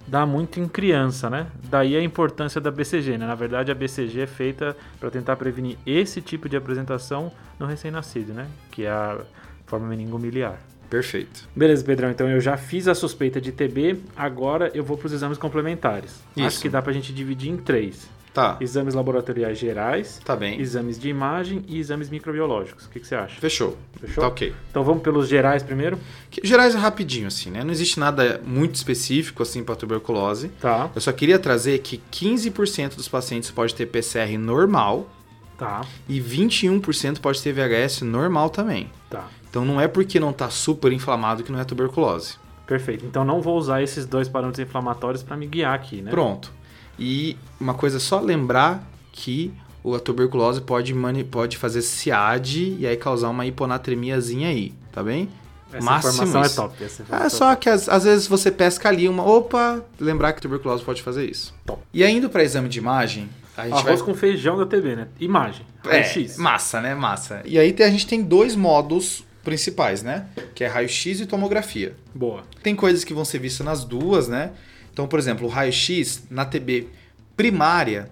dá 0.07 0.25
muito 0.25 0.61
em 0.61 0.69
criança, 0.69 1.29
né? 1.29 1.49
Daí 1.69 1.97
a 1.97 2.03
importância 2.03 2.61
da 2.61 2.71
BCG, 2.71 3.19
né? 3.19 3.27
Na 3.27 3.35
verdade, 3.35 3.73
a 3.73 3.75
BCG 3.75 4.21
é 4.21 4.27
feita 4.27 4.77
para 5.01 5.11
tentar 5.11 5.37
prevenir 5.37 5.77
esse 5.85 6.21
tipo 6.21 6.49
de 6.49 6.57
apresentação 6.57 7.33
no 7.59 7.67
recém-nascido, 7.67 8.33
né? 8.33 8.47
Que 8.71 8.85
é 8.85 8.91
a 8.91 9.19
forma 9.67 9.87
meningomiliar. 9.89 10.59
Perfeito. 10.89 11.49
Beleza, 11.55 11.85
Pedrão. 11.85 12.11
Então 12.11 12.29
eu 12.29 12.41
já 12.41 12.57
fiz 12.57 12.87
a 12.87 12.95
suspeita 12.95 13.41
de 13.41 13.51
TB, 13.51 14.01
agora 14.17 14.71
eu 14.73 14.85
vou 14.85 14.97
para 14.97 15.07
os 15.07 15.13
exames 15.13 15.37
complementares. 15.37 16.23
Acho 16.37 16.47
Isso. 16.47 16.63
que 16.63 16.69
dá 16.69 16.81
pra 16.81 16.93
gente 16.93 17.13
dividir 17.13 17.51
em 17.51 17.57
três: 17.57 18.09
Tá, 18.37 18.59
exames 18.61 18.93
laboratoriais 18.93 19.57
gerais, 19.59 20.21
tá 20.23 20.37
bem. 20.37 20.61
exames 20.61 20.99
de 20.99 21.09
imagem 21.09 21.65
e 21.67 21.79
exames 21.79 22.11
microbiológicos. 22.11 22.85
O 22.85 22.91
que, 22.91 23.01
que 23.01 23.07
você 23.07 23.15
acha? 23.15 23.41
Fechou. 23.41 23.79
Fechou? 23.99 24.21
Tá 24.23 24.29
ok. 24.29 24.53
Então 24.71 24.85
vamos 24.85 25.03
pelos 25.03 25.27
gerais 25.27 25.63
primeiro? 25.63 25.99
Que- 26.31 26.47
Gerais 26.47 26.75
é 26.75 26.79
rapidinho, 26.79 27.29
assim, 27.29 27.51
né? 27.51 27.65
Não 27.65 27.71
existe 27.71 27.99
nada 27.99 28.39
muito 28.45 28.75
específico, 28.75 29.43
assim, 29.43 29.65
para 29.65 29.75
tuberculose. 29.75 30.49
Tá, 30.61 30.91
Eu 30.95 31.01
só 31.01 31.13
queria 31.13 31.39
trazer 31.39 31.79
que 31.79 31.97
15% 32.13 32.95
dos 32.97 33.09
pacientes 33.09 33.51
pode 33.51 33.75
ter 33.75 33.87
PCR 33.87 34.37
normal 34.37 35.09
tá, 35.57 35.81
e 36.07 36.21
21% 36.21 37.21
pode 37.21 37.43
ter 37.43 37.53
VHS 37.55 38.03
normal 38.03 38.51
também. 38.51 38.91
tá. 39.09 39.29
Então 39.49 39.65
não 39.65 39.81
é 39.81 39.89
porque 39.89 40.21
não 40.21 40.35
tá 40.35 40.51
super 40.51 40.93
inflamado 40.93 41.43
que 41.43 41.51
não 41.51 41.59
é 41.59 41.65
tuberculose. 41.65 42.35
Perfeito. 42.67 43.07
Então 43.07 43.25
não 43.25 43.41
vou 43.41 43.57
usar 43.57 43.83
esses 43.83 44.05
dois 44.05 44.29
parâmetros 44.29 44.63
inflamatórios 44.63 45.23
para 45.23 45.35
me 45.39 45.47
guiar 45.47 45.73
aqui, 45.75 46.03
né? 46.03 46.11
Pronto. 46.11 46.53
E 46.99 47.37
uma 47.61 47.75
coisa 47.75 47.97
é 47.99 48.01
só 48.01 48.21
lembrar 48.21 48.83
que 49.13 49.53
a 49.95 49.99
tuberculose 50.01 50.61
pode, 50.61 50.93
pode 51.31 51.57
fazer 51.57 51.81
SIAD 51.83 52.77
e 52.81 52.87
aí 52.87 52.97
causar 52.97 53.29
uma 53.29 53.47
hiponatremiazinha 53.47 54.49
aí, 54.49 54.75
tá 54.93 55.03
bem? 55.03 55.29
Essa 55.73 55.85
Máximo 55.85 56.13
informação 56.25 56.43
é 56.43 56.47
isso. 56.47 56.57
top. 56.57 56.85
Essa 56.85 57.03
É 57.03 57.05
informação 57.05 57.31
só 57.39 57.55
que 57.57 57.69
às, 57.69 57.89
às 57.89 58.05
vezes 58.05 58.27
você 58.27 58.51
pesca 58.51 58.89
ali 58.89 59.09
uma. 59.09 59.25
Opa, 59.25 59.83
lembrar 60.01 60.33
que 60.33 60.41
tuberculose 60.41 60.83
pode 60.85 61.03
fazer 61.03 61.29
isso. 61.29 61.55
Top. 61.65 61.83
E 61.93 62.05
indo 62.05 62.31
para 62.31 62.43
exame 62.43 62.69
de 62.69 62.79
imagem, 62.79 63.29
a 63.57 63.65
gente 63.65 63.73
Arroz 63.75 64.01
vai. 64.01 64.07
com 64.09 64.15
feijão 64.15 64.57
da 64.57 64.65
TB, 64.67 64.97
né? 64.97 65.09
Imagem. 65.21 65.67
É, 65.85 65.91
Raio-X. 66.01 66.37
massa, 66.39 66.81
né? 66.81 66.95
Massa. 66.95 67.43
E 67.45 67.59
aí 67.59 67.75
a 67.81 67.91
gente 67.91 68.07
tem 68.07 68.23
dois 68.23 68.55
modos 68.57 69.25
principais, 69.45 70.03
né? 70.03 70.27
Que 70.55 70.65
é 70.65 70.67
raio-x 70.67 71.21
e 71.21 71.27
tomografia. 71.27 71.95
Boa. 72.13 72.43
Tem 72.63 72.75
coisas 72.75 73.05
que 73.05 73.15
vão 73.15 73.25
ser 73.25 73.39
vistas 73.39 73.65
nas 73.65 73.85
duas, 73.85 74.27
né? 74.27 74.51
Então, 74.97 75.07
por 75.07 75.19
exemplo, 75.19 75.47
o 75.47 75.51
raio-x 75.51 76.23
na 76.31 76.47
TB 76.47 76.89
primária, 77.37 78.09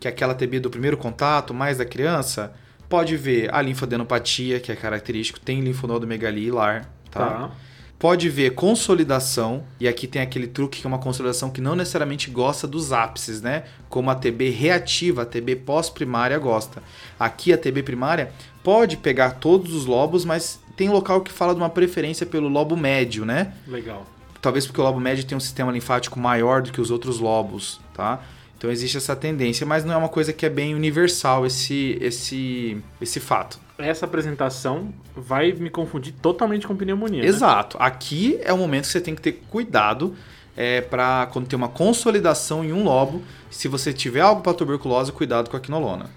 que 0.00 0.08
é 0.08 0.10
aquela 0.10 0.34
TB 0.34 0.60
do 0.60 0.70
primeiro 0.70 0.96
contato, 0.96 1.52
mais 1.52 1.76
da 1.76 1.84
criança, 1.84 2.54
pode 2.88 3.18
ver 3.18 3.54
a 3.54 3.60
linfadenopatia, 3.60 4.58
que 4.58 4.72
é 4.72 4.74
característico, 4.74 5.38
tem 5.38 5.60
linfonodo 5.60 6.06
megalilar, 6.06 6.88
tá? 7.10 7.26
Tá. 7.26 7.50
Pode 7.98 8.30
ver 8.30 8.54
consolidação, 8.54 9.64
e 9.78 9.86
aqui 9.86 10.06
tem 10.06 10.22
aquele 10.22 10.46
truque 10.46 10.80
que 10.80 10.86
é 10.86 10.88
uma 10.88 10.98
consolidação 10.98 11.50
que 11.50 11.60
não 11.60 11.76
necessariamente 11.76 12.30
gosta 12.30 12.66
dos 12.66 12.94
ápices, 12.94 13.42
né? 13.42 13.64
Como 13.90 14.10
a 14.10 14.14
TB 14.14 14.48
reativa, 14.48 15.22
a 15.22 15.26
TB 15.26 15.56
pós-primária 15.56 16.38
gosta. 16.38 16.82
Aqui 17.20 17.52
a 17.52 17.58
TB 17.58 17.82
primária 17.82 18.32
pode 18.64 18.96
pegar 18.96 19.32
todos 19.32 19.74
os 19.74 19.84
lobos, 19.84 20.24
mas 20.24 20.58
tem 20.78 20.88
local 20.88 21.20
que 21.20 21.30
fala 21.30 21.54
de 21.54 21.60
uma 21.60 21.68
preferência 21.68 22.24
pelo 22.24 22.48
lobo 22.48 22.74
médio, 22.74 23.26
né? 23.26 23.52
Legal. 23.68 24.06
Talvez 24.42 24.66
porque 24.66 24.80
o 24.80 24.84
lobo 24.84 24.98
médio 24.98 25.24
tem 25.24 25.36
um 25.36 25.40
sistema 25.40 25.70
linfático 25.70 26.18
maior 26.18 26.60
do 26.62 26.72
que 26.72 26.80
os 26.80 26.90
outros 26.90 27.20
lobos, 27.20 27.80
tá? 27.94 28.20
Então 28.58 28.70
existe 28.70 28.96
essa 28.96 29.14
tendência, 29.14 29.64
mas 29.64 29.84
não 29.84 29.94
é 29.94 29.96
uma 29.96 30.08
coisa 30.08 30.32
que 30.32 30.44
é 30.44 30.50
bem 30.50 30.74
universal 30.74 31.46
esse 31.46 31.96
esse 32.00 32.76
esse 33.00 33.20
fato. 33.20 33.60
Essa 33.78 34.04
apresentação 34.04 34.92
vai 35.16 35.52
me 35.52 35.70
confundir 35.70 36.12
totalmente 36.20 36.66
com 36.66 36.76
pneumonia. 36.76 37.22
né? 37.22 37.28
Exato. 37.28 37.76
Aqui 37.80 38.38
é 38.42 38.52
o 38.52 38.58
momento 38.58 38.82
que 38.86 38.92
você 38.92 39.00
tem 39.00 39.14
que 39.14 39.22
ter 39.22 39.42
cuidado 39.48 40.14
é, 40.56 40.80
para 40.80 41.26
quando 41.32 41.46
tem 41.46 41.56
uma 41.56 41.68
consolidação 41.68 42.64
em 42.64 42.72
um 42.72 42.84
lobo. 42.84 43.22
Se 43.50 43.68
você 43.68 43.92
tiver 43.92 44.20
algo 44.20 44.42
para 44.42 44.54
tuberculose, 44.54 45.12
cuidado 45.12 45.50
com 45.50 45.56
a 45.56 45.60
quinolona. 45.60 46.10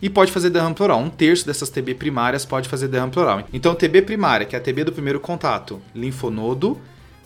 E 0.00 0.10
pode 0.10 0.32
fazer 0.32 0.50
derrame 0.50 0.74
pleural. 0.74 0.98
Um 0.98 1.08
terço 1.08 1.46
dessas 1.46 1.68
TB 1.70 1.94
primárias 1.94 2.44
pode 2.44 2.68
fazer 2.68 2.88
derrame 2.88 3.12
pleural. 3.12 3.44
Então, 3.52 3.72
TB 3.72 4.02
primária, 4.02 4.44
que 4.44 4.56
é 4.56 4.58
a 4.58 4.62
TB 4.62 4.84
do 4.84 4.92
primeiro 4.92 5.20
contato, 5.20 5.80
linfonodo, 5.94 6.80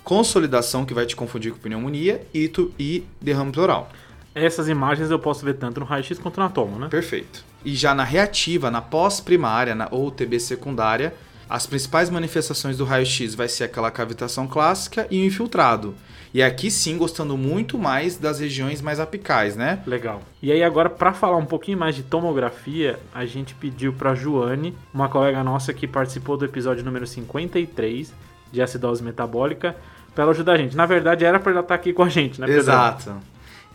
consolidação, 0.06 0.86
que 0.86 0.94
vai 0.94 1.04
te 1.04 1.16
confundir 1.16 1.50
com 1.50 1.58
pneumonia, 1.58 2.24
e, 2.32 2.46
tu, 2.46 2.72
e 2.78 3.04
derrame 3.20 3.50
pleural. 3.50 3.90
Essas 4.32 4.68
imagens 4.68 5.10
eu 5.10 5.18
posso 5.18 5.44
ver 5.44 5.54
tanto 5.54 5.80
no 5.80 5.86
raio-x 5.86 6.16
quanto 6.20 6.38
na 6.38 6.48
tomo, 6.48 6.78
né? 6.78 6.86
Perfeito. 6.88 7.44
E 7.64 7.74
já 7.74 7.92
na 7.92 8.04
reativa, 8.04 8.70
na 8.70 8.80
pós-primária 8.80 9.76
ou 9.90 10.08
TB 10.12 10.38
secundária, 10.38 11.12
as 11.50 11.66
principais 11.66 12.08
manifestações 12.08 12.76
do 12.76 12.84
raio-x 12.84 13.34
vai 13.34 13.48
ser 13.48 13.64
aquela 13.64 13.90
cavitação 13.90 14.46
clássica 14.46 15.08
e 15.10 15.20
o 15.20 15.24
infiltrado. 15.24 15.92
E 16.32 16.40
aqui 16.40 16.70
sim, 16.70 16.96
gostando 16.96 17.36
muito 17.36 17.76
mais 17.76 18.16
das 18.16 18.38
regiões 18.38 18.80
mais 18.80 19.00
apicais, 19.00 19.56
né? 19.56 19.82
Legal. 19.88 20.22
E 20.40 20.52
aí 20.52 20.62
agora, 20.62 20.88
para 20.88 21.14
falar 21.14 21.36
um 21.36 21.46
pouquinho 21.46 21.78
mais 21.78 21.96
de 21.96 22.04
tomografia, 22.04 23.00
a 23.12 23.26
gente 23.26 23.56
pediu 23.56 23.92
para 23.92 24.14
Joane, 24.14 24.72
uma 24.94 25.08
colega 25.08 25.42
nossa 25.42 25.74
que 25.74 25.88
participou 25.88 26.36
do 26.36 26.44
episódio 26.44 26.84
número 26.84 27.08
53 27.08 28.12
de 28.52 28.62
acidose 28.62 29.02
metabólica, 29.02 29.76
para 30.16 30.22
ela 30.22 30.32
ajudar 30.32 30.54
a 30.54 30.56
gente. 30.56 30.74
Na 30.74 30.86
verdade, 30.86 31.26
era 31.26 31.38
para 31.38 31.52
ela 31.52 31.60
estar 31.60 31.74
aqui 31.74 31.92
com 31.92 32.02
a 32.02 32.08
gente, 32.08 32.40
né, 32.40 32.46
Pedrão? 32.46 32.62
Exato. 32.62 33.14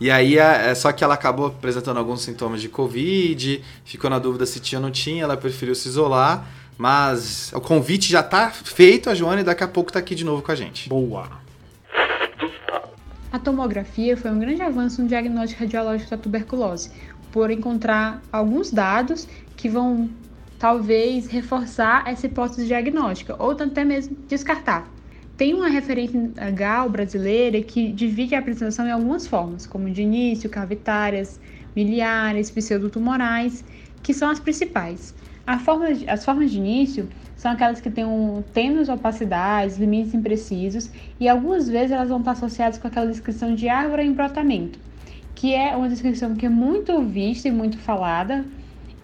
E 0.00 0.10
aí, 0.10 0.36
é 0.36 0.70
é 0.70 0.74
só 0.74 0.90
que 0.90 1.04
ela 1.04 1.14
acabou 1.14 1.46
apresentando 1.46 1.98
alguns 1.98 2.22
sintomas 2.22 2.60
de 2.60 2.68
Covid, 2.68 3.62
ficou 3.84 4.10
na 4.10 4.18
dúvida 4.18 4.44
se 4.44 4.58
tinha 4.58 4.80
ou 4.80 4.82
não 4.82 4.90
tinha, 4.90 5.22
ela 5.22 5.36
preferiu 5.36 5.72
se 5.76 5.88
isolar, 5.88 6.44
mas 6.76 7.52
o 7.54 7.60
convite 7.60 8.10
já 8.10 8.24
tá 8.24 8.50
feito, 8.50 9.08
a 9.08 9.14
Joane 9.14 9.44
daqui 9.44 9.62
a 9.62 9.68
pouco 9.68 9.92
tá 9.92 10.00
aqui 10.00 10.16
de 10.16 10.24
novo 10.24 10.42
com 10.42 10.50
a 10.50 10.56
gente. 10.56 10.88
Boa. 10.88 11.28
A 13.30 13.38
tomografia 13.38 14.16
foi 14.16 14.30
um 14.32 14.40
grande 14.40 14.62
avanço 14.62 15.00
no 15.00 15.06
diagnóstico 15.06 15.60
radiológico 15.60 16.10
da 16.10 16.16
tuberculose, 16.16 16.90
por 17.30 17.52
encontrar 17.52 18.20
alguns 18.32 18.72
dados 18.72 19.28
que 19.56 19.68
vão 19.68 20.10
talvez 20.58 21.28
reforçar 21.28 22.02
essa 22.08 22.26
hipótese 22.26 22.66
diagnóstica, 22.66 23.36
ou 23.38 23.52
até 23.52 23.84
mesmo 23.84 24.16
descartar. 24.26 24.88
Tem 25.36 25.54
uma 25.54 25.68
referência 25.68 26.30
legal 26.36 26.88
brasileira 26.90 27.62
que 27.62 27.90
divide 27.90 28.34
a 28.34 28.38
apresentação 28.38 28.86
em 28.86 28.90
algumas 28.90 29.26
formas, 29.26 29.66
como 29.66 29.90
de 29.90 30.02
início, 30.02 30.50
cavitárias, 30.50 31.40
miliares, 31.74 32.50
pseudotumorais, 32.50 33.64
que 34.02 34.12
são 34.12 34.28
as 34.28 34.38
principais. 34.38 35.14
Forma 35.64 35.86
as 36.06 36.24
formas 36.24 36.50
de 36.50 36.58
início 36.58 37.08
são 37.34 37.50
aquelas 37.50 37.80
que 37.80 37.90
têm 37.90 38.04
um 38.04 38.42
tênues 38.52 38.88
opacidades, 38.88 39.78
limites 39.78 40.14
imprecisos, 40.14 40.90
e 41.18 41.28
algumas 41.28 41.68
vezes 41.68 41.92
elas 41.92 42.10
vão 42.10 42.18
estar 42.18 42.32
associadas 42.32 42.78
com 42.78 42.86
aquela 42.86 43.06
descrição 43.06 43.54
de 43.54 43.68
árvore 43.68 44.04
em 44.04 44.12
brotamento, 44.12 44.78
que 45.34 45.54
é 45.54 45.74
uma 45.74 45.88
descrição 45.88 46.36
que 46.36 46.46
é 46.46 46.48
muito 46.48 47.02
vista 47.02 47.48
e 47.48 47.50
muito 47.50 47.78
falada, 47.78 48.44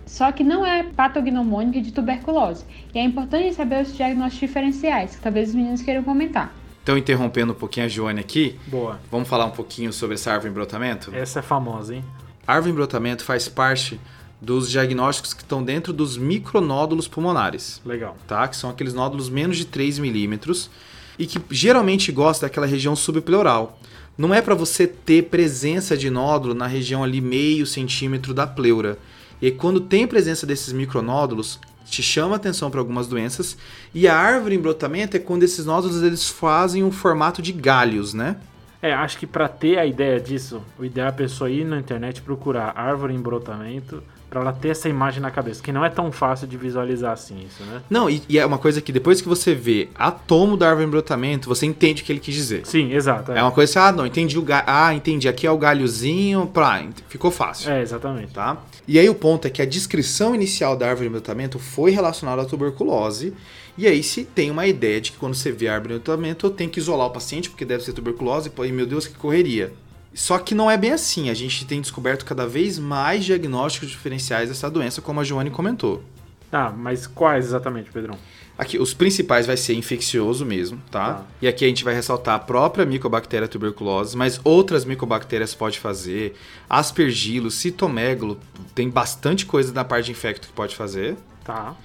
só 0.08 0.32
que 0.32 0.42
não 0.42 0.64
é 0.64 0.82
patognomônica 0.82 1.80
de 1.82 1.92
tuberculose. 1.92 2.64
E 2.94 2.98
é 2.98 3.04
importante 3.04 3.54
saber 3.54 3.82
os 3.82 3.94
diagnósticos 3.94 4.48
diferenciais, 4.48 5.16
que 5.16 5.22
talvez 5.22 5.50
os 5.50 5.54
meninos 5.54 5.82
queiram 5.82 6.02
comentar. 6.02 6.52
Então, 6.82 6.96
interrompendo 6.96 7.52
um 7.52 7.54
pouquinho 7.54 7.84
a 7.84 7.88
Joane 7.88 8.18
aqui, 8.20 8.58
Boa. 8.66 8.98
vamos 9.10 9.28
falar 9.28 9.44
um 9.44 9.50
pouquinho 9.50 9.92
sobre 9.92 10.14
essa 10.14 10.32
árvore 10.32 10.50
em 10.50 10.54
brotamento? 10.54 11.14
Essa 11.14 11.40
é 11.40 11.42
famosa, 11.42 11.94
hein? 11.94 12.04
Árvore 12.46 12.72
em 12.72 12.74
brotamento 12.74 13.22
faz 13.22 13.46
parte 13.46 14.00
dos 14.40 14.70
diagnósticos 14.70 15.34
que 15.34 15.42
estão 15.42 15.62
dentro 15.62 15.92
dos 15.92 16.16
micronódulos 16.16 17.06
pulmonares, 17.06 17.82
Legal. 17.84 18.16
tá? 18.26 18.48
Que 18.48 18.56
são 18.56 18.70
aqueles 18.70 18.94
nódulos 18.94 19.28
menos 19.28 19.58
de 19.58 19.66
3 19.66 19.98
milímetros 19.98 20.70
e 21.18 21.26
que 21.26 21.38
geralmente 21.50 22.10
gosta 22.10 22.46
daquela 22.46 22.66
região 22.66 22.96
subpleural. 22.96 23.78
Não 24.16 24.32
é 24.32 24.40
para 24.40 24.54
você 24.54 24.86
ter 24.86 25.24
presença 25.24 25.96
de 25.96 26.08
nódulo 26.08 26.54
na 26.54 26.66
região 26.66 27.04
ali 27.04 27.20
meio 27.20 27.66
centímetro 27.66 28.32
da 28.32 28.46
pleura. 28.46 28.98
E 29.40 29.46
aí, 29.46 29.52
quando 29.52 29.80
tem 29.80 30.06
presença 30.06 30.46
desses 30.46 30.72
micronódulos, 30.72 31.60
te 31.84 32.02
chama 32.02 32.36
atenção 32.36 32.70
para 32.70 32.80
algumas 32.80 33.06
doenças. 33.06 33.56
E 33.94 34.06
a 34.06 34.16
árvore 34.16 34.54
em 34.54 34.60
brotamento 34.60 35.16
é 35.16 35.20
quando 35.20 35.42
esses 35.42 35.64
nódulos 35.64 36.02
eles 36.02 36.28
fazem 36.28 36.84
um 36.84 36.90
formato 36.90 37.40
de 37.40 37.52
galhos, 37.52 38.14
né? 38.14 38.36
É, 38.80 38.92
acho 38.92 39.18
que 39.18 39.26
para 39.26 39.48
ter 39.48 39.78
a 39.78 39.86
ideia 39.86 40.20
disso, 40.20 40.62
o 40.78 40.84
ideal 40.84 41.08
é 41.08 41.10
a 41.10 41.12
pessoa 41.12 41.50
ir 41.50 41.64
na 41.64 41.78
internet 41.78 42.22
procurar 42.22 42.72
árvore 42.76 43.14
em 43.14 43.20
brotamento 43.20 44.02
para 44.30 44.40
ela 44.42 44.52
ter 44.52 44.68
essa 44.68 44.88
imagem 44.88 45.20
na 45.22 45.30
cabeça, 45.30 45.62
que 45.62 45.72
não 45.72 45.84
é 45.84 45.88
tão 45.88 46.12
fácil 46.12 46.46
de 46.46 46.56
visualizar 46.56 47.12
assim 47.12 47.46
isso, 47.46 47.62
né? 47.64 47.80
Não, 47.88 48.10
e, 48.10 48.22
e 48.28 48.38
é 48.38 48.44
uma 48.44 48.58
coisa 48.58 48.80
que 48.82 48.92
depois 48.92 49.20
que 49.22 49.28
você 49.28 49.54
vê 49.54 49.88
a 49.94 50.10
tomo 50.10 50.56
da 50.56 50.68
árvore 50.68 50.86
em 50.86 50.90
brotamento, 50.90 51.48
você 51.48 51.64
entende 51.64 52.02
o 52.02 52.04
que 52.04 52.12
ele 52.12 52.20
quis 52.20 52.34
dizer. 52.34 52.66
Sim, 52.66 52.92
exato. 52.92 53.32
É, 53.32 53.38
É 53.38 53.42
uma 53.42 53.52
coisa 53.52 53.70
assim, 53.80 53.88
ah, 53.88 53.92
não, 53.96 54.06
entendi 54.06 54.38
o 54.38 54.42
galho. 54.42 54.64
Ah, 54.66 54.92
entendi, 54.94 55.28
aqui 55.28 55.46
é 55.46 55.50
o 55.50 55.56
galhozinho, 55.56 56.50
ent- 56.82 57.02
ficou 57.08 57.30
fácil. 57.30 57.70
É, 57.70 57.80
exatamente. 57.80 58.32
Tá? 58.32 58.58
E 58.86 58.98
aí 58.98 59.08
o 59.08 59.14
ponto 59.14 59.46
é 59.46 59.50
que 59.50 59.62
a 59.62 59.66
descrição 59.66 60.34
inicial 60.34 60.76
da 60.76 60.88
árvore 60.88 61.08
de 61.08 61.12
brotamento 61.12 61.58
foi 61.58 61.90
relacionada 61.90 62.42
à 62.42 62.44
tuberculose. 62.44 63.32
E 63.76 63.86
aí 63.86 64.02
se 64.02 64.24
tem 64.24 64.50
uma 64.50 64.66
ideia 64.66 65.00
de 65.00 65.12
que 65.12 65.18
quando 65.18 65.34
você 65.34 65.52
vê 65.52 65.68
a 65.68 65.74
árvore 65.74 65.94
de 65.94 66.00
brotamento, 66.00 66.46
eu 66.46 66.50
tenho 66.50 66.68
que 66.68 66.80
isolar 66.80 67.06
o 67.06 67.10
paciente 67.10 67.48
porque 67.48 67.64
deve 67.64 67.84
ser 67.84 67.92
tuberculose, 67.92 68.50
e 68.66 68.72
meu 68.72 68.84
Deus, 68.86 69.06
que 69.06 69.14
correria. 69.14 69.72
Só 70.14 70.38
que 70.38 70.54
não 70.54 70.70
é 70.70 70.76
bem 70.76 70.92
assim. 70.92 71.30
A 71.30 71.34
gente 71.34 71.64
tem 71.66 71.80
descoberto 71.80 72.24
cada 72.24 72.46
vez 72.46 72.78
mais 72.78 73.24
diagnósticos 73.24 73.88
diferenciais 73.88 74.48
dessa 74.48 74.70
doença, 74.70 75.00
como 75.00 75.20
a 75.20 75.24
Joane 75.24 75.50
comentou. 75.50 76.02
Ah, 76.50 76.70
mas 76.70 77.06
quais 77.06 77.46
exatamente, 77.46 77.90
Pedrão? 77.90 78.16
Aqui, 78.56 78.76
os 78.76 78.92
principais 78.92 79.46
vai 79.46 79.56
ser 79.56 79.74
infeccioso 79.74 80.44
mesmo, 80.44 80.82
tá? 80.90 81.14
Tá. 81.14 81.24
E 81.40 81.46
aqui 81.46 81.64
a 81.64 81.68
gente 81.68 81.84
vai 81.84 81.94
ressaltar 81.94 82.34
a 82.34 82.38
própria 82.40 82.84
Mycobacteria 82.84 83.46
tuberculose, 83.46 84.16
mas 84.16 84.40
outras 84.42 84.84
micobactérias 84.84 85.54
pode 85.54 85.78
fazer. 85.78 86.34
Aspergilo, 86.68 87.52
citomegalo, 87.52 88.36
tem 88.74 88.90
bastante 88.90 89.46
coisa 89.46 89.72
na 89.72 89.84
parte 89.84 90.06
de 90.06 90.10
infecto 90.10 90.48
que 90.48 90.54
pode 90.54 90.74
fazer. 90.74 91.16
Tá. 91.44 91.76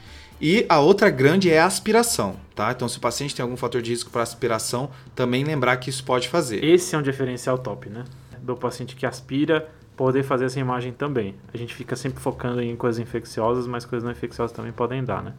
E 0.45 0.65
a 0.67 0.77
outra 0.81 1.09
grande 1.09 1.49
é 1.49 1.57
a 1.57 1.65
aspiração, 1.65 2.35
tá? 2.53 2.69
Então, 2.69 2.89
se 2.89 2.97
o 2.97 2.99
paciente 2.99 3.33
tem 3.33 3.41
algum 3.41 3.55
fator 3.55 3.81
de 3.81 3.91
risco 3.91 4.11
para 4.11 4.23
aspiração, 4.23 4.89
também 5.15 5.41
lembrar 5.41 5.77
que 5.77 5.89
isso 5.89 6.03
pode 6.03 6.27
fazer. 6.27 6.61
Esse 6.61 6.93
é 6.95 6.97
um 6.97 7.01
diferencial 7.01 7.57
top, 7.57 7.89
né? 7.89 8.03
Do 8.41 8.53
paciente 8.57 8.93
que 8.93 9.05
aspira 9.05 9.69
poder 9.95 10.21
fazer 10.21 10.43
essa 10.43 10.59
imagem 10.59 10.91
também. 10.91 11.33
A 11.53 11.55
gente 11.55 11.73
fica 11.73 11.95
sempre 11.95 12.19
focando 12.19 12.61
em 12.61 12.75
coisas 12.75 12.99
infecciosas, 12.99 13.67
mas 13.67 13.85
coisas 13.85 14.03
não 14.03 14.11
infecciosas 14.11 14.53
também 14.53 14.73
podem 14.73 15.01
dar, 15.01 15.23
né? 15.23 15.33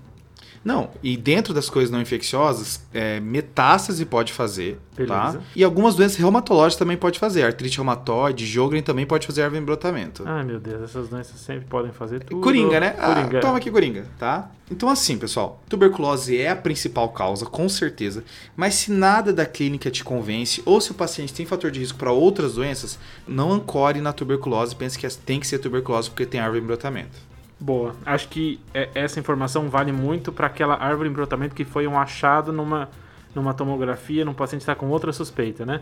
Não, 0.65 0.89
e 1.03 1.15
dentro 1.17 1.53
das 1.53 1.69
coisas 1.69 1.91
não 1.91 2.01
infecciosas, 2.01 2.83
é, 2.93 3.21
metástase 3.21 4.07
pode 4.07 4.33
fazer, 4.33 4.79
tá? 4.97 5.27
Beleza. 5.27 5.43
E 5.55 5.63
algumas 5.63 5.95
doenças 5.95 6.17
reumatológicas 6.17 6.77
também 6.79 6.97
pode 6.97 7.19
fazer. 7.19 7.43
Artrite 7.43 7.77
reumatoide, 7.77 8.47
Jogren 8.47 8.81
também 8.81 9.05
pode 9.05 9.27
fazer 9.27 9.43
árvore 9.43 9.61
em 9.61 9.65
brotamento. 9.65 10.23
Ai, 10.27 10.43
meu 10.43 10.59
Deus, 10.59 10.83
essas 10.83 11.09
doenças 11.09 11.39
sempre 11.39 11.67
podem 11.67 11.93
fazer 11.93 12.25
tudo. 12.25 12.41
Coringa, 12.41 12.81
né? 12.81 12.97
Ah, 12.99 13.15
Coringa. 13.15 13.41
toma 13.41 13.59
aqui, 13.59 13.71
Coringa, 13.71 14.07
tá? 14.19 14.51
Então, 14.71 14.89
assim, 14.89 15.19
pessoal, 15.19 15.63
tuberculose 15.69 16.41
é 16.41 16.49
a 16.49 16.57
principal 16.57 17.11
causa, 17.11 17.45
com 17.45 17.69
certeza. 17.69 18.25
Mas 18.57 18.75
se 18.75 18.91
nada 18.91 19.35
da 19.35 19.45
clínica 19.45 19.91
te 19.91 20.03
convence, 20.03 20.63
ou 20.65 20.81
se 20.81 20.91
o 20.91 20.95
paciente 20.95 21.35
tem 21.35 21.45
fator 21.45 21.71
de 21.71 21.79
risco 21.79 21.99
para 21.99 22.11
outras 22.11 22.55
doenças, 22.55 22.99
não 23.29 23.53
ancore 23.53 24.01
na 24.01 24.15
tuberculose. 24.15 24.75
Pense 24.75 24.99
que 24.99 25.07
tem 25.17 25.39
que 25.39 25.47
ser 25.47 25.59
tuberculose 25.59 26.09
porque 26.09 26.25
tem 26.25 26.41
árvore 26.41 26.63
em 26.63 26.67
brotamento. 26.67 27.34
Boa. 27.59 27.95
Acho 28.05 28.29
que 28.29 28.61
é- 28.73 28.91
essa 28.95 29.19
informação 29.19 29.69
vale 29.69 29.93
muito 29.93 30.33
para 30.33 30.47
aquela 30.47 30.75
árvore 30.75 31.09
em 31.09 31.13
brotamento 31.13 31.55
que 31.55 31.65
foi 31.65 31.87
um 31.87 31.99
achado 31.99 32.53
numa, 32.53 32.89
numa 33.35 33.55
tomografia 33.55 34.25
num 34.25 34.35
paciente 34.35 34.61
que 34.61 34.71
está 34.71 34.75
com 34.75 34.89
outra 34.89 35.13
suspeita, 35.13 35.65
né? 35.65 35.81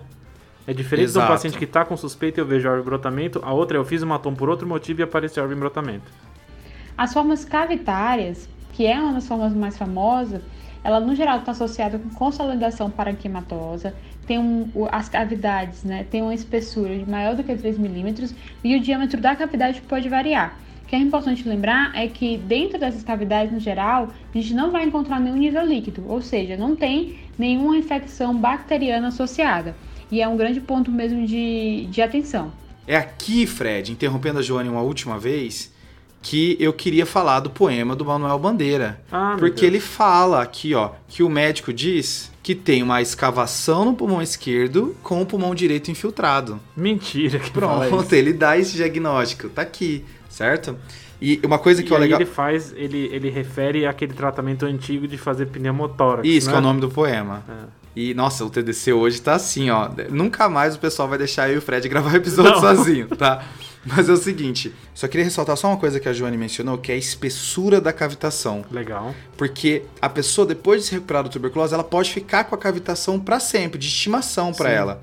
É 0.67 0.73
diferente 0.73 1.11
de 1.11 1.19
um 1.19 1.21
Exato. 1.23 1.33
paciente 1.33 1.59
que 1.59 1.65
está 1.65 1.85
com 1.85 1.97
suspeita 1.97 2.41
e 2.41 2.43
eu 2.43 2.47
vejo 2.47 2.69
árvore 2.69 2.83
em 2.83 2.89
brotamento, 2.89 3.41
a 3.43 3.53
outra 3.53 3.77
é 3.77 3.81
eu 3.81 3.85
fiz 3.85 4.03
uma 4.03 4.19
tom 4.19 4.35
por 4.35 4.49
outro 4.49 4.67
motivo 4.67 5.01
e 5.01 5.03
apareceu 5.03 5.43
árvore 5.43 5.57
em 5.57 5.61
brotamento. 5.61 6.11
As 6.97 7.13
formas 7.13 7.45
cavitárias, 7.45 8.49
que 8.73 8.87
é 8.87 8.99
uma 9.01 9.15
das 9.15 9.27
formas 9.27 9.53
mais 9.53 9.77
famosas, 9.77 10.41
ela 10.85 11.01
no 11.01 11.15
geral 11.15 11.39
está 11.39 11.53
associada 11.53 11.99
com 11.99 12.11
consolidação 12.11 12.91
parenquimatosa, 12.91 13.95
tem 14.27 14.39
um, 14.39 14.71
as 14.91 15.09
cavidades, 15.09 15.83
né, 15.85 16.07
tem 16.09 16.23
uma 16.23 16.35
espessura 16.35 16.97
de 16.97 17.09
maior 17.09 17.35
do 17.35 17.43
que 17.43 17.55
3 17.57 17.77
milímetros 17.79 18.35
e 18.63 18.77
o 18.77 18.81
diâmetro 18.81 19.21
da 19.21 19.35
cavidade 19.35 19.81
pode 19.83 20.09
variar. 20.09 20.57
O 20.93 20.95
que 20.95 21.01
é 21.01 21.07
importante 21.07 21.49
lembrar 21.49 21.91
é 21.95 22.07
que 22.07 22.37
dentro 22.37 22.79
dessas 22.79 23.03
cavidades, 23.03 23.51
no 23.51 23.59
geral, 23.59 24.09
a 24.35 24.39
gente 24.39 24.53
não 24.53 24.71
vai 24.71 24.85
encontrar 24.85 25.19
nenhum 25.19 25.39
nível 25.39 25.65
líquido, 25.65 26.05
ou 26.07 26.21
seja, 26.21 26.55
não 26.55 26.77
tem 26.77 27.19
nenhuma 27.39 27.79
infecção 27.79 28.37
bacteriana 28.37 29.09
associada. 29.09 29.75
E 30.11 30.21
é 30.21 30.29
um 30.29 30.37
grande 30.37 30.61
ponto 30.61 30.91
mesmo 30.91 31.27
de, 31.27 31.87
de 31.87 32.03
atenção. 32.03 32.53
É 32.87 32.95
aqui, 32.95 33.47
Fred, 33.47 33.91
interrompendo 33.91 34.41
a 34.41 34.43
Joane 34.43 34.69
uma 34.69 34.83
última 34.83 35.19
vez, 35.19 35.73
que 36.21 36.59
eu 36.61 36.75
queria 36.75 37.07
falar 37.07 37.41
do 37.41 37.49
poema 37.49 37.97
do 37.97 38.05
Manuel 38.05 38.39
Bandeira. 38.39 39.01
Ah, 39.11 39.37
porque 39.39 39.65
ele 39.65 39.81
fala 39.81 40.43
aqui, 40.43 40.75
ó, 40.75 40.91
que 41.09 41.23
o 41.23 41.31
médico 41.31 41.73
diz 41.73 42.31
que 42.43 42.55
tem 42.55 42.83
uma 42.83 43.01
escavação 43.01 43.87
no 43.87 43.95
pulmão 43.95 44.21
esquerdo 44.21 44.95
com 45.03 45.23
o 45.23 45.25
pulmão 45.27 45.55
direito 45.55 45.91
infiltrado. 45.91 46.61
Mentira 46.77 47.39
que 47.39 47.51
fala 47.51 47.87
Pronto, 47.87 48.05
isso. 48.05 48.15
ele 48.15 48.35
dá 48.35 48.59
esse 48.59 48.77
diagnóstico. 48.77 49.49
Tá 49.49 49.63
aqui, 49.63 50.05
certo? 50.33 50.77
E 51.21 51.40
uma 51.45 51.59
coisa 51.59 51.83
que 51.83 51.90
E 51.90 51.92
é 51.92 51.97
aí 51.97 52.03
legal. 52.03 52.21
ele 52.21 52.29
faz, 52.29 52.73
ele, 52.77 53.09
ele 53.12 53.31
refere 53.31 53.87
àquele 53.87 54.12
tratamento 54.12 54.66
antigo 54.66 55.07
de 55.07 55.16
fazer 55.16 55.47
pneumotórax. 55.47 56.27
Isso, 56.27 56.49
que 56.49 56.55
é 56.55 56.59
o 56.59 56.61
né? 56.61 56.66
nome 56.66 56.81
do 56.81 56.88
poema. 56.88 57.45
É. 57.49 57.83
E, 57.95 58.14
nossa, 58.14 58.42
o 58.45 58.49
TDC 58.51 58.92
hoje 58.95 59.21
tá 59.21 59.35
assim, 59.35 59.68
ó. 59.71 59.88
Nunca 60.11 60.49
mais 60.49 60.75
o 60.75 60.79
pessoal 60.79 61.07
vai 61.07 61.18
deixar 61.18 61.49
eu 61.51 61.57
e 61.57 61.59
o 61.59 61.62
Fred 61.62 61.87
gravar 61.88 62.16
episódio 62.16 62.53
Não. 62.53 62.61
sozinho, 62.61 63.07
tá? 63.09 63.45
Mas 63.85 64.09
é 64.09 64.12
o 64.12 64.16
seguinte, 64.16 64.73
só 64.95 65.07
queria 65.09 65.25
ressaltar 65.25 65.57
só 65.57 65.68
uma 65.68 65.77
coisa 65.77 65.99
que 66.01 66.09
a 66.09 66.12
Joane 66.12 66.37
mencionou, 66.37 66.79
que 66.79 66.90
é 66.90 66.95
a 66.95 66.99
espessura 66.99 67.81
da 67.81 67.92
cavitação. 67.92 68.64
Legal. 68.71 69.14
Porque 69.37 69.83
a 70.01 70.09
pessoa, 70.09 70.47
depois 70.47 70.81
de 70.81 70.87
se 70.87 70.95
recuperar 70.95 71.25
da 71.25 71.29
tuberculose, 71.29 71.75
ela 71.75 71.85
pode 71.85 72.11
ficar 72.12 72.45
com 72.45 72.55
a 72.55 72.59
cavitação 72.59 73.18
para 73.21 73.38
sempre, 73.40 73.79
de 73.79 73.88
estimação 73.88 74.53
para 74.53 74.71
ela. 74.71 75.03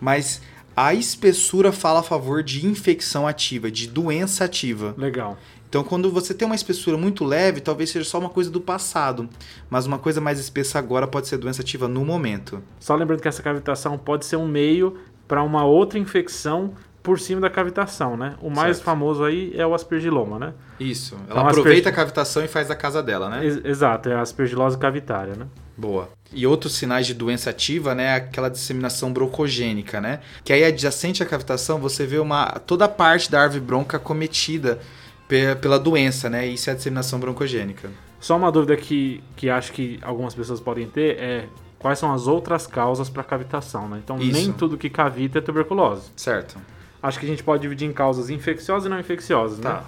Mas 0.00 0.40
a 0.82 0.94
espessura 0.94 1.72
fala 1.72 2.00
a 2.00 2.02
favor 2.02 2.42
de 2.42 2.66
infecção 2.66 3.26
ativa, 3.26 3.70
de 3.70 3.86
doença 3.86 4.44
ativa. 4.44 4.94
Legal. 4.96 5.36
Então, 5.68 5.84
quando 5.84 6.10
você 6.10 6.32
tem 6.32 6.46
uma 6.46 6.54
espessura 6.54 6.96
muito 6.96 7.22
leve, 7.22 7.60
talvez 7.60 7.90
seja 7.90 8.08
só 8.08 8.18
uma 8.18 8.30
coisa 8.30 8.50
do 8.50 8.62
passado. 8.62 9.28
Mas 9.68 9.84
uma 9.84 9.98
coisa 9.98 10.22
mais 10.22 10.40
espessa 10.40 10.78
agora 10.78 11.06
pode 11.06 11.28
ser 11.28 11.36
doença 11.36 11.60
ativa 11.60 11.86
no 11.86 12.02
momento. 12.02 12.62
Só 12.78 12.94
lembrando 12.94 13.20
que 13.20 13.28
essa 13.28 13.42
cavitação 13.42 13.98
pode 13.98 14.24
ser 14.24 14.36
um 14.36 14.48
meio 14.48 14.96
para 15.28 15.42
uma 15.42 15.66
outra 15.66 15.98
infecção 15.98 16.72
por 17.02 17.18
cima 17.18 17.40
da 17.40 17.48
cavitação, 17.50 18.16
né? 18.16 18.34
O 18.42 18.50
mais 18.50 18.76
Certo. 18.76 18.84
famoso 18.84 19.24
aí 19.24 19.52
é 19.56 19.66
o 19.66 19.74
aspergiloma, 19.74 20.38
né? 20.38 20.52
Isso. 20.78 21.14
Ela 21.14 21.24
Então, 21.24 21.38
aproveita 21.48 21.70
aspergi- 21.70 21.88
a 21.88 21.92
cavitação 21.92 22.44
e 22.44 22.48
faz 22.48 22.68
da 22.68 22.76
casa 22.76 23.02
dela, 23.02 23.28
né? 23.30 23.44
Ex- 23.44 23.64
Exato, 23.64 24.08
é 24.10 24.14
a 24.14 24.20
aspergilose 24.20 24.76
cavitária, 24.76 25.34
né? 25.34 25.46
Boa. 25.76 26.08
E 26.32 26.46
outros 26.46 26.74
sinais 26.76 27.06
de 27.06 27.14
doença 27.14 27.48
ativa, 27.50 27.94
né, 27.94 28.04
é 28.04 28.14
aquela 28.16 28.50
disseminação 28.50 29.12
broncogênica, 29.12 30.00
né? 30.00 30.20
Que 30.44 30.52
aí 30.52 30.62
adjacente 30.62 31.22
à 31.22 31.26
cavitação 31.26 31.78
você 31.78 32.04
vê 32.06 32.18
uma 32.18 32.46
toda 32.66 32.84
a 32.84 32.88
parte 32.88 33.30
da 33.30 33.40
árvore 33.42 33.60
bronca 33.60 33.98
cometida 33.98 34.78
pe- 35.26 35.56
pela 35.56 35.78
doença, 35.78 36.28
né? 36.28 36.46
Isso 36.46 36.68
é 36.68 36.74
a 36.74 36.76
disseminação 36.76 37.18
broncogênica. 37.18 37.88
Só 38.20 38.36
uma 38.36 38.52
dúvida 38.52 38.76
que, 38.76 39.24
que 39.34 39.48
acho 39.48 39.72
que 39.72 39.98
algumas 40.02 40.34
pessoas 40.34 40.60
podem 40.60 40.86
ter 40.86 41.16
é 41.18 41.46
quais 41.78 41.98
são 41.98 42.12
as 42.12 42.26
outras 42.26 42.66
causas 42.66 43.08
para 43.08 43.24
cavitação, 43.24 43.88
né? 43.88 43.98
Então, 44.04 44.18
Isso. 44.18 44.32
nem 44.32 44.52
tudo 44.52 44.76
que 44.76 44.90
cavita 44.90 45.38
é 45.38 45.40
tuberculose. 45.40 46.10
Certo. 46.14 46.58
Acho 47.02 47.18
que 47.18 47.24
a 47.26 47.28
gente 47.28 47.42
pode 47.42 47.62
dividir 47.62 47.88
em 47.88 47.92
causas 47.92 48.28
infecciosas 48.30 48.86
e 48.86 48.88
não 48.88 48.98
infecciosas, 49.00 49.58
né? 49.58 49.70
Tá. 49.70 49.84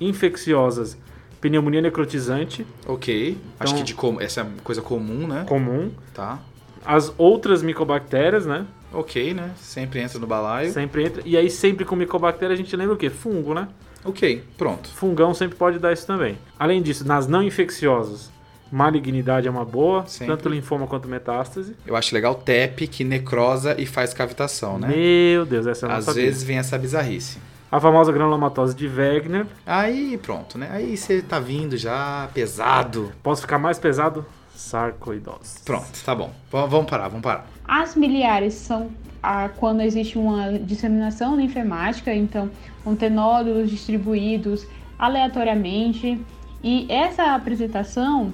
Infecciosas, 0.00 0.96
pneumonia 1.40 1.80
necrotizante, 1.80 2.66
Ok. 2.86 3.38
Acho 3.58 3.72
Então- 3.72 3.78
que 3.78 3.86
de 3.86 3.94
com... 3.94 4.20
essa 4.20 4.40
é 4.40 4.44
uma 4.44 4.52
coisa 4.64 4.82
comum, 4.82 5.26
né? 5.26 5.44
comum. 5.48 5.90
Tá. 6.14 6.38
As 6.84 7.12
outras 7.18 7.62
micobactérias, 7.62 8.46
né? 8.46 8.66
Ok, 8.92 9.34
né? 9.34 9.52
Sempre 9.56 10.00
entra 10.00 10.18
no 10.18 10.26
balaio. 10.26 10.72
Sempre 10.72 11.04
entra. 11.04 11.22
E 11.24 11.36
aí, 11.36 11.48
sempre 11.50 11.84
com 11.84 11.94
micobactéria, 11.94 12.54
a 12.54 12.56
gente 12.56 12.74
lembra 12.74 12.94
o 12.94 12.96
quê? 12.96 13.08
Fungo, 13.10 13.54
né? 13.54 13.68
Ok, 14.04 14.42
pronto. 14.56 14.88
Fungão 14.88 15.34
sempre 15.34 15.56
pode 15.56 15.78
dar 15.78 15.92
isso 15.92 16.06
também. 16.06 16.38
Além 16.58 16.80
disso, 16.82 17.06
nas 17.06 17.26
não 17.28 17.42
infecciosas, 17.42 18.30
malignidade 18.70 19.48
é 19.48 19.50
uma 19.50 19.64
boa, 19.64 20.06
Sempre. 20.06 20.34
tanto 20.36 20.48
linfoma 20.48 20.86
quanto 20.86 21.08
metástase. 21.08 21.74
Eu 21.86 21.96
acho 21.96 22.14
legal 22.14 22.34
TEP, 22.34 22.86
que 22.86 23.02
necrosa 23.04 23.74
e 23.80 23.86
faz 23.86 24.14
cavitação, 24.14 24.78
né? 24.78 24.88
Meu 24.88 25.44
Deus, 25.44 25.66
essa 25.66 25.86
eu 25.86 25.90
não 25.90 25.96
Às 25.96 26.04
sabia. 26.04 26.22
vezes 26.24 26.42
vem 26.42 26.58
essa 26.58 26.78
bizarrice. 26.78 27.38
A 27.72 27.78
famosa 27.80 28.10
granulomatose 28.10 28.74
de 28.74 28.88
Wegener. 28.88 29.46
Aí, 29.64 30.18
pronto, 30.18 30.58
né? 30.58 30.68
Aí 30.72 30.96
você 30.96 31.22
tá 31.22 31.38
vindo 31.38 31.76
já 31.76 32.28
pesado. 32.34 33.12
Posso 33.22 33.42
ficar 33.42 33.58
mais 33.58 33.78
pesado? 33.78 34.26
Sarcoidose. 34.54 35.60
Pronto, 35.64 35.88
tá 36.04 36.14
bom. 36.14 36.30
V- 36.52 36.66
vamos 36.68 36.90
parar, 36.90 37.08
vamos 37.08 37.22
parar. 37.22 37.46
As 37.66 37.94
miliares 37.94 38.54
são 38.54 38.90
a, 39.22 39.48
quando 39.50 39.80
existe 39.82 40.18
uma 40.18 40.52
disseminação 40.58 41.36
linfemática, 41.36 42.12
então 42.12 42.50
vão 42.84 42.96
ter 42.96 43.08
nódulos 43.10 43.70
distribuídos 43.70 44.66
aleatoriamente. 44.98 46.20
E 46.62 46.86
essa 46.90 47.34
apresentação 47.34 48.32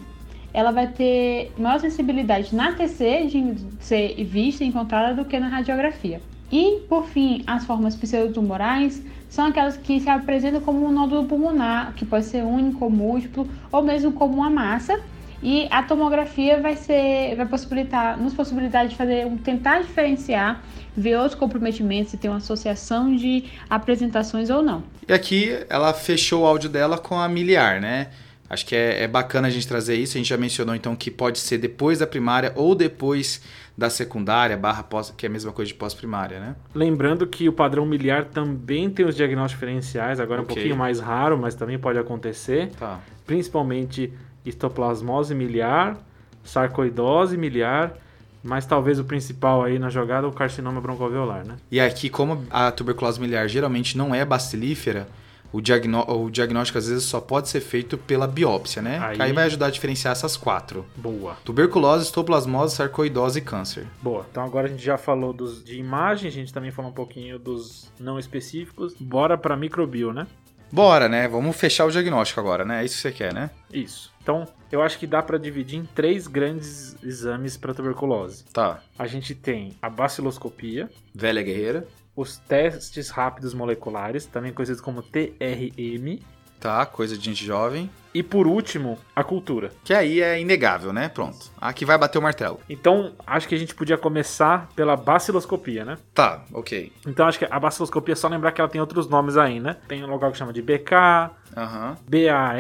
ela 0.57 0.71
vai 0.71 0.87
ter 0.87 1.53
maior 1.59 1.79
sensibilidade 1.79 2.57
na 2.57 2.73
TC 2.73 3.27
de 3.27 3.55
ser 3.79 4.25
vista 4.25 4.65
e 4.65 4.67
encontrada 4.67 5.15
do 5.15 5.29
que 5.29 5.39
na 5.39 5.49
radiografia. 5.49 6.19
E, 6.51 6.81
por 6.89 7.05
fim, 7.05 7.45
as 7.47 7.67
formas 7.67 7.95
pseudotumorais 7.95 9.03
são 9.29 9.45
aquelas 9.45 9.77
que 9.77 10.01
se 10.01 10.09
apresentam 10.09 10.63
como 10.63 10.87
um 10.87 10.91
nódulo 10.91 11.27
pulmonar, 11.27 11.93
que 11.95 12.07
pode 12.07 12.25
ser 12.25 12.43
único 12.43 12.89
múltiplo, 12.89 13.47
ou 13.71 13.83
mesmo 13.83 14.13
como 14.13 14.37
uma 14.37 14.49
massa, 14.49 14.99
e 15.43 15.69
a 15.71 15.83
tomografia 15.83 16.59
vai 16.59 16.75
ser, 16.75 17.37
vai 17.37 17.45
possibilitar, 17.45 18.19
nos 18.19 18.33
possibilitar 18.33 18.89
de 18.89 18.97
fazer, 18.97 19.31
tentar 19.45 19.81
diferenciar, 19.81 20.63
ver 20.97 21.19
outros 21.19 21.35
comprometimentos, 21.35 22.13
se 22.13 22.17
tem 22.17 22.31
uma 22.31 22.39
associação 22.39 23.15
de 23.15 23.45
apresentações 23.69 24.49
ou 24.49 24.63
não. 24.63 24.83
E 25.07 25.13
aqui 25.13 25.51
ela 25.69 25.93
fechou 25.93 26.45
o 26.45 26.47
áudio 26.47 26.71
dela 26.71 26.97
com 26.97 27.21
a 27.21 27.29
miliar, 27.29 27.79
né? 27.79 28.09
Acho 28.49 28.65
que 28.65 28.77
é, 28.77 29.03
é 29.03 29.09
bacana 29.09 29.49
a 29.49 29.51
gente 29.51 29.67
trazer 29.67 29.97
isso. 29.97 30.17
A 30.17 30.19
gente 30.19 30.29
já 30.29 30.37
mencionou 30.37 30.75
então 30.75 30.95
que 30.95 31.11
pode 31.11 31.39
ser 31.39 31.59
depois 31.59 31.99
da 31.99 32.07
primária 32.07 32.53
ou 32.55 32.75
depois 32.75 33.43
da 33.77 33.91
secundária, 33.91 34.57
barra 34.57 34.83
pós, 34.83 35.13
que 35.15 35.27
é 35.27 35.29
a 35.29 35.33
mesma 35.33 35.53
coisa 35.53 35.69
de 35.69 35.75
pós-primária, 35.75 36.41
né? 36.41 36.57
Lembrando 36.75 37.27
que 37.27 37.49
o 37.49 37.53
padrão 37.53 37.85
miliar 37.85 38.25
também 38.25 38.89
tem 38.89 39.05
os 39.05 39.15
diagnósticos 39.15 39.61
diferenciais, 39.61 40.19
agora 40.19 40.41
Ok. 40.41 40.53
um 40.53 40.55
pouquinho 40.55 40.77
mais 40.77 40.99
raro, 40.99 41.37
mas 41.37 41.55
também 41.55 41.79
pode 41.79 41.99
acontecer. 41.99 42.71
Tá. 42.79 43.01
Principalmente 43.27 44.13
histoplasmose 44.47 45.35
miliar, 45.35 45.99
sarcoidose 46.43 47.37
miliar, 47.37 47.95
mas 48.43 48.65
talvez 48.65 48.99
o 48.99 49.05
principal 49.05 49.63
aí 49.63 49.79
na 49.79 49.91
jogada 49.91 50.27
é 50.27 50.31
o 50.31 50.33
carcinoma 50.33 50.81
broncoalveolar, 50.81 51.45
né? 51.45 51.57
E 51.71 51.81
aqui, 51.81 52.09
como 52.09 52.45
a 52.49 52.71
tuberculose 52.71 53.21
miliar 53.21 53.49
geralmente 53.49 53.99
não 53.99 54.15
é 54.15 54.25
bacilífera, 54.25 55.09
o, 55.57 55.61
diagnó 55.61 56.05
o 56.09 56.31
diagnóstico 56.31 56.79
às 56.79 56.89
vezes 56.89 57.05
só 57.05 57.21
pode 57.21 57.49
ser 57.49 57.61
feito 57.61 57.97
pela 57.99 58.27
biópsia, 58.27 58.81
né? 58.83 58.99
Aí- 58.99 59.21
aí 59.21 59.33
vai 59.33 59.45
ajudar 59.45 59.67
a 59.67 59.71
diferenciar 59.71 60.13
essas 60.13 60.37
quatro. 60.37 60.85
Boa. 60.97 61.37
Tuberculose, 61.45 62.05
histoplasmose, 62.05 62.75
sarcoidose 62.77 63.39
e 63.39 63.43
câncer. 63.43 63.87
Boa. 64.03 64.27
Então 64.31 64.45
agora 64.45 64.67
a 64.67 64.71
gente 64.71 64.85
já 64.85 64.97
falou 64.99 65.33
dos 65.33 65.63
de 65.65 65.79
imagem, 65.79 66.29
a 66.29 66.33
gente 66.33 66.53
também 66.53 66.71
falou 66.71 66.91
um 66.91 66.95
pouquinho 66.95 67.39
dos 67.39 67.93
não 67.99 68.19
específicos. 68.19 68.95
Bora 69.01 69.37
pra 69.39 69.57
microbio, 69.57 70.13
né? 70.13 70.27
Bora, 70.71 71.09
né? 71.09 71.29
Vamos 71.29 71.55
fechar 71.57 71.85
o 71.85 71.91
diagnóstico 71.91 72.41
agora, 72.41 72.65
né? 72.65 72.83
É 72.83 72.85
isso 72.85 72.97
que 72.97 73.03
você 73.03 73.13
quer, 73.13 73.33
né? 73.33 73.51
Isso. 73.73 74.13
Então, 74.21 74.45
eu 74.73 74.83
acho 74.83 74.99
que 74.99 75.07
dá 75.07 75.23
pra 75.23 75.39
dividir 75.39 75.79
em 75.79 75.85
três 75.85 76.27
grandes 76.27 76.97
exames 77.05 77.57
para 77.57 77.73
tuberculose. 77.73 78.45
Tá. 78.53 78.81
A 78.99 79.07
gente 79.07 79.33
tem 79.33 79.77
a 79.81 79.89
baciloscopia, 79.89 80.91
Velha 81.15 81.41
guerreira. 81.41 81.87
Os 82.17 82.39
testes 82.39 83.11
rápidos 83.11 83.53
moleculares, 83.55 84.25
também 84.27 84.53
conhecidos 84.53 84.81
como 84.81 85.03
TRM, 85.03 86.19
Tá, 86.59 86.87
coisa 86.87 87.19
de 87.19 87.23
gente 87.23 87.45
jovem. 87.45 87.89
e 88.15 88.23
por 88.23 88.47
último, 88.47 88.99
a 89.15 89.23
cultura. 89.23 89.71
Que 89.85 89.93
aí 89.93 90.23
é 90.23 90.41
inegável, 90.41 90.91
né? 90.91 91.07
Pronto. 91.11 91.51
Aqui 91.61 91.85
vai 91.85 91.99
bater 91.99 92.17
o 92.19 92.23
martelo. 92.23 92.59
Então, 92.69 93.13
acho 93.27 93.47
que 93.47 93.55
a 93.55 93.59
gente 93.59 93.75
podia 93.75 93.99
começar 93.99 94.67
pela 94.75 94.97
baciloscopia, 94.97 95.85
né? 95.85 95.99
Tá, 96.15 96.43
ok. 96.55 96.91
Então, 97.07 97.27
acho 97.29 97.39
que 97.39 97.45
a 97.49 97.61
baciloscopia 97.61 98.15
é 98.15 98.17
só 98.17 98.27
lembrar 98.27 98.53
que 98.53 98.61
ela 98.61 98.71
tem 98.71 98.81
outros 98.81 99.07
nomes 99.07 99.37
aí, 99.37 99.61
né? 99.61 99.77
Tem 99.87 100.03
um 100.03 100.07
local 100.09 100.33
que 100.33 100.39
chama 100.39 100.53
de 100.53 100.63
BK, 100.63 101.31
Aham. 101.55 101.99
BAR, 102.09 102.57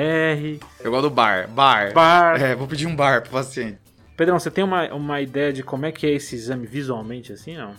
Eu 0.84 0.90
gosto 0.90 1.08
do 1.08 1.10
bar. 1.10 1.48
Bar. 1.48 1.92
BAR. 1.94 2.40
É, 2.42 2.54
vou 2.54 2.68
pedir 2.68 2.86
um 2.86 2.94
bar 2.94 3.22
pro 3.22 3.30
paciente. 3.32 3.78
Pedrão, 4.14 4.38
você 4.38 4.50
tem 4.50 4.62
uma, 4.62 4.92
uma 4.92 5.20
ideia 5.22 5.52
de 5.54 5.62
como 5.62 5.86
é 5.86 5.90
que 5.92 6.06
é 6.06 6.10
esse 6.10 6.34
exame 6.34 6.66
visualmente, 6.66 7.32
assim, 7.32 7.56
não? 7.56 7.74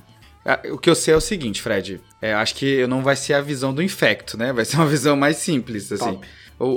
Ah, 0.48 0.62
O 0.72 0.78
que 0.78 0.90
eu 0.90 0.96
sei 0.96 1.14
é 1.14 1.18
o 1.18 1.22
seguinte, 1.22 1.62
Fred. 1.62 2.00
É, 2.22 2.34
acho 2.34 2.56
que 2.56 2.88
não 2.88 3.04
vai 3.04 3.18
ser 3.18 3.34
a 3.34 3.42
visão 3.42 3.74
do 3.74 3.84
infecto, 3.84 4.38
né? 4.38 4.54
Vai 4.54 4.64
ser 4.64 4.78
uma 4.78 4.86
visão 4.90 5.16
mais 5.18 5.38
simples, 5.38 5.92
assim. 5.92 6.14
Top. 6.14 6.28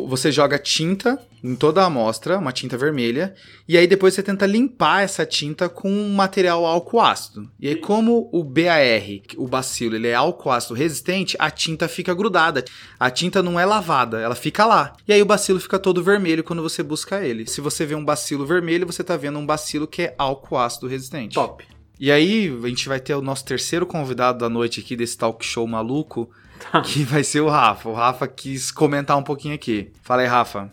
Você 0.08 0.30
joga 0.30 0.58
tinta 0.58 1.18
em 1.42 1.54
toda 1.56 1.80
a 1.80 1.86
amostra, 1.86 2.36
uma 2.36 2.52
tinta 2.52 2.76
vermelha, 2.76 3.34
e 3.66 3.78
aí 3.78 3.86
depois 3.86 4.12
você 4.12 4.22
tenta 4.22 4.44
limpar 4.44 5.04
essa 5.04 5.24
tinta 5.24 5.70
com 5.70 5.90
um 5.90 6.12
material 6.12 6.66
álcool 6.66 7.00
ácido. 7.00 7.50
E 7.58 7.66
aí, 7.66 7.76
como 7.76 8.28
o 8.30 8.44
BAR, 8.44 9.00
o 9.38 9.48
bacilo, 9.48 9.94
ele 9.96 10.08
é 10.08 10.14
álcool 10.14 10.50
ácido 10.50 10.74
resistente, 10.74 11.34
a 11.38 11.50
tinta 11.50 11.88
fica 11.88 12.12
grudada. 12.12 12.62
A 12.98 13.10
tinta 13.10 13.42
não 13.42 13.58
é 13.58 13.64
lavada, 13.64 14.20
ela 14.20 14.34
fica 14.34 14.66
lá. 14.66 14.92
E 15.08 15.14
aí 15.14 15.22
o 15.22 15.26
bacilo 15.26 15.58
fica 15.58 15.78
todo 15.78 16.04
vermelho 16.04 16.44
quando 16.44 16.60
você 16.62 16.82
busca 16.82 17.24
ele. 17.24 17.46
Se 17.46 17.62
você 17.62 17.86
vê 17.86 17.94
um 17.94 18.04
bacilo 18.04 18.44
vermelho, 18.44 18.84
você 18.84 19.02
tá 19.02 19.16
vendo 19.16 19.38
um 19.38 19.46
bacilo 19.46 19.86
que 19.86 20.02
é 20.02 20.14
álcool 20.18 20.58
ácido 20.58 20.88
resistente. 20.88 21.36
Top. 21.36 21.66
E 22.02 22.10
aí, 22.10 22.48
a 22.64 22.66
gente 22.66 22.88
vai 22.88 22.98
ter 22.98 23.14
o 23.14 23.20
nosso 23.20 23.44
terceiro 23.44 23.84
convidado 23.84 24.38
da 24.38 24.48
noite 24.48 24.80
aqui 24.80 24.96
desse 24.96 25.18
talk 25.18 25.44
show 25.44 25.66
maluco, 25.66 26.30
Tá. 26.72 26.80
que 26.80 27.04
vai 27.04 27.22
ser 27.22 27.40
o 27.40 27.48
Rafa. 27.50 27.90
O 27.90 27.92
Rafa 27.92 28.26
quis 28.26 28.70
comentar 28.70 29.18
um 29.18 29.22
pouquinho 29.22 29.54
aqui. 29.54 29.92
Fala 30.00 30.22
aí, 30.22 30.26
Rafa. 30.26 30.72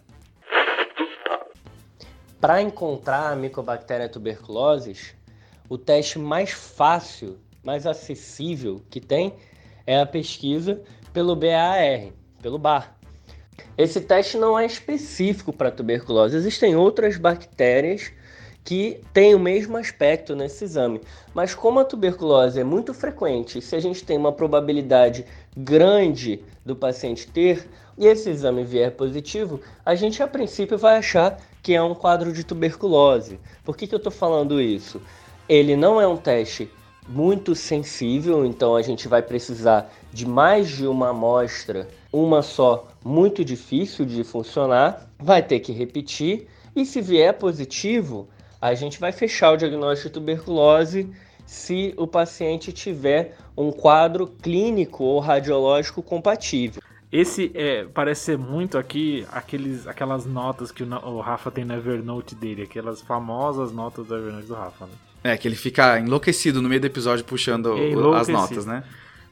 Para 2.40 2.62
encontrar 2.62 3.34
a 3.34 3.36
Mycobacteria 3.36 4.08
tuberculosis, 4.08 5.13
o 5.68 5.78
teste 5.78 6.18
mais 6.18 6.52
fácil, 6.52 7.38
mais 7.62 7.86
acessível 7.86 8.82
que 8.90 9.02
tem 9.02 9.34
é 9.86 10.00
a 10.00 10.06
pesquisa 10.06 10.82
pelo 11.12 11.36
BAR, 11.36 12.13
pelo 12.42 12.58
BAR. 12.58 12.96
Esse 13.78 14.00
teste 14.00 14.38
não 14.38 14.58
é 14.58 14.66
específico 14.66 15.52
para 15.52 15.72
tuberculose, 15.72 16.38
existem 16.38 16.74
outras 16.78 17.18
bactérias 17.18 18.13
que 18.68 19.00
têm 19.14 19.34
o 19.34 19.40
mesmo 19.40 19.78
aspecto 19.78 20.36
nesse 20.36 20.66
exame. 20.66 21.00
Mas 21.34 21.56
como 21.56 21.80
a 21.80 21.86
tuberculose 21.86 22.60
é 22.60 22.66
muito 22.66 22.94
frequente, 22.94 23.62
se 23.62 23.78
a 23.78 23.80
gente 23.80 24.04
tem 24.04 24.18
uma 24.18 24.34
probabilidade 24.34 25.24
grande 25.56 26.42
do 26.66 26.76
paciente 26.76 27.28
ter 27.28 27.66
e 27.98 28.06
esse 28.06 28.30
exame 28.30 28.66
vier 28.66 28.92
positivo, 28.92 29.62
a 29.86 29.96
gente 29.96 30.22
a 30.22 30.28
princípio 30.28 30.78
vai 30.78 30.98
achar 30.98 31.40
que 31.64 31.74
é 31.74 31.82
um 31.82 31.96
quadro 31.96 32.34
de 32.34 32.44
tuberculose. 32.44 33.40
Por 33.64 33.78
que, 33.78 33.88
que 33.88 33.96
eu 33.96 34.00
estou 34.00 34.12
falando 34.12 34.60
isso? 34.60 35.02
Ele 35.48 35.78
não 35.78 36.02
é 36.02 36.06
um 36.06 36.18
teste 36.18 36.70
muito 37.08 37.56
sensível, 37.56 38.46
então 38.46 38.76
a 38.76 38.82
gente 38.82 39.08
vai 39.08 39.22
precisar 39.22 39.90
de 40.12 40.28
mais 40.28 40.68
de 40.68 40.86
uma 40.86 41.12
amostra, 41.12 41.88
uma 42.12 42.42
só, 42.42 42.86
muito 43.02 43.46
difícil 43.46 44.06
de 44.06 44.26
funcionar, 44.26 45.10
vai 45.18 45.42
ter 45.42 45.62
que 45.62 45.72
repetir 45.72 46.50
e 46.76 46.86
se 46.86 47.02
vier 47.02 47.34
positivo, 47.34 48.28
a 48.62 48.74
gente 48.74 49.00
vai 49.00 49.12
fechar 49.12 49.52
o 49.52 49.58
diagnóstico 49.58 50.10
de 50.10 50.13
tuberculose 50.13 51.10
se 51.46 51.93
o 51.98 52.06
paciente 52.06 52.72
tiver 52.74 53.38
um 53.56 53.72
quadro 53.72 54.28
clínico 54.28 55.04
ou 55.04 55.20
radiológico 55.20 56.02
compatível. 56.04 56.82
Esse 57.12 57.52
é, 57.56 57.86
parece 57.86 58.22
ser 58.26 58.38
muito 58.38 58.78
aqui 58.78 59.26
aqueles, 59.32 59.88
aquelas 59.88 60.26
notas 60.26 60.72
que 60.72 60.84
o, 60.84 60.88
o 60.88 61.22
Rafa 61.22 61.50
tem 61.50 61.63
no 61.63 61.74
Evernote 61.74 62.36
dele, 62.36 62.63
aquelas 62.63 63.02
famosas 63.02 63.72
notas 63.72 64.08
do 64.08 64.15
Evernote 64.15 64.48
do 64.48 64.54
Rafa. 64.54 64.86
Né? 64.86 64.91
É, 65.24 65.38
que 65.38 65.48
ele 65.48 65.56
fica 65.56 65.98
enlouquecido 66.00 66.62
no 66.62 66.67
meio 66.67 66.82
do 66.82 66.88
episódio 66.88 67.24
puxando 67.24 67.67
o- 67.67 68.13
as 68.13 68.28
notas, 68.28 68.65
né? 68.65 68.84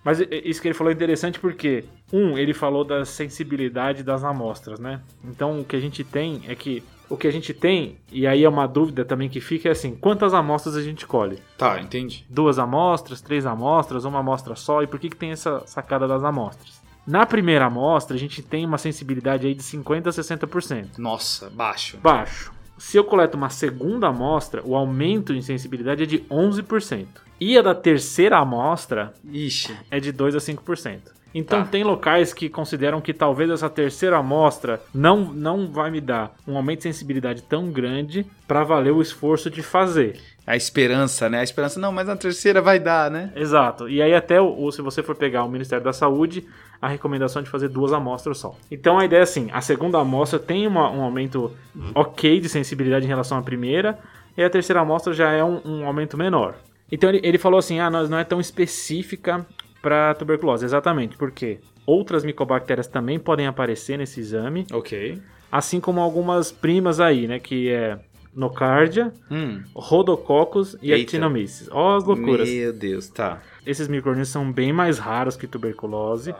Mas 0.05 0.19
isso 0.19 0.61
que 0.61 0.67
ele 0.67 0.75
falou 0.75 0.91
é 0.91 0.93
interessante 0.95 1.39
porque, 1.39 1.83
um, 2.13 2.37
ele 2.37 2.53
falou 2.53 2.83
da 2.85 3.03
sensibilidade 3.05 4.03
das 4.03 4.23
amostras, 4.23 4.79
né? 4.79 5.01
Então 5.23 5.59
o 5.59 5.65
que 5.65 5.75
a 5.75 5.79
gente 5.79 6.03
tem 6.03 6.43
é 6.47 6.55
que. 6.55 6.81
O 7.09 7.17
que 7.17 7.27
a 7.27 7.31
gente 7.31 7.53
tem, 7.53 7.97
e 8.11 8.25
aí 8.25 8.43
é 8.43 8.49
uma 8.49 8.67
dúvida 8.67 9.05
também 9.05 9.29
que 9.29 9.39
fica, 9.39 9.69
é 9.69 9.71
assim: 9.71 9.95
quantas 9.95 10.33
amostras 10.33 10.75
a 10.75 10.81
gente 10.81 11.05
colhe? 11.05 11.39
Tá, 11.57 11.79
entendi. 11.79 12.25
Duas 12.29 12.57
amostras, 12.57 13.21
três 13.21 13.45
amostras, 13.45 14.05
uma 14.05 14.19
amostra 14.19 14.55
só? 14.55 14.81
E 14.81 14.87
por 14.87 14.99
que, 14.99 15.09
que 15.09 15.15
tem 15.15 15.31
essa 15.31 15.61
sacada 15.65 16.07
das 16.07 16.23
amostras? 16.23 16.81
Na 17.05 17.25
primeira 17.25 17.65
amostra, 17.67 18.15
a 18.15 18.19
gente 18.19 18.41
tem 18.41 18.65
uma 18.65 18.79
sensibilidade 18.79 19.45
aí 19.45 19.53
de 19.53 19.61
50% 19.61 20.07
a 20.07 20.47
60%. 20.47 20.97
Nossa, 20.97 21.49
baixo. 21.51 21.97
Baixo. 21.97 22.51
Se 22.77 22.97
eu 22.97 23.03
coleto 23.03 23.37
uma 23.37 23.49
segunda 23.49 24.07
amostra, 24.07 24.61
o 24.65 24.75
aumento 24.75 25.33
em 25.33 25.41
sensibilidade 25.41 26.03
é 26.03 26.05
de 26.05 26.19
11%. 26.21 27.05
E 27.39 27.57
a 27.57 27.61
da 27.61 27.75
terceira 27.75 28.37
amostra 28.39 29.13
Ixi. 29.23 29.75
é 29.91 29.99
de 29.99 30.11
2 30.11 30.35
a 30.35 30.39
5%. 30.39 31.01
Então 31.37 31.63
Tá. 31.63 31.69
tem 31.69 31.83
locais 31.83 32.33
que 32.33 32.47
consideram 32.47 33.01
que 33.01 33.13
talvez 33.13 33.49
essa 33.49 33.69
terceira 33.69 34.17
amostra 34.17 34.81
não, 34.93 35.17
não 35.33 35.67
vai 35.69 35.91
me 35.91 35.99
dar 35.99 36.33
um 36.47 36.55
aumento 36.55 36.77
de 36.77 36.83
sensibilidade 36.83 37.43
tão 37.43 37.69
grande 37.69 38.25
para 38.47 38.63
valer 38.63 38.91
o 38.93 39.01
esforço 39.01 39.49
de 39.49 39.61
fazer. 39.61 40.17
A 40.47 40.55
esperança, 40.55 41.29
né? 41.29 41.39
A 41.39 41.43
esperança, 41.43 41.77
não, 41.79 41.91
mas 41.91 42.07
na 42.07 42.15
terceira 42.15 42.61
vai 42.61 42.79
dar, 42.79 43.11
né? 43.11 43.33
Exato. 43.35 43.89
E 43.89 44.01
aí 44.01 44.13
até 44.15 44.39
o, 44.39 44.63
o- 44.63 44.71
se 44.71 44.81
você 44.81 45.03
for 45.03 45.13
pegar 45.15 45.43
o 45.43 45.49
Ministério 45.49 45.83
da 45.83 45.91
Saúde, 45.91 46.45
a 46.81 46.87
recomendação 46.87 47.41
é 47.41 47.43
de 47.43 47.49
fazer 47.49 47.67
duas 47.67 47.91
amostras 47.91 48.37
só. 48.37 48.55
Então 48.71 48.97
a 48.97 49.03
ideia 49.03 49.19
é 49.19 49.23
assim, 49.23 49.49
a 49.51 49.59
segunda 49.59 49.99
amostra 49.99 50.39
tem 50.39 50.65
uma- 50.65 50.89
um 50.89 51.01
aumento 51.01 51.51
ok 51.93 52.39
de 52.39 52.47
sensibilidade 52.47 53.03
em 53.05 53.09
relação 53.09 53.37
à 53.37 53.41
primeira, 53.41 53.99
e 54.37 54.43
a 54.43 54.49
terceira 54.49 54.79
amostra 54.81 55.13
já 55.13 55.31
é 55.31 55.43
um, 55.43 55.59
um 55.65 55.85
aumento 55.85 56.17
menor. 56.17 56.55
Então 56.91 57.09
ele, 57.09 57.19
ele 57.23 57.37
falou 57.37 57.57
assim, 57.57 57.79
ah, 57.79 57.89
nós 57.89 58.09
não 58.09 58.17
é 58.17 58.23
tão 58.23 58.39
específica 58.39 59.45
para 59.85 60.15
tuberculose, 60.15 60.65
exatamente, 60.65 61.15
porque 61.15 61.59
outras 61.85 62.25
micobactérias 62.25 62.87
também 62.87 63.19
podem 63.19 63.45
aparecer 63.45 63.99
nesse 63.99 64.19
exame, 64.19 64.65
Ok. 64.73 65.21
assim 65.51 65.79
como 65.79 66.01
algumas 66.01 66.51
primas 66.51 66.99
aí, 66.99 67.27
né, 67.27 67.37
que 67.37 67.69
é 67.69 67.99
nocardia, 68.35 69.13
Hum. 69.29 69.61
rodococcus 69.75 70.75
e 70.81 70.91
actinomyces. 70.91 71.69
Ó 71.71 71.97
as 71.97 72.03
loucuras. 72.03 72.49
Meu 72.49 72.73
Deus, 72.73 73.07
tá. 73.09 73.41
Esses 73.63 73.87
micro-organismos 73.87 74.29
são 74.33 74.51
bem 74.51 74.73
mais 74.73 74.97
raros 74.97 75.37
que 75.37 75.45
tuberculose. 75.45 76.33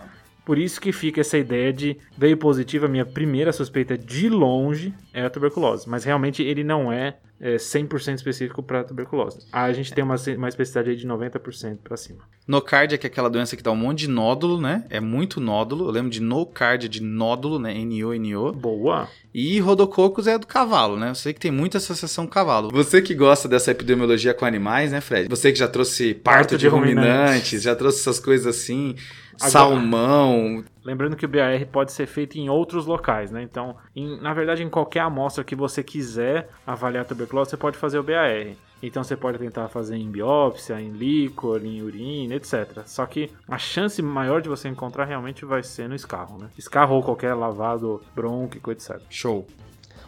Por 0.46 0.58
isso 0.60 0.80
que 0.80 0.92
fica 0.92 1.22
essa 1.22 1.38
ideia 1.38 1.74
de 1.74 1.98
veio 2.18 2.38
positiva, 2.38 2.86
a 2.86 2.90
minha 2.90 3.06
primeira 3.06 3.52
suspeita 3.52 3.98
de 3.98 4.30
longe 4.30 4.94
é 5.14 5.26
a 5.26 5.30
tuberculose. 5.30 5.90
Mas 5.90 6.04
realmente 6.04 6.44
ele 6.44 6.64
não 6.64 6.92
é, 6.92 7.18
é 7.42 7.56
100% 7.56 8.16
específico 8.16 8.62
para 8.62 8.84
tuberculose. 8.84 9.40
A 9.52 9.74
gente 9.74 9.92
tem 9.92 10.04
uma, 10.04 10.16
uma 10.38 10.48
especificidade 10.48 10.92
aí 10.92 10.96
de 10.96 11.08
90% 11.08 11.78
para 11.84 11.98
cima. 11.98 12.20
Nocardia, 12.48 12.98
que 12.98 13.08
é 13.08 13.10
aquela 13.10 13.30
doença 13.30 13.58
que 13.58 13.64
dá 13.64 13.72
um 13.72 13.76
monte 13.76 14.02
de 14.02 14.08
nódulo, 14.08 14.62
né? 14.62 14.86
É 14.90 15.00
muito 15.00 15.42
nódulo. 15.42 15.88
Eu 15.88 15.92
lembro 15.92 16.12
de 16.12 16.22
nocardia, 16.22 16.88
de 16.88 17.02
nódulo, 17.02 17.58
né? 17.58 17.76
N-O-N-O. 17.76 18.52
Boa! 18.54 19.10
E 19.34 19.60
rodococos 19.60 20.28
é 20.28 20.38
do 20.38 20.46
cavalo, 20.46 20.96
né? 20.96 21.10
Eu 21.10 21.16
sei 21.16 21.34
que 21.34 21.40
tem 21.40 21.52
muita 21.52 21.80
associação 21.80 22.26
com 22.26 22.32
cavalo. 22.32 22.70
Você 22.72 23.02
que 23.02 23.16
gosta 23.16 23.48
dessa 23.48 23.72
epidemiologia 23.72 24.34
com 24.34 24.46
animais, 24.46 24.92
né, 24.92 25.02
Fred? 25.02 25.28
Você 25.28 25.52
que 25.52 25.58
já 25.58 25.68
trouxe 25.68 26.14
parto, 26.14 26.22
Parto 26.38 26.52
de, 26.52 26.62
de 26.62 26.68
ruminantes. 26.68 27.10
ruminantes, 27.10 27.62
já 27.64 27.76
trouxe 27.76 28.00
essas 28.02 28.20
coisas 28.20 28.46
assim, 28.46 28.96
Agora- 29.36 29.50
salmão. 29.52 30.64
Lembrando 30.84 31.16
que 31.16 31.26
o 31.26 31.30
BAR 31.30 31.66
pode 31.72 31.92
ser 31.92 32.06
feito 32.06 32.38
em 32.38 32.50
outros 32.50 32.86
locais, 32.86 33.32
né? 33.32 33.42
Então, 33.42 33.76
em- 33.96 34.20
na 34.22 34.34
verdade, 34.34 34.64
em 34.64 34.70
qualquer 34.70 35.00
amostra 35.02 35.44
que 35.44 35.56
você 35.56 35.84
quiser 35.84 36.50
avaliar 36.66 37.04
a 37.04 37.08
tuberculose, 37.08 37.50
você 37.52 37.58
pode 37.58 37.78
fazer 37.78 37.98
o 38.00 38.04
BAR. 38.04 38.56
Então, 38.84 39.04
você 39.04 39.16
pode 39.16 39.40
tentar 39.40 39.68
fazer 39.70 39.96
em 39.96 40.10
biópsia, 40.12 40.80
em 40.80 40.92
líquor, 40.92 41.66
em 41.66 41.82
urina, 41.82 42.36
etc. 42.36 42.84
Só 42.86 43.06
que 43.06 43.32
a 43.48 43.58
chance 43.58 44.02
maior 44.02 44.42
de 44.42 44.50
você 44.50 44.68
encontrar 44.68 45.06
realmente 45.06 45.44
vai 45.44 45.64
ser 45.64 45.90
no 45.90 45.96
escarro, 45.96 46.38
né? 46.38 46.50
Escarro 46.58 46.96
ou 46.96 47.02
qualquer 47.02 47.34
lavado 47.34 48.02
brônquico, 48.14 48.72
etc. 48.72 49.02
Show. 49.10 49.48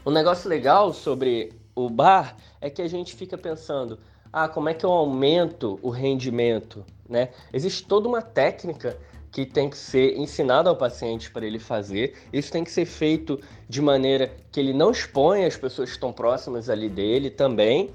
Um 0.06 0.12
negócio 0.12 0.48
legal 0.50 0.94
sobre 0.94 1.52
o 1.74 1.90
bar 1.90 2.36
é 2.62 2.70
que 2.70 2.82
a 2.82 2.88
gente 2.88 3.16
fica 3.16 3.38
pensando, 3.38 3.98
ah, 4.32 4.48
como 4.48 4.70
é 4.70 4.74
que 4.74 4.86
eu 4.86 4.92
aumento 4.92 5.80
o 5.82 5.90
rendimento, 5.90 6.86
né? 7.10 7.30
Existe 7.52 7.86
toda 7.88 8.08
uma 8.08 8.22
técnica 8.22 8.96
que 9.38 9.46
tem 9.46 9.70
que 9.70 9.78
ser 9.78 10.18
ensinada 10.18 10.68
ao 10.68 10.76
paciente 10.76 11.30
para 11.30 11.46
ele 11.46 11.60
fazer. 11.60 12.16
Isso 12.34 12.52
tem 12.52 12.64
que 12.64 12.72
ser 12.72 12.88
feito 12.88 13.40
de 13.70 13.80
maneira 13.84 14.36
que 14.52 14.60
ele 14.60 14.74
não 14.74 14.90
exponha 14.90 15.46
as 15.46 15.56
pessoas 15.56 15.90
que 15.90 15.96
estão 15.96 16.12
próximas 16.12 16.72
ali 16.72 16.90
dele 16.90 17.30
também. 17.30 17.92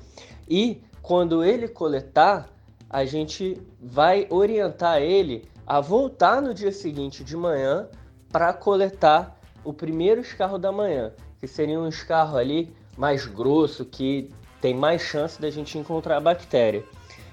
E 0.48 0.80
quando 1.02 1.42
ele 1.42 1.66
coletar, 1.66 2.48
a 2.88 3.04
gente 3.04 3.60
vai 3.80 4.24
orientar 4.30 5.02
ele 5.02 5.48
a 5.66 5.80
voltar 5.80 6.40
no 6.40 6.54
dia 6.54 6.70
seguinte 6.70 7.24
de 7.24 7.36
manhã 7.36 7.88
para 8.30 8.52
coletar 8.52 9.36
o 9.64 9.72
primeiro 9.72 10.20
escarro 10.20 10.60
da 10.60 10.70
manhã, 10.70 11.12
que 11.40 11.48
seria 11.48 11.80
um 11.80 11.88
escarro 11.88 12.36
ali 12.36 12.72
mais 12.96 13.26
grosso, 13.26 13.84
que 13.84 14.30
tem 14.60 14.74
mais 14.74 15.02
chance 15.02 15.42
da 15.42 15.50
gente 15.50 15.76
encontrar 15.76 16.18
a 16.18 16.20
bactéria. 16.20 16.84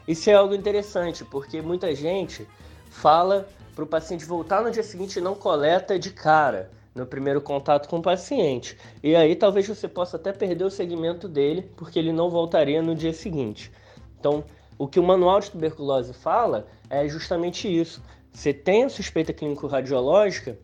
Isso 0.07 0.31
é 0.31 0.33
algo 0.33 0.55
interessante, 0.55 1.23
porque 1.23 1.61
muita 1.61 1.93
gente 1.93 2.47
fala 2.89 3.47
para 3.79 3.85
o 3.85 3.87
paciente 3.87 4.25
voltar 4.25 4.61
no 4.61 4.71
dia 4.71 4.83
seguinte 4.83 5.19
e 5.19 5.21
não 5.21 5.33
coleta 5.33 5.97
de 5.97 6.11
cara 6.11 6.69
no 6.93 7.05
primeiro 7.05 7.39
contato 7.39 7.87
com 7.87 7.99
o 7.99 8.01
paciente. 8.01 8.77
E 9.01 9.15
aí 9.15 9.37
talvez 9.37 9.65
você 9.65 9.87
possa 9.87 10.17
até 10.17 10.33
perder 10.33 10.65
o 10.65 10.69
segmento 10.69 11.29
dele, 11.29 11.71
porque 11.77 11.97
ele 11.97 12.11
não 12.11 12.29
voltaria 12.29 12.81
no 12.81 12.93
dia 12.93 13.13
seguinte. 13.13 13.71
Então, 14.19 14.43
o 14.77 14.85
que 14.85 14.99
o 14.99 15.03
manual 15.03 15.39
de 15.39 15.51
tuberculose 15.51 16.13
fala 16.13 16.67
é 16.89 17.07
justamente 17.07 17.73
isso. 17.73 18.03
Você 18.33 18.53
tem 18.53 18.83
a 18.83 18.89
suspeita 18.89 19.31
clínico-radiológica, 19.31 20.59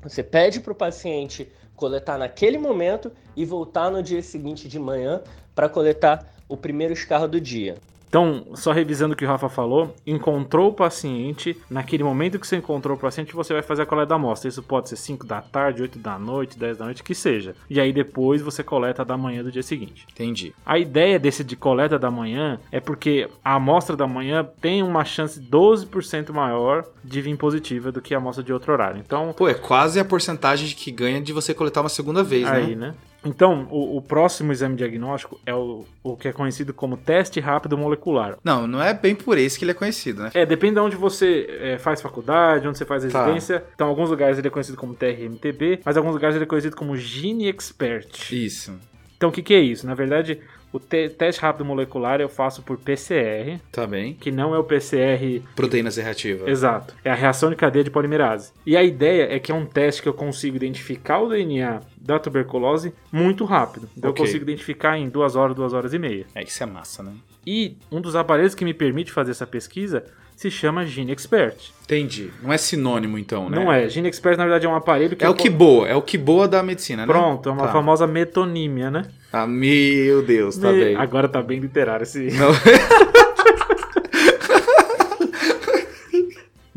você 0.00 0.22
pede 0.22 0.60
para 0.60 0.72
o 0.72 0.76
paciente 0.76 1.50
coletar 1.74 2.18
naquele 2.18 2.56
momento 2.56 3.10
e 3.34 3.44
voltar 3.44 3.90
no 3.90 4.00
dia 4.00 4.22
seguinte 4.22 4.68
de 4.68 4.78
manhã 4.78 5.22
para 5.56 5.68
coletar 5.68 6.34
o 6.48 6.56
primeiro 6.56 6.92
escarro 6.92 7.26
do 7.26 7.40
dia. 7.40 7.74
Então, 8.10 8.44
só 8.54 8.72
revisando 8.72 9.14
o 9.14 9.16
que 9.16 9.24
o 9.24 9.28
Rafa 9.28 9.48
falou, 9.48 9.94
encontrou 10.04 10.70
o 10.70 10.74
paciente, 10.74 11.56
naquele 11.70 12.02
momento 12.02 12.40
que 12.40 12.46
você 12.46 12.56
encontrou 12.56 12.96
o 12.96 13.00
paciente, 13.00 13.32
você 13.32 13.52
vai 13.52 13.62
fazer 13.62 13.82
a 13.82 13.86
coleta 13.86 14.08
da 14.08 14.16
amostra. 14.16 14.48
Isso 14.48 14.64
pode 14.64 14.88
ser 14.88 14.96
5 14.96 15.24
da 15.24 15.40
tarde, 15.40 15.82
8 15.82 15.96
da 15.96 16.18
noite, 16.18 16.58
10 16.58 16.78
da 16.78 16.86
noite, 16.86 17.04
que 17.04 17.14
seja. 17.14 17.54
E 17.70 17.80
aí 17.80 17.92
depois 17.92 18.42
você 18.42 18.64
coleta 18.64 19.04
da 19.04 19.16
manhã 19.16 19.44
do 19.44 19.52
dia 19.52 19.62
seguinte. 19.62 20.08
Entendi. 20.10 20.52
A 20.66 20.76
ideia 20.76 21.20
desse 21.20 21.44
de 21.44 21.54
coleta 21.54 22.00
da 22.00 22.10
manhã 22.10 22.58
é 22.72 22.80
porque 22.80 23.28
a 23.44 23.54
amostra 23.54 23.96
da 23.96 24.08
manhã 24.08 24.44
tem 24.60 24.82
uma 24.82 25.04
chance 25.04 25.40
12% 25.40 26.32
maior 26.32 26.84
de 27.04 27.20
vir 27.20 27.36
positiva 27.36 27.92
do 27.92 28.02
que 28.02 28.12
a 28.12 28.18
amostra 28.18 28.42
de 28.42 28.52
outro 28.52 28.72
horário. 28.72 29.00
Então, 29.00 29.32
Pô, 29.36 29.48
é 29.48 29.54
quase 29.54 30.00
a 30.00 30.04
porcentagem 30.04 30.74
que 30.74 30.90
ganha 30.90 31.20
de 31.20 31.32
você 31.32 31.54
coletar 31.54 31.80
uma 31.80 31.88
segunda 31.88 32.24
vez, 32.24 32.48
aí, 32.48 32.74
né? 32.74 32.88
né? 32.88 32.94
Então, 33.24 33.68
o, 33.70 33.98
o 33.98 34.02
próximo 34.02 34.50
exame 34.50 34.76
diagnóstico 34.76 35.38
é 35.44 35.54
o, 35.54 35.84
o 36.02 36.16
que 36.16 36.28
é 36.28 36.32
conhecido 36.32 36.72
como 36.72 36.96
teste 36.96 37.38
rápido 37.38 37.76
molecular. 37.76 38.38
Não, 38.42 38.66
não 38.66 38.82
é 38.82 38.94
bem 38.94 39.14
por 39.14 39.36
esse 39.36 39.58
que 39.58 39.64
ele 39.64 39.72
é 39.72 39.74
conhecido, 39.74 40.22
né? 40.22 40.30
É, 40.32 40.46
depende 40.46 40.74
de 40.74 40.80
onde 40.80 40.96
você 40.96 41.46
é, 41.60 41.78
faz 41.78 42.00
faculdade, 42.00 42.66
onde 42.66 42.78
você 42.78 42.86
faz 42.86 43.04
Tá. 43.04 43.22
residência. 43.24 43.62
Então, 43.74 43.86
em 43.88 43.90
alguns 43.90 44.08
lugares 44.08 44.38
ele 44.38 44.46
é 44.48 44.50
conhecido 44.50 44.78
como 44.78 44.94
TRMTB, 44.94 45.80
mas 45.84 45.96
em 45.96 45.98
alguns 45.98 46.14
lugares 46.14 46.34
ele 46.36 46.44
é 46.44 46.48
conhecido 46.48 46.74
como 46.76 46.96
Gene 46.96 47.46
Expert. 47.48 48.32
Isso. 48.32 48.72
Então, 49.16 49.28
o 49.28 49.32
que, 49.32 49.42
que 49.42 49.52
é 49.52 49.60
isso? 49.60 49.86
Na 49.86 49.94
verdade, 49.94 50.40
o 50.72 50.78
te- 50.78 51.08
teste 51.08 51.40
rápido 51.40 51.64
molecular 51.64 52.20
eu 52.20 52.28
faço 52.28 52.62
por 52.62 52.78
PCR, 52.78 53.58
Tá 53.72 53.86
bem. 53.86 54.14
que 54.14 54.30
não 54.30 54.54
é 54.54 54.58
o 54.58 54.64
PCR 54.64 55.42
Proteínas 55.56 55.96
reativas. 55.96 56.48
Exato. 56.48 56.94
É 57.04 57.10
a 57.10 57.14
reação 57.14 57.50
de 57.50 57.56
cadeia 57.56 57.82
de 57.84 57.90
polimerase. 57.90 58.52
E 58.64 58.76
a 58.76 58.82
ideia 58.84 59.34
é 59.34 59.38
que 59.38 59.50
é 59.50 59.54
um 59.54 59.66
teste 59.66 60.02
que 60.02 60.08
eu 60.08 60.14
consigo 60.14 60.56
identificar 60.56 61.18
o 61.20 61.28
DNA 61.28 61.80
da 61.96 62.18
tuberculose 62.18 62.92
muito 63.12 63.44
rápido. 63.44 63.88
Então 63.96 64.10
Ok. 64.10 64.22
eu 64.22 64.26
consigo 64.26 64.44
identificar 64.44 64.96
em 64.98 65.08
duas 65.08 65.36
horas, 65.36 65.54
duas 65.56 65.72
horas 65.72 65.92
e 65.92 65.98
meia. 65.98 66.26
É, 66.34 66.42
isso 66.42 66.62
é 66.62 66.66
massa, 66.66 67.02
né? 67.02 67.12
E 67.46 67.76
um 67.90 68.00
dos 68.00 68.14
aparelhos 68.14 68.54
que 68.54 68.64
me 68.64 68.74
permite 68.74 69.10
fazer 69.10 69.30
essa 69.32 69.46
pesquisa 69.46 70.04
se 70.40 70.50
chama 70.50 70.86
Gene 70.86 71.12
Expert. 71.12 71.54
Entendi. 71.82 72.30
Não 72.42 72.50
é 72.50 72.56
sinônimo, 72.56 73.18
então, 73.18 73.50
né? 73.50 73.56
Não 73.62 73.70
é. 73.70 73.86
Gene 73.90 74.08
Expert, 74.08 74.38
na 74.38 74.44
verdade, 74.44 74.64
é 74.64 74.68
um 74.70 74.74
aparelho 74.74 75.14
que. 75.14 75.22
É 75.22 75.28
o 75.28 75.34
que 75.34 75.50
boa, 75.50 75.86
é 75.86 75.94
o 75.94 76.00
que 76.00 76.16
boa 76.16 76.48
da 76.48 76.62
medicina, 76.62 77.02
né? 77.02 77.12
Pronto, 77.12 77.46
é 77.50 77.52
uma 77.52 77.66
Tá. 77.66 77.72
famosa 77.72 78.06
metonímia, 78.06 78.90
né? 78.90 79.02
Ah, 79.30 79.46
meu 79.46 80.22
Deus, 80.22 80.56
tá 80.56 80.72
Me- 80.72 80.82
bem. 80.82 80.96
Agora 80.96 81.28
tá 81.28 81.42
bem 81.42 81.60
literário 81.60 82.04
esse. 82.04 82.28
Não. 82.32 82.52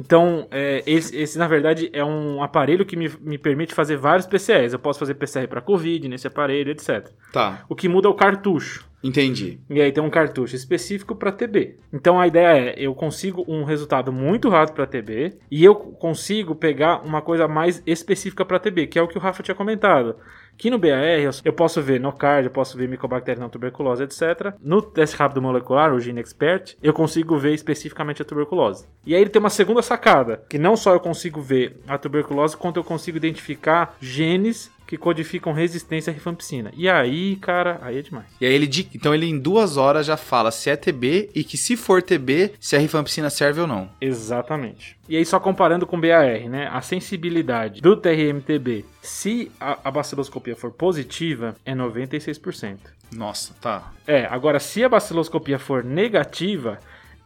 Então, 0.03 0.47
é, 0.51 0.83
esse, 0.85 1.15
esse, 1.15 1.37
na 1.37 1.47
verdade, 1.47 1.89
é 1.93 2.03
um 2.03 2.43
aparelho 2.43 2.85
que 2.85 2.97
me, 2.97 3.09
me 3.21 3.37
permite 3.37 3.73
fazer 3.73 3.95
vários 3.95 4.27
PCRs. 4.27 4.73
Eu 4.73 4.79
posso 4.79 4.99
fazer 4.99 5.13
PCR 5.15 5.47
para 5.47 5.61
Covid 5.61 6.07
nesse 6.09 6.27
aparelho, 6.27 6.71
etc. 6.71 7.09
Tá, 7.31 7.63
O 7.69 7.75
que 7.75 7.87
muda 7.87 8.07
é 8.09 8.11
o 8.11 8.13
cartucho. 8.13 8.85
entendi. 9.01 9.59
E 9.69 9.81
aí 9.81 9.91
tem 9.91 10.03
um 10.03 10.09
cartucho 10.09 10.55
específico 10.55 11.15
para 11.15 11.31
TB. 11.31 11.77
Então 11.91 12.19
a 12.19 12.27
ideia 12.27 12.71
é, 12.71 12.75
eu 12.77 12.93
consigo 12.93 13.45
um 13.47 13.63
resultado 13.63 14.11
muito 14.11 14.49
rápido 14.49 14.75
para 14.75 14.85
TB 14.87 15.37
e 15.49 15.63
eu 15.63 15.75
consigo 15.75 16.53
pegar 16.53 17.01
uma 17.05 17.21
coisa 17.21 17.47
mais 17.47 17.81
específica 17.85 18.43
para 18.45 18.59
TB, 18.59 18.87
que 18.87 18.99
é 18.99 19.01
o 19.01 19.07
que 19.07 19.17
o 19.17 19.21
Rafa 19.21 19.41
tinha 19.43 19.55
comentado. 19.55 20.15
Que 20.57 20.69
no 20.69 20.77
BAR 20.77 21.03
eu- 21.43 21.53
posso 21.53 21.81
ver 21.81 21.99
nocardia, 21.99 22.47
eu 22.47 22.51
posso 22.51 22.77
ver 22.77 22.87
micobactéria 22.87 23.41
não 23.41 23.49
tuberculose, 23.49 24.03
etc. 24.03 24.53
No 24.61 24.81
teste 24.81 25.15
rápido 25.15 25.41
molecular, 25.41 25.93
o 25.93 25.99
Gene 25.99 26.19
Expert, 26.19 26.75
eu 26.81 26.93
consigo 26.93 27.37
ver 27.37 27.53
especificamente 27.53 28.21
a 28.21 28.25
tuberculose. 28.25 28.85
E 29.05 29.13
aí 29.15 29.21
ele 29.21 29.29
tem 29.29 29.39
uma 29.39 29.49
segunda 29.49 29.81
sacada, 29.81 30.43
que 30.49 30.57
não 30.57 30.75
só 30.77 30.93
eu 30.93 30.99
consigo 30.99 31.41
ver 31.41 31.77
a 31.87 31.97
tuberculose, 31.97 32.55
quanto 32.55 32.77
eu 32.77 32.83
consigo 32.83 33.17
identificar 33.17 33.95
genes 33.99 34.71
que 34.93 34.97
codificam 34.97 35.53
resistência 35.53 36.11
à 36.11 36.13
rifampicina. 36.13 36.71
E 36.77 36.87
aí, 36.87 37.35
cara, 37.37 37.79
aí 37.81 37.97
é 37.97 38.01
demais. 38.03 38.27
E 38.39 38.45
aí 38.45 38.53
ele, 38.53 38.69
então 38.93 39.13
ele 39.13 39.25
em 39.25 39.39
duas 39.39 39.75
horas 39.75 40.05
já 40.05 40.15
fala 40.15 40.51
se 40.51 40.69
é 40.69 40.75
TB 40.75 41.31
e 41.33 41.43
que 41.43 41.57
se 41.57 41.75
for 41.75 42.03
TB, 42.03 42.53
se 42.59 42.75
a 42.75 42.79
rifampicina 42.79 43.27
serve 43.31 43.61
ou 43.61 43.65
não. 43.65 43.89
Exatamente. 43.99 44.95
E 45.09 45.17
aí, 45.17 45.25
só 45.25 45.39
comparando 45.39 45.87
com 45.87 45.97
o 45.97 45.99
BAR, 45.99 46.47
né? 46.47 46.69
A 46.71 46.79
sensibilidade 46.81 47.81
do 47.81 47.97
TRMTB, 47.97 48.85
se 49.01 49.51
a, 49.59 49.79
a 49.83 49.89
baciloscopia 49.89 50.55
for 50.55 50.69
positiva, 50.69 51.55
é 51.65 51.73
96%. 51.73 52.77
Nossa, 53.11 53.55
tá. 53.59 53.91
É, 54.05 54.25
agora, 54.25 54.59
se 54.59 54.83
a 54.83 54.89
baciloscopia 54.89 55.57
for 55.57 55.83
negativa, 55.83 56.77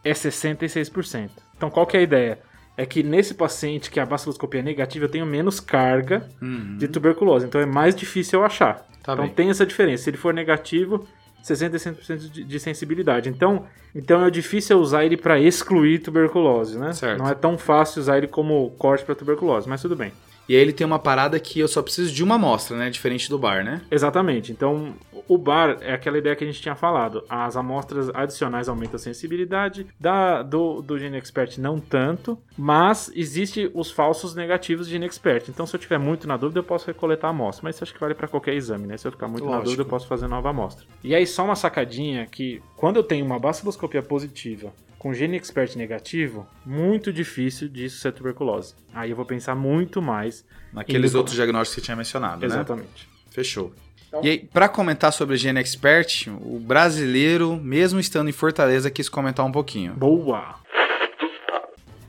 é 0.02 0.12
66%. 0.12 1.28
Então, 1.54 1.68
qual 1.68 1.86
que 1.86 1.98
é 1.98 2.00
a 2.00 2.02
ideia? 2.02 2.38
É 2.78 2.86
que 2.86 3.02
nesse 3.02 3.34
paciente 3.34 3.90
que 3.90 3.98
a 4.00 4.06
baciloscopia 4.06 4.60
é 4.60 4.62
negativa, 4.62 5.04
eu 5.04 5.08
tenho 5.10 5.26
menos 5.26 5.58
carga 5.60 6.26
Uhum. 6.40 6.76
de 6.78 6.86
tuberculose. 6.88 7.44
Então, 7.44 7.60
é 7.60 7.66
mais 7.66 7.94
difícil 7.94 8.38
eu 8.38 8.46
achar. 8.46 8.86
Tá 9.02 9.12
então, 9.12 9.24
bem. 9.26 9.34
tem 9.34 9.50
essa 9.50 9.66
diferença. 9.66 10.04
Se 10.04 10.10
ele 10.10 10.16
for 10.16 10.32
negativo, 10.32 11.04
65% 11.42 12.30
de, 12.30 12.44
de 12.44 12.60
sensibilidade. 12.60 13.28
Então, 13.28 13.64
então 13.94 14.24
é 14.24 14.30
difícil 14.30 14.78
usar 14.78 15.04
ele 15.04 15.16
para 15.16 15.38
excluir 15.40 15.98
tuberculose, 15.98 16.78
né? 16.78 16.92
Certo. 16.92 17.18
Não 17.18 17.28
é 17.28 17.34
tão 17.34 17.58
fácil 17.58 18.00
usar 18.00 18.18
ele 18.18 18.28
como 18.28 18.70
corte 18.78 19.04
para 19.04 19.14
tuberculose, 19.14 19.68
mas 19.68 19.82
tudo 19.82 19.96
bem. 19.96 20.12
E 20.48 20.56
aí 20.56 20.62
ele 20.62 20.72
tem 20.72 20.86
uma 20.86 20.98
parada 20.98 21.38
que 21.38 21.60
eu 21.60 21.68
só 21.68 21.82
preciso 21.82 22.12
de 22.12 22.24
uma 22.24 22.36
amostra, 22.36 22.76
né? 22.76 22.88
Diferente 22.88 23.28
do 23.28 23.38
bar, 23.38 23.62
né? 23.62 23.82
Exatamente. 23.90 24.50
Então, 24.50 24.94
o 25.28 25.36
bar 25.36 25.76
é 25.82 25.92
aquela 25.92 26.16
ideia 26.16 26.34
que 26.34 26.42
a 26.42 26.46
gente 26.46 26.62
tinha 26.62 26.74
falado. 26.74 27.22
As 27.28 27.56
amostras 27.56 28.08
adicionais 28.14 28.68
aumentam 28.68 28.96
a 28.96 28.98
sensibilidade, 28.98 29.86
da, 30.00 30.42
do, 30.42 30.80
do 30.80 30.98
Gene 30.98 31.18
Expert 31.18 31.58
não 31.58 31.78
tanto, 31.78 32.38
mas 32.56 33.10
existe 33.14 33.70
os 33.74 33.90
falsos 33.90 34.34
negativos 34.34 34.86
de 34.86 34.92
Gene 34.92 35.04
Expert. 35.04 35.48
Então, 35.48 35.66
se 35.66 35.76
eu 35.76 35.80
tiver 35.80 35.98
muito 35.98 36.26
na 36.26 36.36
dúvida, 36.36 36.60
eu 36.60 36.64
posso 36.64 36.86
recoletar 36.86 37.28
a 37.28 37.30
amostra. 37.30 37.62
Mas 37.64 37.74
isso 37.74 37.84
acho 37.84 37.92
que 37.92 38.00
vale 38.00 38.14
para 38.14 38.26
qualquer 38.26 38.54
exame, 38.54 38.86
né? 38.86 38.96
Se 38.96 39.06
eu 39.06 39.12
ficar 39.12 39.28
muito 39.28 39.44
na 39.44 39.50
Lógico. 39.50 39.64
dúvida, 39.66 39.82
eu 39.82 39.86
posso 39.86 40.06
fazer 40.06 40.28
nova 40.28 40.48
amostra. 40.48 40.86
E 41.04 41.14
aí, 41.14 41.26
só 41.26 41.44
uma 41.44 41.56
sacadinha 41.56 42.26
que 42.26 42.62
quando 42.74 42.96
eu 42.96 43.02
tenho 43.02 43.26
uma 43.26 43.38
baciloscopia 43.38 44.02
positiva 44.02 44.72
com 44.98 45.14
Gene 45.14 45.36
Expert 45.36 45.76
negativo, 45.76 46.46
muito 46.66 47.12
difícil 47.12 47.68
disso 47.68 47.98
ser 48.00 48.12
tuberculose. 48.12 48.74
Aí 48.92 49.10
eu 49.10 49.16
vou 49.16 49.24
pensar 49.24 49.54
muito 49.54 50.02
mais. 50.02 50.44
Naqueles 50.72 51.14
outros 51.14 51.36
diagnósticos 51.36 51.74
que 51.76 51.80
você 51.80 51.84
tinha 51.84 51.96
mencionado, 51.96 52.40
né? 52.40 52.46
Exatamente. 52.46 53.08
Fechou. 53.30 53.72
Então- 54.08 54.24
E 54.24 54.28
aí, 54.30 54.38
pra 54.38 54.68
comentar 54.68 55.12
sobre 55.12 55.36
Gene 55.36 55.60
Expert, 55.60 56.26
o 56.28 56.58
brasileiro, 56.58 57.56
mesmo 57.56 58.00
estando 58.00 58.28
em 58.28 58.32
Fortaleza, 58.32 58.90
quis 58.90 59.08
comentar 59.08 59.44
um 59.46 59.52
pouquinho. 59.52 59.92
Boa! 59.94 60.56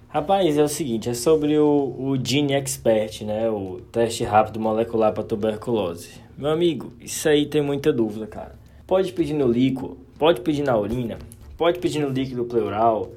Rapaz, 0.10 0.58
é 0.58 0.64
o 0.64 0.68
seguinte, 0.68 1.08
é 1.10 1.14
sobre 1.14 1.58
o, 1.60 1.68
o 2.00 2.18
Gene 2.22 2.54
Expert, 2.54 3.22
né? 3.24 3.48
O 3.50 3.80
teste 3.92 4.24
rápido 4.24 4.60
molecular 4.60 5.14
para 5.14 5.24
tuberculose. 5.24 6.10
Meu 6.36 6.50
amigo, 6.50 6.92
isso 7.00 7.30
aí 7.30 7.46
tem 7.46 7.62
muita 7.62 7.94
dúvida, 7.94 8.26
cara. 8.26 8.56
Pode 8.88 9.12
pedir 9.14 9.34
no 9.34 9.48
líquido, 9.48 10.00
pode 10.18 10.42
pedir 10.42 10.64
na 10.64 10.76
urina, 10.76 11.20
pode 11.60 11.78
pedir 11.80 12.00
no 12.00 12.08
líquido 12.08 12.46
pleural. 12.46 13.12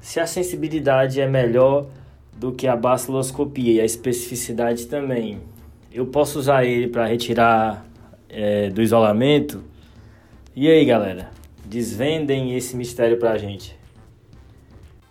Se 0.00 0.18
a 0.18 0.26
sensibilidade 0.26 1.20
é 1.20 1.28
melhor 1.28 1.86
do 2.32 2.50
que 2.50 2.66
a 2.66 2.74
baciloscopia 2.74 3.74
e 3.74 3.80
a 3.82 3.84
especificidade 3.84 4.86
também, 4.86 5.40
eu 5.92 6.06
posso 6.06 6.38
usar 6.38 6.64
ele 6.64 6.88
para 6.88 7.04
retirar 7.04 7.84
é, 8.30 8.70
do 8.70 8.80
isolamento? 8.80 9.62
E 10.54 10.70
aí, 10.70 10.86
galera? 10.86 11.30
Desvendem 11.66 12.56
esse 12.56 12.74
mistério 12.74 13.18
pra 13.18 13.36
gente. 13.36 13.76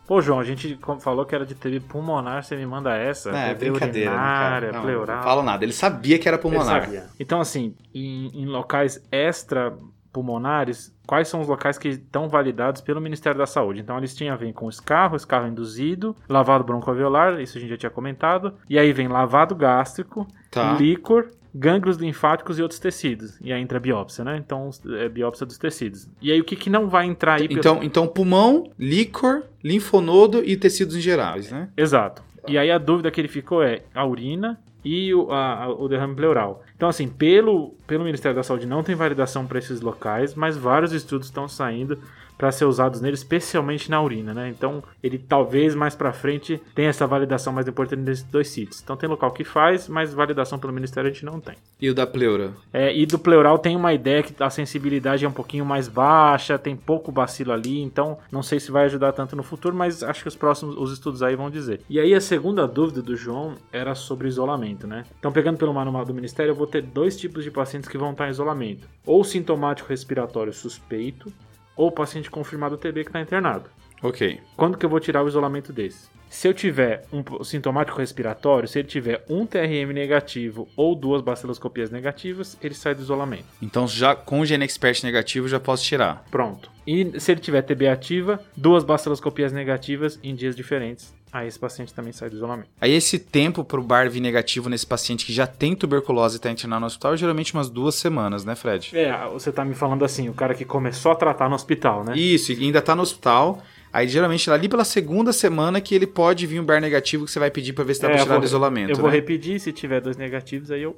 Pô, 0.08 0.20
João, 0.20 0.40
a 0.40 0.44
gente 0.44 0.80
falou 1.02 1.24
que 1.26 1.36
era 1.36 1.46
de 1.46 1.54
TB 1.54 1.82
pulmonar, 1.82 2.44
você 2.44 2.56
me 2.56 2.66
manda 2.66 2.96
essa. 2.96 3.30
É, 3.30 3.54
TB 3.54 3.72
brincadeira, 3.72 4.10
urinária? 4.12 4.72
Não, 4.72 4.82
pleural. 4.82 5.18
não 5.18 5.24
falo 5.24 5.44
nada. 5.44 5.64
Ele 5.64 5.74
sabia 5.74 6.18
que 6.18 6.28
era 6.28 6.38
Ele 6.38 6.42
pulmonar. 6.42 6.84
sabia. 6.84 7.06
Então, 7.20 7.42
assim, 7.42 7.76
em, 7.94 8.28
em 8.34 8.46
locais 8.46 9.04
extra 9.12 9.76
pulmonares, 10.16 10.96
quais 11.06 11.28
são 11.28 11.42
os 11.42 11.48
locais 11.48 11.78
que 11.78 11.90
estão 11.90 12.28
validados 12.30 12.82
pelo 12.82 13.02
Ministério 13.02 13.38
da 13.38 13.46
Saúde? 13.46 13.82
Então, 13.82 13.98
a 13.98 14.00
listinha 14.00 14.36
vem 14.38 14.54
com 14.54 14.70
escarro, 14.70 15.16
escarro 15.16 15.48
induzido, 15.48 16.16
lavado 16.30 16.64
broncoalveolar, 16.64 17.40
isso 17.42 17.58
a 17.58 17.62
gente 17.62 17.70
já 17.72 17.78
tinha 17.78 17.90
comentado. 17.90 18.54
E 18.70 18.80
aí 18.80 18.92
vem 18.94 19.08
lavado 19.08 19.54
gástrico, 19.54 20.26
Tá. 20.50 20.74
líquor, 20.74 21.28
gânglios 21.54 21.98
linfáticos 21.98 22.58
e 22.58 22.62
outros 22.62 22.80
tecidos. 22.80 23.38
E 23.42 23.52
aí 23.54 23.62
entra 23.62 23.78
a 23.78 23.82
biópsia, 23.82 24.24
né? 24.24 24.38
Então, 24.38 24.70
é 25.00 25.08
biópsia 25.10 25.46
dos 25.46 25.58
tecidos. 25.58 26.08
E 26.22 26.32
aí, 26.32 26.40
o 26.40 26.44
que, 26.44 26.56
que 26.56 26.70
não 26.70 26.88
vai 26.90 27.06
entrar 27.06 27.36
aí? 27.42 27.48
pelo- 27.48 27.60
Então, 27.60 27.80
então, 27.84 28.08
pulmão, 28.08 28.70
líquor, 28.80 29.44
linfonodo 29.64 30.44
e 30.44 30.56
tecidos 30.58 30.96
em 30.96 31.02
gerais, 31.02 31.52
né? 31.52 31.70
Exato. 31.76 32.24
E 32.48 32.58
aí 32.58 32.70
a 32.72 32.78
dúvida 32.78 33.10
que 33.10 33.20
ele 33.20 33.28
ficou 33.28 33.64
é 33.64 33.82
a 33.94 34.06
urina 34.06 34.60
e 34.86 35.14
o, 35.14 35.32
a- 35.32 35.68
o 35.68 35.88
derrame 35.90 36.16
pleural. 36.16 36.62
Então, 36.76 36.88
assim, 36.88 37.10
pelo, 37.10 37.72
pelo 37.88 38.04
Ministério 38.06 38.36
da 38.36 38.44
Saúde 38.44 38.68
não 38.68 38.84
tem 38.84 38.94
validação 38.96 39.46
para 39.48 39.58
esses 39.60 39.82
locais, 39.82 40.36
mas 40.36 40.56
vários 40.56 40.94
estudos 40.94 41.28
estão 41.28 41.48
saindo 41.48 41.98
para 42.38 42.52
ser 42.52 42.66
usados 42.66 43.02
nele, 43.02 43.16
especialmente 43.16 43.90
na 43.90 44.02
urina, 44.02 44.34
né? 44.34 44.50
Então, 44.50 44.84
ele 45.02 45.18
talvez 45.18 45.76
mais 45.76 45.96
para 45.96 46.12
frente 46.14 46.62
tenha 46.74 46.90
essa 46.90 47.08
validação 47.08 47.54
mais 47.54 47.68
importante 47.68 48.02
nesses 48.02 48.24
dois 48.24 48.48
sítios. 48.50 48.82
Então, 48.82 48.98
tem 48.98 49.10
local 49.10 49.32
que 49.32 49.44
faz, 49.44 49.88
mas 49.88 50.14
validação 50.14 50.60
pelo 50.60 50.74
Ministério 50.74 51.10
a 51.10 51.14
gente 51.14 51.26
não 51.26 51.40
tem. 51.40 51.56
E 51.80 51.90
o 51.90 51.94
da 51.94 52.08
pleura? 52.08 52.54
É, 52.74 52.96
e 52.96 53.06
do 53.06 53.20
pleural 53.20 53.58
tem 53.58 53.76
uma 53.76 53.94
ideia 53.94 54.24
que 54.24 54.34
a 54.42 54.50
sensibilidade 54.50 55.26
é 55.26 55.28
um 55.28 55.32
pouquinho 55.32 55.66
mais 55.66 55.88
baixa, 55.88 56.58
tem 56.58 56.76
pouco 56.76 57.12
bacilo 57.12 57.52
ali, 57.52 57.82
então 57.82 58.18
não 58.32 58.44
sei 58.44 58.60
se 58.60 58.72
vai 58.72 58.86
ajudar 58.86 59.12
tanto 59.14 59.36
no 59.36 59.44
futuro, 59.44 59.76
mas 59.76 60.04
acho 60.04 60.22
que 60.22 60.28
os 60.28 60.36
próximos 60.36 60.76
os 60.78 60.92
estudos 60.92 61.22
aí 61.22 61.36
vão 61.36 61.50
dizer. 61.50 61.82
E 61.90 62.00
aí 62.00 62.14
a 62.14 62.22
segunda 62.22 62.68
dúvida 62.68 63.02
do 63.02 63.16
João 63.16 63.56
era 63.72 63.96
sobre 63.96 64.28
isolamento, 64.28 64.88
né? 64.88 65.06
Então 65.20 65.32
pegando 65.32 65.58
pelo 65.58 65.74
manual 65.74 66.06
do 66.06 66.14
Ministério, 66.14 66.52
eu 66.52 66.56
vou 66.56 66.68
ter 66.68 66.82
dois 66.82 67.18
tipos 67.18 67.44
de 67.44 67.52
pacientes 67.52 67.90
que 67.90 67.98
vão 67.98 68.12
estar 68.12 68.28
em 68.28 68.32
isolamento: 68.32 68.88
ou 69.06 69.24
sintomático 69.24 69.90
respiratório 69.90 70.54
suspeito, 70.54 71.32
ou 71.76 71.92
paciente 71.92 72.30
confirmado 72.30 72.78
TB 72.78 73.04
que 73.04 73.10
está 73.10 73.22
internado. 73.22 73.70
Ok. 74.02 74.40
Quando 74.56 74.78
que 74.78 74.86
eu 74.86 74.90
vou 74.90 75.00
tirar 75.00 75.24
o 75.24 75.28
isolamento 75.28 75.74
desse? 75.74 76.10
Se 76.30 76.48
eu 76.48 76.54
tiver 76.54 77.06
um 77.14 77.44
sintomático 77.44 77.98
respiratório, 77.98 78.68
se 78.68 78.80
ele 78.80 78.88
tiver 78.88 79.24
um 79.30 79.46
TRM 79.46 79.94
negativo 79.94 80.68
ou 80.76 80.94
duas 80.94 81.22
baciloscopias 81.22 81.90
negativas, 81.90 82.58
ele 82.62 82.74
sai 82.74 82.94
do 82.94 83.02
isolamento. 83.02 83.46
Então, 83.62 83.88
já 83.88 84.16
com 84.16 84.42
o 84.42 84.46
Gene 84.46 84.66
Expert 84.66 85.04
negativo, 85.04 85.48
já 85.48 85.60
posso 85.60 85.84
tirar. 85.84 86.26
Pronto. 86.30 86.70
E 86.86 87.20
se 87.20 87.32
ele 87.32 87.40
tiver 87.40 87.62
TB 87.62 87.88
ativa, 87.88 88.40
duas 88.56 88.84
baciloscopias 88.84 89.54
negativas 89.54 90.20
em 90.22 90.36
dias 90.36 90.56
diferentes, 90.56 91.14
aí 91.40 91.48
esse 91.48 91.60
paciente 91.60 91.94
também 91.94 92.12
sai 92.14 92.30
do 92.30 92.36
isolamento. 92.36 92.70
Aí 92.80 92.92
esse 92.94 93.20
tempo 93.20 93.64
pro 93.64 93.82
bar 93.84 94.10
vir 94.10 94.20
negativo 94.22 94.70
nesse 94.70 94.86
paciente 94.88 95.26
que 95.26 95.34
já 95.34 95.46
tem 95.48 95.76
tuberculose 95.76 96.38
e 96.38 96.40
tá 96.40 96.50
internado 96.52 96.82
no 96.82 96.88
hospital 96.88 97.14
é 97.14 97.18
geralmente 97.18 97.54
umas 97.54 97.70
duas 97.70 97.96
semanas, 97.96 98.46
né, 98.46 98.56
Fred? 98.56 98.92
É, 98.98 99.28
você 99.30 99.52
tá 99.52 99.64
me 99.66 99.76
falando 99.76 100.06
assim, 100.06 100.30
o 100.30 100.34
cara 100.34 100.54
que 100.54 100.66
começou 100.66 101.12
a 101.12 101.16
tratar 101.16 101.50
no 101.50 101.56
hospital, 101.56 102.04
né? 102.04 102.18
Isso, 102.18 102.52
e 102.52 102.64
ainda 102.64 102.82
tá 102.82 102.96
no 102.96 103.02
hospital. 103.02 103.62
Aí 103.92 104.08
geralmente 104.10 104.50
ali 104.52 104.68
pela 104.68 104.84
segunda 104.84 105.32
semana 105.32 105.80
que 105.80 105.96
ele 105.96 106.06
pode 106.08 106.46
vir 106.46 106.60
um 106.60 106.66
bar 106.66 106.82
negativo 106.82 107.24
que 107.26 107.32
você 107.32 107.40
vai 107.40 107.50
pedir 107.50 107.72
pra 107.74 107.84
ver 107.86 107.94
se 107.96 108.02
dá 108.02 108.10
É, 108.10 108.14
eu 108.14 108.18
tirar 108.18 108.32
vou- 108.34 108.40
do 108.42 108.46
isolamento. 108.46 108.92
Eu 108.92 108.98
vou 108.98 109.10
né? 109.10 109.16
repetir, 109.16 109.60
se 109.60 109.72
tiver 109.72 110.02
dois 110.02 110.18
negativos, 110.18 110.70
aí 110.72 110.82
eu. 110.82 110.98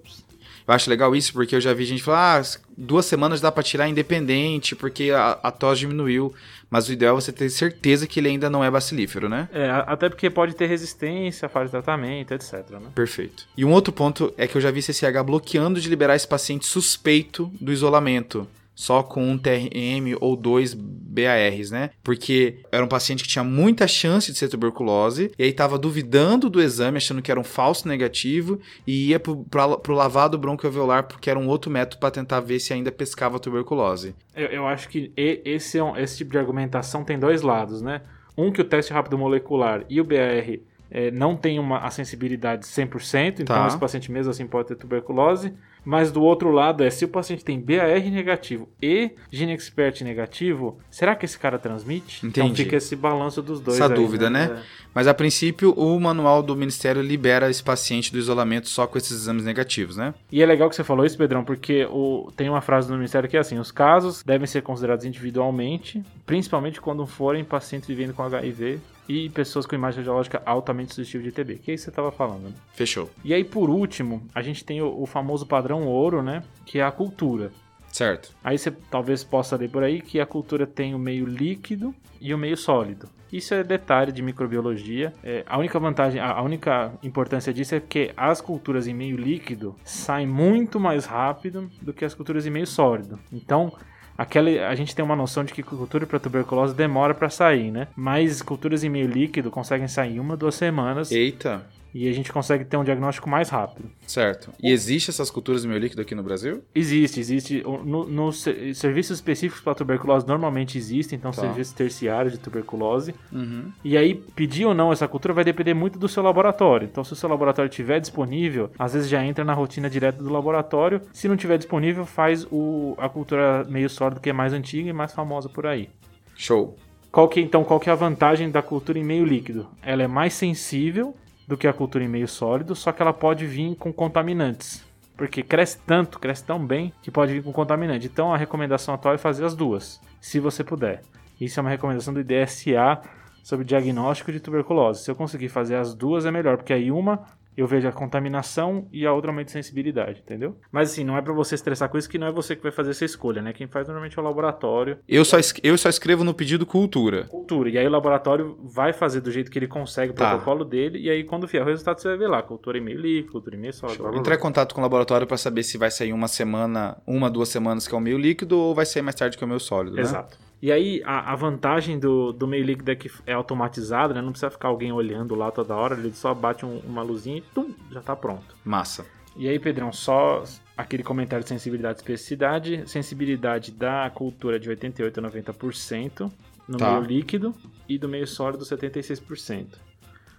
Eu 0.67 0.73
acho 0.73 0.89
legal 0.89 1.15
isso 1.15 1.31
porque 1.31 1.55
eu 1.55 1.61
já 1.61 1.73
vi 1.73 1.85
gente 1.85 2.03
falar, 2.03 2.41
ah, 2.41 2.57
duas 2.77 3.05
semanas 3.05 3.39
dá 3.39 3.49
pra 3.49 3.63
tirar 3.63 3.87
independente 3.87 4.75
porque 4.75 5.11
a, 5.11 5.39
a 5.43 5.49
tos 5.51 5.79
diminuiu. 5.79 6.33
Mas 6.69 6.89
o 6.89 6.93
ideal 6.93 7.17
é 7.17 7.21
você 7.21 7.31
ter 7.31 7.49
certeza 7.49 8.05
que 8.05 8.19
ele 8.19 8.27
ainda 8.27 8.49
não 8.49 8.63
é 8.63 8.69
bacilífero, 8.69 9.29
né? 9.29 9.47
É, 9.53 9.69
até 9.69 10.09
porque 10.09 10.29
pode 10.29 10.53
ter 10.55 10.67
resistência, 10.67 11.47
falha 11.47 11.65
de 11.65 11.71
tratamento, 11.71 12.33
etc. 12.33 12.69
Né? 12.71 12.89
Perfeito. 12.93 13.47
E 13.55 13.63
um 13.63 13.71
outro 13.71 13.93
ponto 13.93 14.33
é 14.37 14.47
que 14.47 14.57
eu 14.57 14.61
já 14.61 14.69
vi 14.69 14.81
CCH 14.81 15.23
bloqueando 15.25 15.79
de 15.79 15.89
liberar 15.89 16.15
esse 16.15 16.27
paciente 16.27 16.65
suspeito 16.65 17.51
do 17.59 17.71
isolamento. 17.71 18.47
Só 18.79 19.01
com 19.01 19.27
um 19.27 19.39
TRM 19.39 20.15
ou 20.21 20.35
dois 20.35 20.75
BARs, 20.75 21.71
né? 21.71 21.89
Porque 22.03 22.59
era 22.71 22.85
um 22.85 22.87
paciente 22.87 23.23
que 23.23 23.29
tinha 23.29 23.43
muita 23.43 23.87
chance 23.87 24.31
de 24.31 24.37
ser 24.37 24.49
tuberculose, 24.49 25.31
e 25.35 25.43
aí 25.45 25.51
tava 25.51 25.79
duvidando 25.79 26.47
do 26.47 26.61
exame, 26.61 26.97
achando 26.97 27.19
que 27.23 27.31
era 27.31 27.39
um 27.39 27.43
falso 27.43 27.87
negativo, 27.87 28.59
e 28.85 29.07
ia 29.09 29.19
pro, 29.19 29.43
pra, 29.45 29.77
pro 29.79 29.95
lavado 29.95 30.37
bronquioalveolar, 30.37 31.07
porque 31.07 31.27
era 31.27 31.39
um 31.39 31.47
outro 31.47 31.71
método 31.71 31.99
para 31.99 32.11
tentar 32.11 32.39
ver 32.41 32.59
se 32.59 32.71
ainda 32.71 32.91
pescava 32.91 33.39
tuberculose. 33.39 34.13
Eu, 34.35 34.45
eu 34.49 34.67
acho 34.67 34.87
que 34.89 35.11
esse, 35.17 35.79
é 35.79 35.83
um- 35.83 35.97
esse 35.97 36.17
tipo 36.17 36.29
de 36.29 36.37
argumentação 36.37 37.03
tem 37.03 37.17
dois 37.17 37.41
lados, 37.41 37.81
né? 37.81 38.01
Um 38.37 38.51
que 38.51 38.61
o 38.61 38.63
teste 38.63 38.93
rápido 38.93 39.17
molecular 39.17 39.83
e 39.89 39.99
o 39.99 40.03
BR 40.03 40.59
é, 40.91 41.09
não 41.09 41.35
tem 41.35 41.57
uma, 41.57 41.79
a 41.79 41.89
sensibilidade 41.89 42.65
100%, 42.67 43.39
então 43.41 43.55
Tá. 43.55 43.67
esse 43.67 43.77
paciente 43.77 44.11
mesmo 44.11 44.29
assim 44.29 44.45
pode 44.45 44.67
ter 44.67 44.75
tuberculose. 44.75 45.51
Mas 45.87 46.11
do 46.11 46.21
outro 46.21 46.51
lado 46.51 46.83
é, 46.83 46.89
se 46.89 47.05
o 47.05 47.07
paciente 47.07 47.45
tem 47.45 47.57
BAR 47.57 47.87
negativo 48.11 48.67
e 48.81 49.11
GeneXpert 49.31 50.03
negativo, 50.03 50.77
será 50.91 51.15
que 51.15 51.23
esse 51.23 51.39
cara 51.39 51.57
transmite? 51.57 52.27
Então 52.27 52.43
Entendi. 52.43 52.65
fica 52.65 52.75
esse 52.75 52.93
balanço 52.93 53.41
dos 53.41 53.61
dois 53.61 53.79
Essa 53.79 53.87
aí, 53.87 53.95
dúvida, 53.95 54.29
né? 54.29 54.61
Mas 54.93 55.07
a 55.07 55.13
princípio, 55.13 55.71
o 55.71 55.97
manual 55.97 56.43
do 56.43 56.57
Ministério 56.57 57.01
libera 57.01 57.49
esse 57.49 57.63
paciente 57.63 58.11
do 58.11 58.17
isolamento 58.17 58.67
só 58.67 58.85
com 58.85 58.97
esses 58.97 59.13
exames 59.13 59.45
negativos, 59.45 59.95
né? 59.95 60.13
E 60.29 60.43
é 60.43 60.45
legal 60.45 60.69
que 60.69 60.75
você 60.75 60.83
falou 60.83 61.05
isso, 61.05 61.17
Pedrão, 61.17 61.45
porque 61.45 61.85
o, 61.89 62.33
tem 62.35 62.49
uma 62.49 62.59
frase 62.59 62.89
do 62.89 62.93
Ministério 62.95 63.29
que 63.29 63.37
é 63.37 63.39
assim: 63.39 63.57
os 63.57 63.71
casos 63.71 64.21
devem 64.23 64.45
ser 64.45 64.63
considerados 64.63 65.05
individualmente, 65.05 66.03
principalmente 66.25 66.81
quando 66.81 67.07
forem 67.07 67.45
pacientes 67.45 67.87
vivendo 67.87 68.13
com 68.13 68.23
HIV 68.23 68.81
e 69.07 69.29
pessoas 69.29 69.65
com 69.65 69.75
imagem 69.75 69.99
radiológica 69.99 70.41
altamente 70.45 70.93
suscetível 70.93 71.27
de 71.27 71.31
TB, 71.31 71.59
que 71.59 71.71
é 71.71 71.73
isso 71.73 71.83
que 71.83 71.85
você 71.85 71.89
estava 71.89 72.11
falando. 72.11 72.49
Né? 72.49 72.53
Fechou. 72.73 73.09
E 73.23 73.33
aí, 73.33 73.43
por 73.43 73.69
último, 73.69 74.21
a 74.33 74.41
gente 74.41 74.63
tem 74.63 74.81
o, 74.81 75.01
o 75.01 75.05
famoso 75.05 75.45
padrão 75.45 75.85
ouro, 75.87 76.21
né? 76.21 76.43
Que 76.65 76.79
é 76.79 76.83
a 76.83 76.91
cultura. 76.91 77.51
Certo. 77.91 78.35
Aí 78.43 78.57
você 78.57 78.71
talvez 78.71 79.23
possa 79.23 79.55
ler 79.55 79.69
por 79.69 79.83
aí 79.83 80.01
que 80.01 80.19
a 80.19 80.25
cultura 80.25 80.67
tem 80.67 80.93
o 80.93 80.99
meio 80.99 81.25
líquido 81.25 81.95
e 82.19 82.33
o 82.33 82.37
meio 82.37 82.57
sólido. 82.57 83.09
Isso 83.31 83.53
é 83.53 83.63
detalhe 83.63 84.11
de 84.11 84.21
microbiologia. 84.21 85.13
É, 85.23 85.43
a 85.47 85.57
única 85.57 85.79
vantagem, 85.79 86.19
a, 86.19 86.31
a 86.31 86.41
única 86.41 86.93
importância 87.03 87.53
disso 87.53 87.75
é 87.75 87.79
que 87.79 88.11
as 88.15 88.39
culturas 88.39 88.87
em 88.87 88.93
meio 88.93 89.17
líquido 89.17 89.75
saem 89.83 90.27
muito 90.27 90.79
mais 90.79 91.05
rápido 91.05 91.69
do 91.81 91.93
que 91.93 92.05
as 92.05 92.13
culturas 92.13 92.45
em 92.45 92.49
meio 92.49 92.67
sólido. 92.67 93.19
Então, 93.31 93.73
aquela, 94.17 94.49
a 94.67 94.75
gente 94.75 94.95
tem 94.95 95.03
uma 95.03 95.15
noção 95.15 95.43
de 95.43 95.53
que 95.53 95.61
cultura 95.63 96.05
para 96.05 96.19
tuberculose 96.19 96.73
demora 96.73 97.13
para 97.13 97.29
sair, 97.29 97.71
né? 97.71 97.87
Mas 97.95 98.41
culturas 98.41 98.83
em 98.83 98.89
meio 98.89 99.07
líquido 99.07 99.51
conseguem 99.51 99.87
sair 99.87 100.15
em 100.15 100.19
uma, 100.19 100.35
duas 100.35 100.55
semanas 100.55 101.11
Eita. 101.11 101.65
E 102.05 102.07
a 102.09 102.11
gente 102.13 102.31
consegue 102.31 102.63
ter 102.65 102.77
um 102.77 102.83
diagnóstico 102.83 103.29
mais 103.29 103.49
rápido. 103.49 103.89
Certo. 104.05 104.51
E 104.61 104.71
existe 104.71 105.09
essas 105.09 105.29
culturas 105.31 105.61
de 105.63 105.67
meio 105.67 105.79
líquido 105.79 106.01
aqui 106.01 106.13
no 106.13 106.21
Brasil? 106.23 106.61
Existe, 106.75 107.19
existe. 107.19 107.63
No, 107.63 108.05
no 108.07 108.31
se- 108.31 108.73
serviços 108.75 109.17
específicos 109.17 109.61
para 109.63 109.73
tuberculose 109.75 110.27
normalmente 110.27 110.77
existem, 110.77 111.17
então 111.17 111.31
Tá. 111.31 111.41
serviços 111.41 111.73
terciários 111.73 112.33
de 112.33 112.39
tuberculose. 112.39 113.13
Uhum. 113.31 113.71
E 113.83 113.97
aí, 113.97 114.13
pedir 114.15 114.65
ou 114.65 114.73
não 114.73 114.91
essa 114.91 115.07
cultura 115.07 115.33
vai 115.33 115.43
depender 115.43 115.73
muito 115.73 115.97
do 115.97 116.07
seu 116.07 116.21
laboratório. 116.23 116.85
Então, 116.91 117.03
se 117.03 117.13
o 117.13 117.15
seu 117.15 117.27
laboratório 117.29 117.69
estiver 117.69 117.99
disponível, 117.99 118.69
às 118.77 118.93
vezes 118.93 119.09
já 119.09 119.23
entra 119.25 119.43
na 119.43 119.53
rotina 119.53 119.89
direta 119.89 120.21
do 120.23 120.29
laboratório. 120.31 121.01
Se 121.11 121.27
não 121.27 121.35
tiver 121.37 121.57
disponível, 121.57 122.05
faz 122.05 122.45
o, 122.51 122.95
a 122.97 123.09
cultura 123.09 123.65
meio 123.69 123.89
sólido, 123.89 124.19
que 124.21 124.29
é 124.29 124.33
mais 124.33 124.53
antiga 124.53 124.89
e 124.89 124.93
mais 124.93 125.13
famosa 125.13 125.49
por 125.49 125.65
aí. 125.65 125.89
Show. 126.35 126.77
Qual 127.11 127.27
que, 127.27 127.39
então, 127.41 127.63
qual 127.63 127.79
que 127.79 127.89
é 127.89 127.93
a 127.93 127.95
vantagem 127.95 128.51
da 128.51 128.61
cultura 128.61 128.99
em 128.99 129.03
meio 129.03 129.25
líquido? 129.25 129.65
Ela 129.81 130.03
é 130.03 130.07
mais 130.07 130.33
sensível 130.33 131.15
do 131.47 131.57
que 131.57 131.67
a 131.67 131.73
cultura 131.73 132.03
em 132.03 132.09
meio 132.09 132.27
sólido, 132.27 132.75
só 132.75 132.91
que 132.91 133.01
ela 133.01 133.13
pode 133.13 133.45
vir 133.45 133.75
com 133.75 133.93
contaminantes. 133.93 134.85
Porque 135.15 135.41
cresce 135.41 135.79
tanto, 135.79 136.19
cresce 136.19 136.43
tão 136.43 136.63
bem, 136.63 136.93
que 137.01 137.09
pode 137.09 137.33
vir 137.33 137.41
com 137.41 137.53
contaminante. 137.53 138.05
Então 138.05 138.33
a 138.33 138.37
recomendação 138.37 138.93
atual 138.93 139.15
é 139.15 139.17
fazer 139.17 139.45
as 139.45 139.55
duas, 139.55 140.01
se 140.19 140.39
você 140.39 140.63
puder. 140.63 141.01
Isso 141.39 141.59
é 141.59 141.61
uma 141.61 141.69
recomendação 141.69 142.13
do 142.13 142.19
IDSA 142.19 143.01
sobre 143.41 143.65
diagnóstico 143.65 144.31
de 144.31 144.39
tuberculose. 144.39 145.03
Se 145.03 145.09
eu 145.09 145.15
conseguir 145.15 145.49
fazer 145.49 145.75
as 145.75 145.95
duas 145.95 146.25
é 146.25 146.31
melhor, 146.31 146.57
porque 146.57 146.73
aí 146.73 146.91
uma 146.91 147.25
eu 147.57 147.65
vejo 147.67 147.87
a 147.87 147.91
contaminação 147.91 148.87
e 148.91 149.05
a 149.05 149.11
outra 149.11 149.31
aumenta 149.31 149.49
a 149.49 149.53
sensibilidade, 149.53 150.21
entendeu? 150.23 150.57
Mas 150.71 150.91
assim, 150.91 151.03
não 151.03 151.17
é 151.17 151.21
pra 151.21 151.33
você 151.33 151.55
estressar 151.55 151.89
com 151.89 151.97
isso, 151.97 152.07
que 152.09 152.17
não 152.17 152.27
é 152.27 152.31
você 152.31 152.55
que 152.55 152.61
vai 152.63 152.71
fazer 152.71 152.91
essa 152.91 153.03
escolha, 153.03 153.41
né? 153.41 153.51
Quem 153.51 153.67
faz 153.67 153.87
normalmente 153.87 154.17
é 154.17 154.21
o 154.21 154.25
laboratório 154.25 154.99
Eu 155.07 155.25
só, 155.25 155.39
es- 155.39 155.53
eu 155.63 155.77
só 155.77 155.89
escrevo 155.89 156.23
no 156.23 156.33
pedido 156.33 156.65
cultura. 156.65 157.25
cultura. 157.25 157.69
E 157.69 157.77
aí 157.77 157.87
o 157.87 157.89
laboratório 157.89 158.57
vai 158.63 158.93
fazer 158.93 159.21
do 159.21 159.31
jeito 159.31 159.49
que 159.49 159.57
ele 159.57 159.67
consegue 159.67 160.11
o 160.11 160.15
Tá. 160.15 160.29
protocolo 160.29 160.63
dele. 160.63 160.99
E 160.99 161.09
aí, 161.09 161.23
quando 161.23 161.47
vier 161.47 161.63
o 161.63 161.65
resultado, 161.65 161.99
você 161.99 162.07
vai 162.09 162.17
ver 162.17 162.27
lá. 162.27 162.41
Cultura 162.43 162.77
em 162.77 162.81
meio 162.81 162.99
líquido, 162.99 163.31
cultura 163.31 163.55
em 163.55 163.59
meio 163.59 163.73
sólido. 163.73 163.99
blá, 164.03 164.11
blá, 164.11 164.19
Entrar 164.19 164.35
em 164.35 164.39
contato 164.39 164.75
com 164.75 164.81
o 164.81 164.83
laboratório 164.83 165.25
para 165.25 165.37
saber 165.37 165.63
se 165.63 165.77
vai 165.77 165.89
sair 165.89 166.13
uma 166.13 166.27
semana, 166.27 166.97
uma, 167.07 167.29
duas 167.29 167.49
semanas 167.49 167.87
que 167.87 167.95
é 167.95 167.97
o 167.97 168.01
meio 168.01 168.17
líquido 168.17 168.57
ou 168.57 168.75
vai 168.75 168.85
sair 168.85 169.01
mais 169.01 169.15
tarde 169.15 169.37
que 169.37 169.43
é 169.43 169.45
o 169.45 169.47
meio 169.47 169.59
sólido, 169.59 169.95
né? 169.95 170.01
Exato. 170.03 170.37
E 170.61 170.71
aí, 170.71 171.01
a, 171.05 171.33
a 171.33 171.35
vantagem 171.35 171.99
do, 171.99 172.31
do 172.31 172.47
meio 172.47 172.63
líquido 172.65 172.89
é 172.91 172.95
que 172.95 173.11
é 173.27 173.33
automatizado, 173.33 174.13
né? 174.13 174.21
Não 174.21 174.31
precisa 174.31 174.49
ficar 174.49 174.69
alguém 174.69 174.91
olhando 174.91 175.35
lá 175.35 175.51
toda 175.51 175.75
hora. 175.75 175.93
Ele 175.95 176.11
só 176.13 176.33
bate 176.33 176.65
um- 176.65 176.79
uma 176.79 177.03
luzinha 177.03 177.37
e 177.37 177.41
tum, 177.41 177.71
já 177.91 178.01
tá 178.01 178.15
pronto. 178.15 178.55
Massa. 178.65 179.05
E 179.35 179.47
aí, 179.47 179.59
Pedrão, 179.59 179.93
só 179.93 180.43
aquele 180.75 181.03
comentário 181.03 181.43
de 181.43 181.49
sensibilidade 181.49 181.99
e 181.99 182.01
especificidade. 182.01 182.89
Sensibilidade 182.89 183.71
da 183.71 184.09
cultura 184.09 184.59
de 184.59 184.67
88% 184.67 185.19
a 185.19 185.21
90% 185.21 186.31
no 186.67 186.77
Tá. 186.77 186.91
meio 186.93 187.03
líquido 187.03 187.53
e 187.87 187.99
do 187.99 188.09
meio 188.09 188.25
sólido 188.25 188.65
76%. 188.65 189.77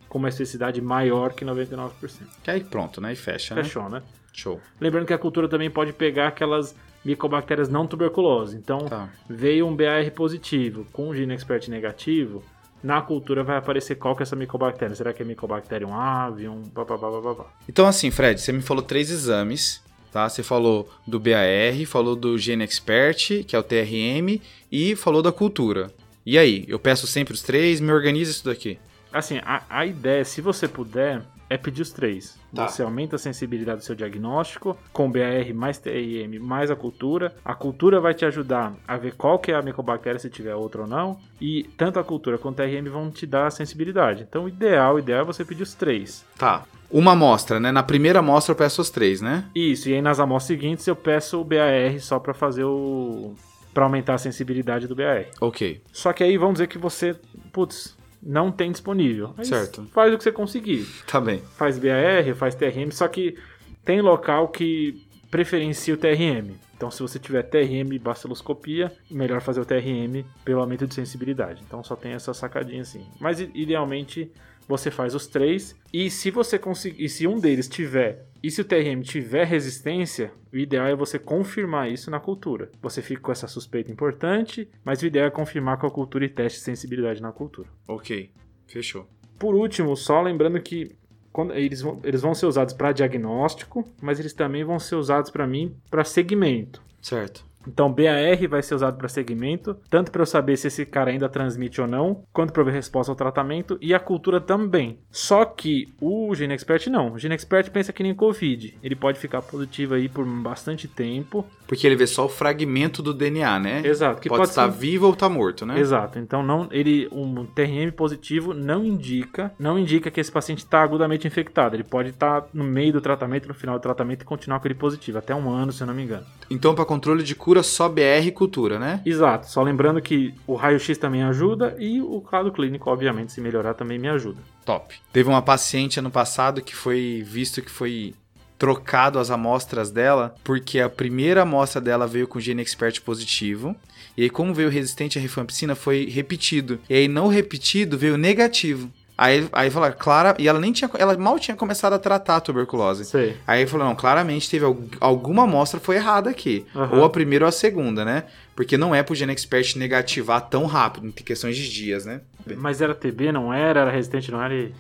Com 0.09 0.19
uma 0.19 0.29
especificidade 0.31 0.81
maior 0.81 1.33
que 1.33 1.45
99%. 1.45 2.27
Que 2.43 2.51
aí 2.51 2.65
pronto, 2.65 3.01
né? 3.01 3.13
E 3.13 3.17
fecha, 3.17 3.55
né? 3.55 3.63
Fechou, 3.63 3.89
né? 3.89 4.03
Show. 4.33 4.61
Lembrando 4.81 5.07
que 5.07 5.13
a 5.13 5.19
cultura 5.19 5.49
também 5.49 5.71
pode 5.71 5.93
pegar 5.93 6.29
aquelas 6.29 6.75
micobactérias 7.09 7.69
não 7.69 7.87
tuberculose. 7.87 8.57
Então, 8.57 8.79
Tá. 8.81 9.09
veio 9.29 9.67
um 9.67 9.75
BAR 9.75 10.11
positivo 10.13 10.87
com 10.93 11.09
um 11.09 11.15
gene 11.15 11.35
expert 11.35 11.69
negativo, 11.69 12.43
na 12.83 13.01
cultura 13.03 13.43
vai 13.43 13.57
aparecer 13.57 13.97
qual 13.97 14.15
que 14.15 14.23
é 14.23 14.25
essa 14.25 14.37
micobactéria. 14.37 14.95
Será 14.95 15.13
que 15.13 15.23
é 15.23 15.25
Mycobacterium 15.25 15.93
avium, 15.93 16.63
papapá, 16.75 17.11
papapá. 17.11 17.47
Então, 17.69 17.87
assim, 17.87 18.11
Fred, 18.11 18.41
você 18.41 18.53
me 18.53 18.63
falou 18.63 18.83
três 18.83 19.11
exames, 19.11 19.83
tá? 20.13 20.29
Você 20.29 20.43
falou 20.43 20.89
do 21.07 21.19
BAR, 21.19 21.85
falou 21.87 22.15
do 22.15 22.39
Gene 22.39 22.63
Expert, 22.65 23.43
que 23.45 23.57
é 23.57 23.59
o 23.59 23.63
TRM, 23.65 24.41
e 24.71 24.95
falou 24.95 25.23
da 25.23 25.33
cultura. 25.33 25.91
E 26.25 26.39
aí, 26.39 26.65
eu 26.69 26.79
peço 26.79 27.07
sempre 27.07 27.35
os 27.35 27.43
três, 27.43 27.81
me 27.81 27.91
organiza 27.91 28.31
isso 28.31 28.45
daqui. 28.45 28.79
Assim, 29.13 29.39
a, 29.45 29.63
a 29.71 29.87
ideia, 29.87 30.25
se 30.25 30.41
você 30.43 30.69
puder, 30.69 31.23
é 31.51 31.57
pedir 31.57 31.83
os 31.83 31.93
três. 31.93 32.39
Tá. 32.55 32.69
Você 32.69 32.83
aumenta 32.83 33.17
a 33.17 33.19
sensibilidade 33.19 33.79
do 33.79 33.85
seu 33.85 33.95
diagnóstico, 33.95 34.77
com 34.93 35.11
BAR 35.11 35.55
mais 35.55 35.79
TRM 35.79 36.39
mais 36.41 36.71
a 36.71 36.77
cultura. 36.77 37.35
A 37.45 37.55
cultura 37.55 38.01
vai 38.01 38.15
te 38.15 38.25
ajudar 38.25 38.75
a 38.87 38.97
ver 38.97 39.15
qual 39.15 39.39
que 39.39 39.53
é 39.53 39.55
a 39.55 39.63
micobactéria, 39.63 40.19
se 40.19 40.31
tiver 40.31 40.55
outra 40.55 40.83
ou 40.83 40.87
não. 40.87 41.19
E 41.41 41.65
tanto 41.77 41.99
a 41.99 42.05
cultura 42.05 42.39
quanto 42.39 42.61
a 42.61 42.67
TRM 42.67 42.89
vão 42.91 43.11
te 43.11 43.27
dar 43.27 43.47
a 43.47 43.51
sensibilidade. 43.51 44.27
Então, 44.29 44.45
o 44.45 44.49
ideal, 44.49 44.97
o 44.97 44.99
ideal 44.99 45.21
é 45.21 45.25
você 45.25 45.45
pedir 45.45 45.63
os 45.63 45.75
três. 45.75 46.25
Tá. 46.37 46.65
Uma 46.91 47.13
amostra, 47.13 47.61
né? 47.61 47.71
Na 47.71 47.83
primeira 47.83 48.21
amostra 48.21 48.53
eu 48.53 48.57
peço 48.57 48.81
os 48.81 48.89
três, 48.89 49.21
né? 49.21 49.45
Isso, 49.55 49.91
e 49.91 49.95
aí 49.95 50.01
nas 50.01 50.19
amostras 50.19 50.59
seguintes 50.59 50.87
eu 50.87 50.97
peço 50.97 51.39
o 51.39 51.45
BAR 51.45 52.01
só 52.01 52.19
para 52.19 52.33
fazer 52.33 52.65
o. 52.65 53.35
para 53.75 53.85
aumentar 53.85 54.15
a 54.15 54.19
sensibilidade 54.19 54.87
do 54.87 54.97
BAR. 54.97 55.27
Ok. 55.39 55.83
Só 55.93 56.15
que 56.15 56.25
aí 56.25 56.39
vamos 56.39 56.55
dizer 56.55 56.67
que 56.67 56.79
você, 56.79 57.15
putz, 57.53 57.98
não 58.23 58.51
tem 58.51 58.71
disponível. 58.73 59.35
Aí 59.37 59.45
Certo. 59.45 59.85
Faz 59.93 60.13
o 60.13 60.19
que 60.19 60.25
você 60.25 60.33
conseguir. 60.33 60.87
Tá 61.07 61.21
bem. 61.21 61.43
Faz 61.57 61.79
BAR, 61.79 62.35
faz 62.37 62.55
TRM, 62.55 62.91
só 62.91 63.07
que 63.09 63.37
tem 63.85 64.01
local 64.01 64.49
que 64.49 65.07
preferencia 65.31 65.95
o 65.95 65.97
TRM. 65.97 66.57
Então, 66.77 66.91
se 66.91 67.03
você 67.03 67.19
tiver 67.19 67.43
TRM 67.43 67.93
e 67.93 67.99
baciloscopia, 67.99 68.93
melhor 69.11 69.41
fazer 69.41 69.61
o 69.61 69.65
TRM 69.65 70.25
pelo 70.45 70.61
aumento 70.61 70.87
de 70.87 70.95
sensibilidade. 70.95 71.63
Então, 71.67 71.83
só 71.83 71.97
tem 71.97 72.13
essa 72.13 72.33
sacadinha 72.33 72.83
assim. 72.83 73.05
Mas, 73.21 73.41
idealmente, 73.41 74.31
você 74.69 74.91
faz 74.91 75.15
os 75.15 75.27
três. 75.27 75.75
E 75.93 76.11
se 76.11 76.31
você 76.31 76.59
conseguir, 76.59 77.03
e 77.03 77.09
se 77.09 77.27
um 77.27 77.41
deles 77.41 77.69
tiver, 77.69 78.27
e 78.43 78.51
se 78.51 78.61
o 78.61 78.65
TRM 78.65 79.01
tiver 79.03 79.45
resistência, 79.45 80.31
o 80.53 80.57
ideal 80.57 80.87
é 80.87 80.95
você 80.95 81.19
confirmar 81.19 81.91
isso 81.91 82.11
na 82.11 82.21
cultura. 82.21 82.71
Você 82.81 83.03
fica 83.03 83.23
com 83.23 83.33
essa 83.33 83.49
suspeita 83.49 83.91
importante, 83.91 84.69
mas 84.85 85.03
o 85.03 85.07
ideal 85.07 85.27
é 85.27 85.31
confirmar 85.31 85.79
com 85.79 85.87
a 85.87 85.91
cultura 85.91 86.25
e 86.25 86.29
teste 86.29 86.61
sensibilidade 86.61 87.23
na 87.23 87.33
cultura. 87.33 87.69
Ok. 87.89 88.31
Fechou. 88.67 89.09
por 89.39 89.55
último, 89.55 89.97
só 89.97 90.21
lembrando 90.21 90.61
que 90.61 90.95
quando 91.33 91.55
eles, 91.55 91.81
vão, 91.81 92.01
eles 92.03 92.21
vão 92.21 92.35
ser 92.35 92.47
usados 92.47 92.75
para 92.75 92.93
diagnóstico, 92.93 93.89
mas 94.03 94.19
eles 94.19 94.35
também 94.35 94.65
vão 94.65 94.79
ser 94.79 94.97
usados 94.97 95.31
para 95.31 95.47
mim 95.47 95.75
para 95.91 96.05
segmento. 96.05 96.83
Certo. 97.01 97.48
Então, 97.67 97.93
BAR 97.93 98.49
vai 98.49 98.63
ser 98.63 98.75
usado 98.75 98.97
para 98.97 99.09
segmento, 99.09 99.77
tanto 99.91 100.11
para 100.11 100.23
eu 100.23 100.27
saber 100.27 100.57
se 100.57 100.69
esse 100.69 100.87
cara 100.87 101.11
ainda 101.11 101.29
transmite 101.29 101.81
ou 101.81 101.87
não, 101.87 102.23
quanto 102.33 102.53
para 102.53 102.63
ver 102.63 102.73
resposta 102.73 103.13
ao 103.13 103.17
tratamento, 103.17 103.79
e 103.81 103.93
a 103.95 104.01
cultura 104.01 104.41
também. 104.41 104.99
Só 105.11 105.45
que 105.45 105.89
o 106.01 106.35
GeneXpert 106.35 106.89
não. 106.89 107.13
O 107.13 107.19
GeneXpert 107.19 107.71
pensa 107.71 107.93
que 107.93 108.03
nem 108.03 108.15
Covid. 108.15 108.79
Ele 108.83 108.97
pode 108.97 109.19
ficar 109.19 109.43
positivo 109.43 109.95
aí 109.95 110.09
por 110.09 110.25
bastante 110.25 110.89
tempo. 110.89 111.45
Porque 111.67 111.87
ele 111.87 111.97
vê 111.97 112.07
só 112.07 112.25
o 112.25 112.29
fragmento 112.29 113.03
do 113.03 113.13
DNA, 113.13 113.59
né? 113.59 113.83
Exato. 113.85 114.21
Que 114.21 114.29
pode, 114.29 114.41
pode 114.41 114.51
estar 114.51 114.71
ser- 114.71 114.79
vivo 114.79 115.07
ou 115.07 115.13
estar 115.13 115.29
morto, 115.29 115.67
né? 115.67 115.79
Exato. 115.79 116.19
Então 116.19 116.43
não, 116.43 116.69
ele 116.71 117.09
um 117.13 117.45
TRM 117.45 117.91
positivo 117.95 118.55
não 118.55 118.85
indica, 118.85 119.53
não 119.59 119.79
indica 119.79 120.11
que 120.11 120.21
esse 120.21 120.33
paciente 120.33 120.59
está 120.59 120.83
agudamente 120.83 121.27
infectado. 121.27 121.77
Ele 121.77 121.85
pode 121.85 122.11
estar 122.11 122.47
no 122.53 122.65
meio 122.65 122.95
do 122.95 123.01
tratamento, 123.01 123.49
no 123.49 123.55
final 123.55 123.79
do 123.79 123.83
tratamento 123.83 124.23
e 124.23 124.25
continuar 124.25 124.61
com 124.61 124.67
ele 124.67 124.75
positivo, 124.75 125.19
até 125.19 125.35
um 125.35 125.51
ano, 125.51 125.73
se 125.73 125.83
eu 125.83 125.87
não 125.87 125.95
me 125.95 126.03
engano. 126.03 126.25
Então, 126.51 126.75
para 126.75 126.85
controle 126.85 127.23
de 127.23 127.35
cura, 127.49 127.63
só 127.63 127.89
BR 127.89 128.31
cultura, 128.35 128.79
né? 128.79 129.01
Exato. 129.07 129.49
Só 129.49 129.63
lembrando 129.63 130.03
que 130.03 130.35
o 130.47 130.55
raio-x 130.55 130.99
também 130.99 131.23
ajuda 131.23 131.75
e 131.79 131.99
o 131.99 132.21
quadro 132.21 132.53
clínico, 132.53 132.91
obviamente, 132.91 133.33
se 133.33 133.41
melhorar 133.41 133.73
também 133.73 133.99
me 133.99 134.07
ajuda. 134.07 134.43
Top. 134.67 134.95
Teve 135.11 135.31
uma 135.31 135.41
paciente 135.41 135.99
ano 135.99 136.11
passado 136.11 136.61
que 136.61 136.77
foi 136.77 137.25
visto 137.27 137.63
que 137.63 137.71
foi 137.71 138.15
trocado 138.59 139.19
as 139.19 139.31
amostras 139.31 139.91
dela, 139.91 140.35
porque 140.45 140.79
a 140.79 140.91
primeira 140.91 141.41
amostra 141.41 141.81
dela 141.81 142.07
veio 142.07 142.29
com 142.29 142.39
gene 142.39 142.61
expert 142.61 143.01
positivo. 143.01 143.75
E 144.15 144.25
aí, 144.25 144.29
como 144.29 144.53
veio 144.53 144.69
resistente 144.69 145.17
à 145.17 145.23
rifampicina, 145.23 145.75
foi 145.75 146.05
repetido. 146.05 146.79
E 146.91 146.95
aí, 146.95 147.09
não 147.09 147.29
repetido, 147.29 147.97
veio 147.97 148.19
negativo. 148.19 148.91
Aí, 149.21 149.49
aí 149.53 149.69
falaram, 149.69 149.97
Clara, 149.99 150.37
e 150.39 150.47
ela 150.47 150.61
nem 150.61 150.73
tinha, 150.73 150.89
ela 150.97 151.19
mal 151.19 151.41
tinha 151.41 151.57
começado 151.57 151.93
a 151.93 151.99
tratar 151.99 152.37
a 152.37 152.41
tuberculose. 152.41 153.05
Sei. 153.05 153.37
Aí 153.45 153.67
falou, 153.67 153.85
não, 153.89 153.97
claramente 153.97 154.49
teve 154.49 154.65
al- 154.65 154.79
alguma 155.01 155.43
amostra 155.43 155.81
foi 155.81 155.97
errada 155.97 156.31
aqui. 156.31 156.65
Aham. 156.73 156.99
Ou 156.99 157.05
a 157.05 157.11
primeira 157.11 157.45
ou 157.45 157.49
a 157.49 157.53
segunda, 157.53 158.05
né? 158.05 158.25
Porque 158.55 158.79
não 158.79 158.95
é 158.95 159.03
pro 159.03 159.17
GeneXpert 159.17 159.75
negativar 159.77 160.43
tão 160.43 160.67
rápido, 160.67 161.09
em 161.09 161.11
questões 161.11 161.57
de 161.57 161.69
dias, 161.69 162.07
né? 162.07 162.21
Mas 162.57 162.81
era 162.81 162.95
TB, 162.95 163.33
não 163.33 163.53
era? 163.53 163.81
Era 163.81 163.91
resistente, 163.91 164.31
não 164.31 164.41
era? 164.41 164.55
E... 164.55 164.73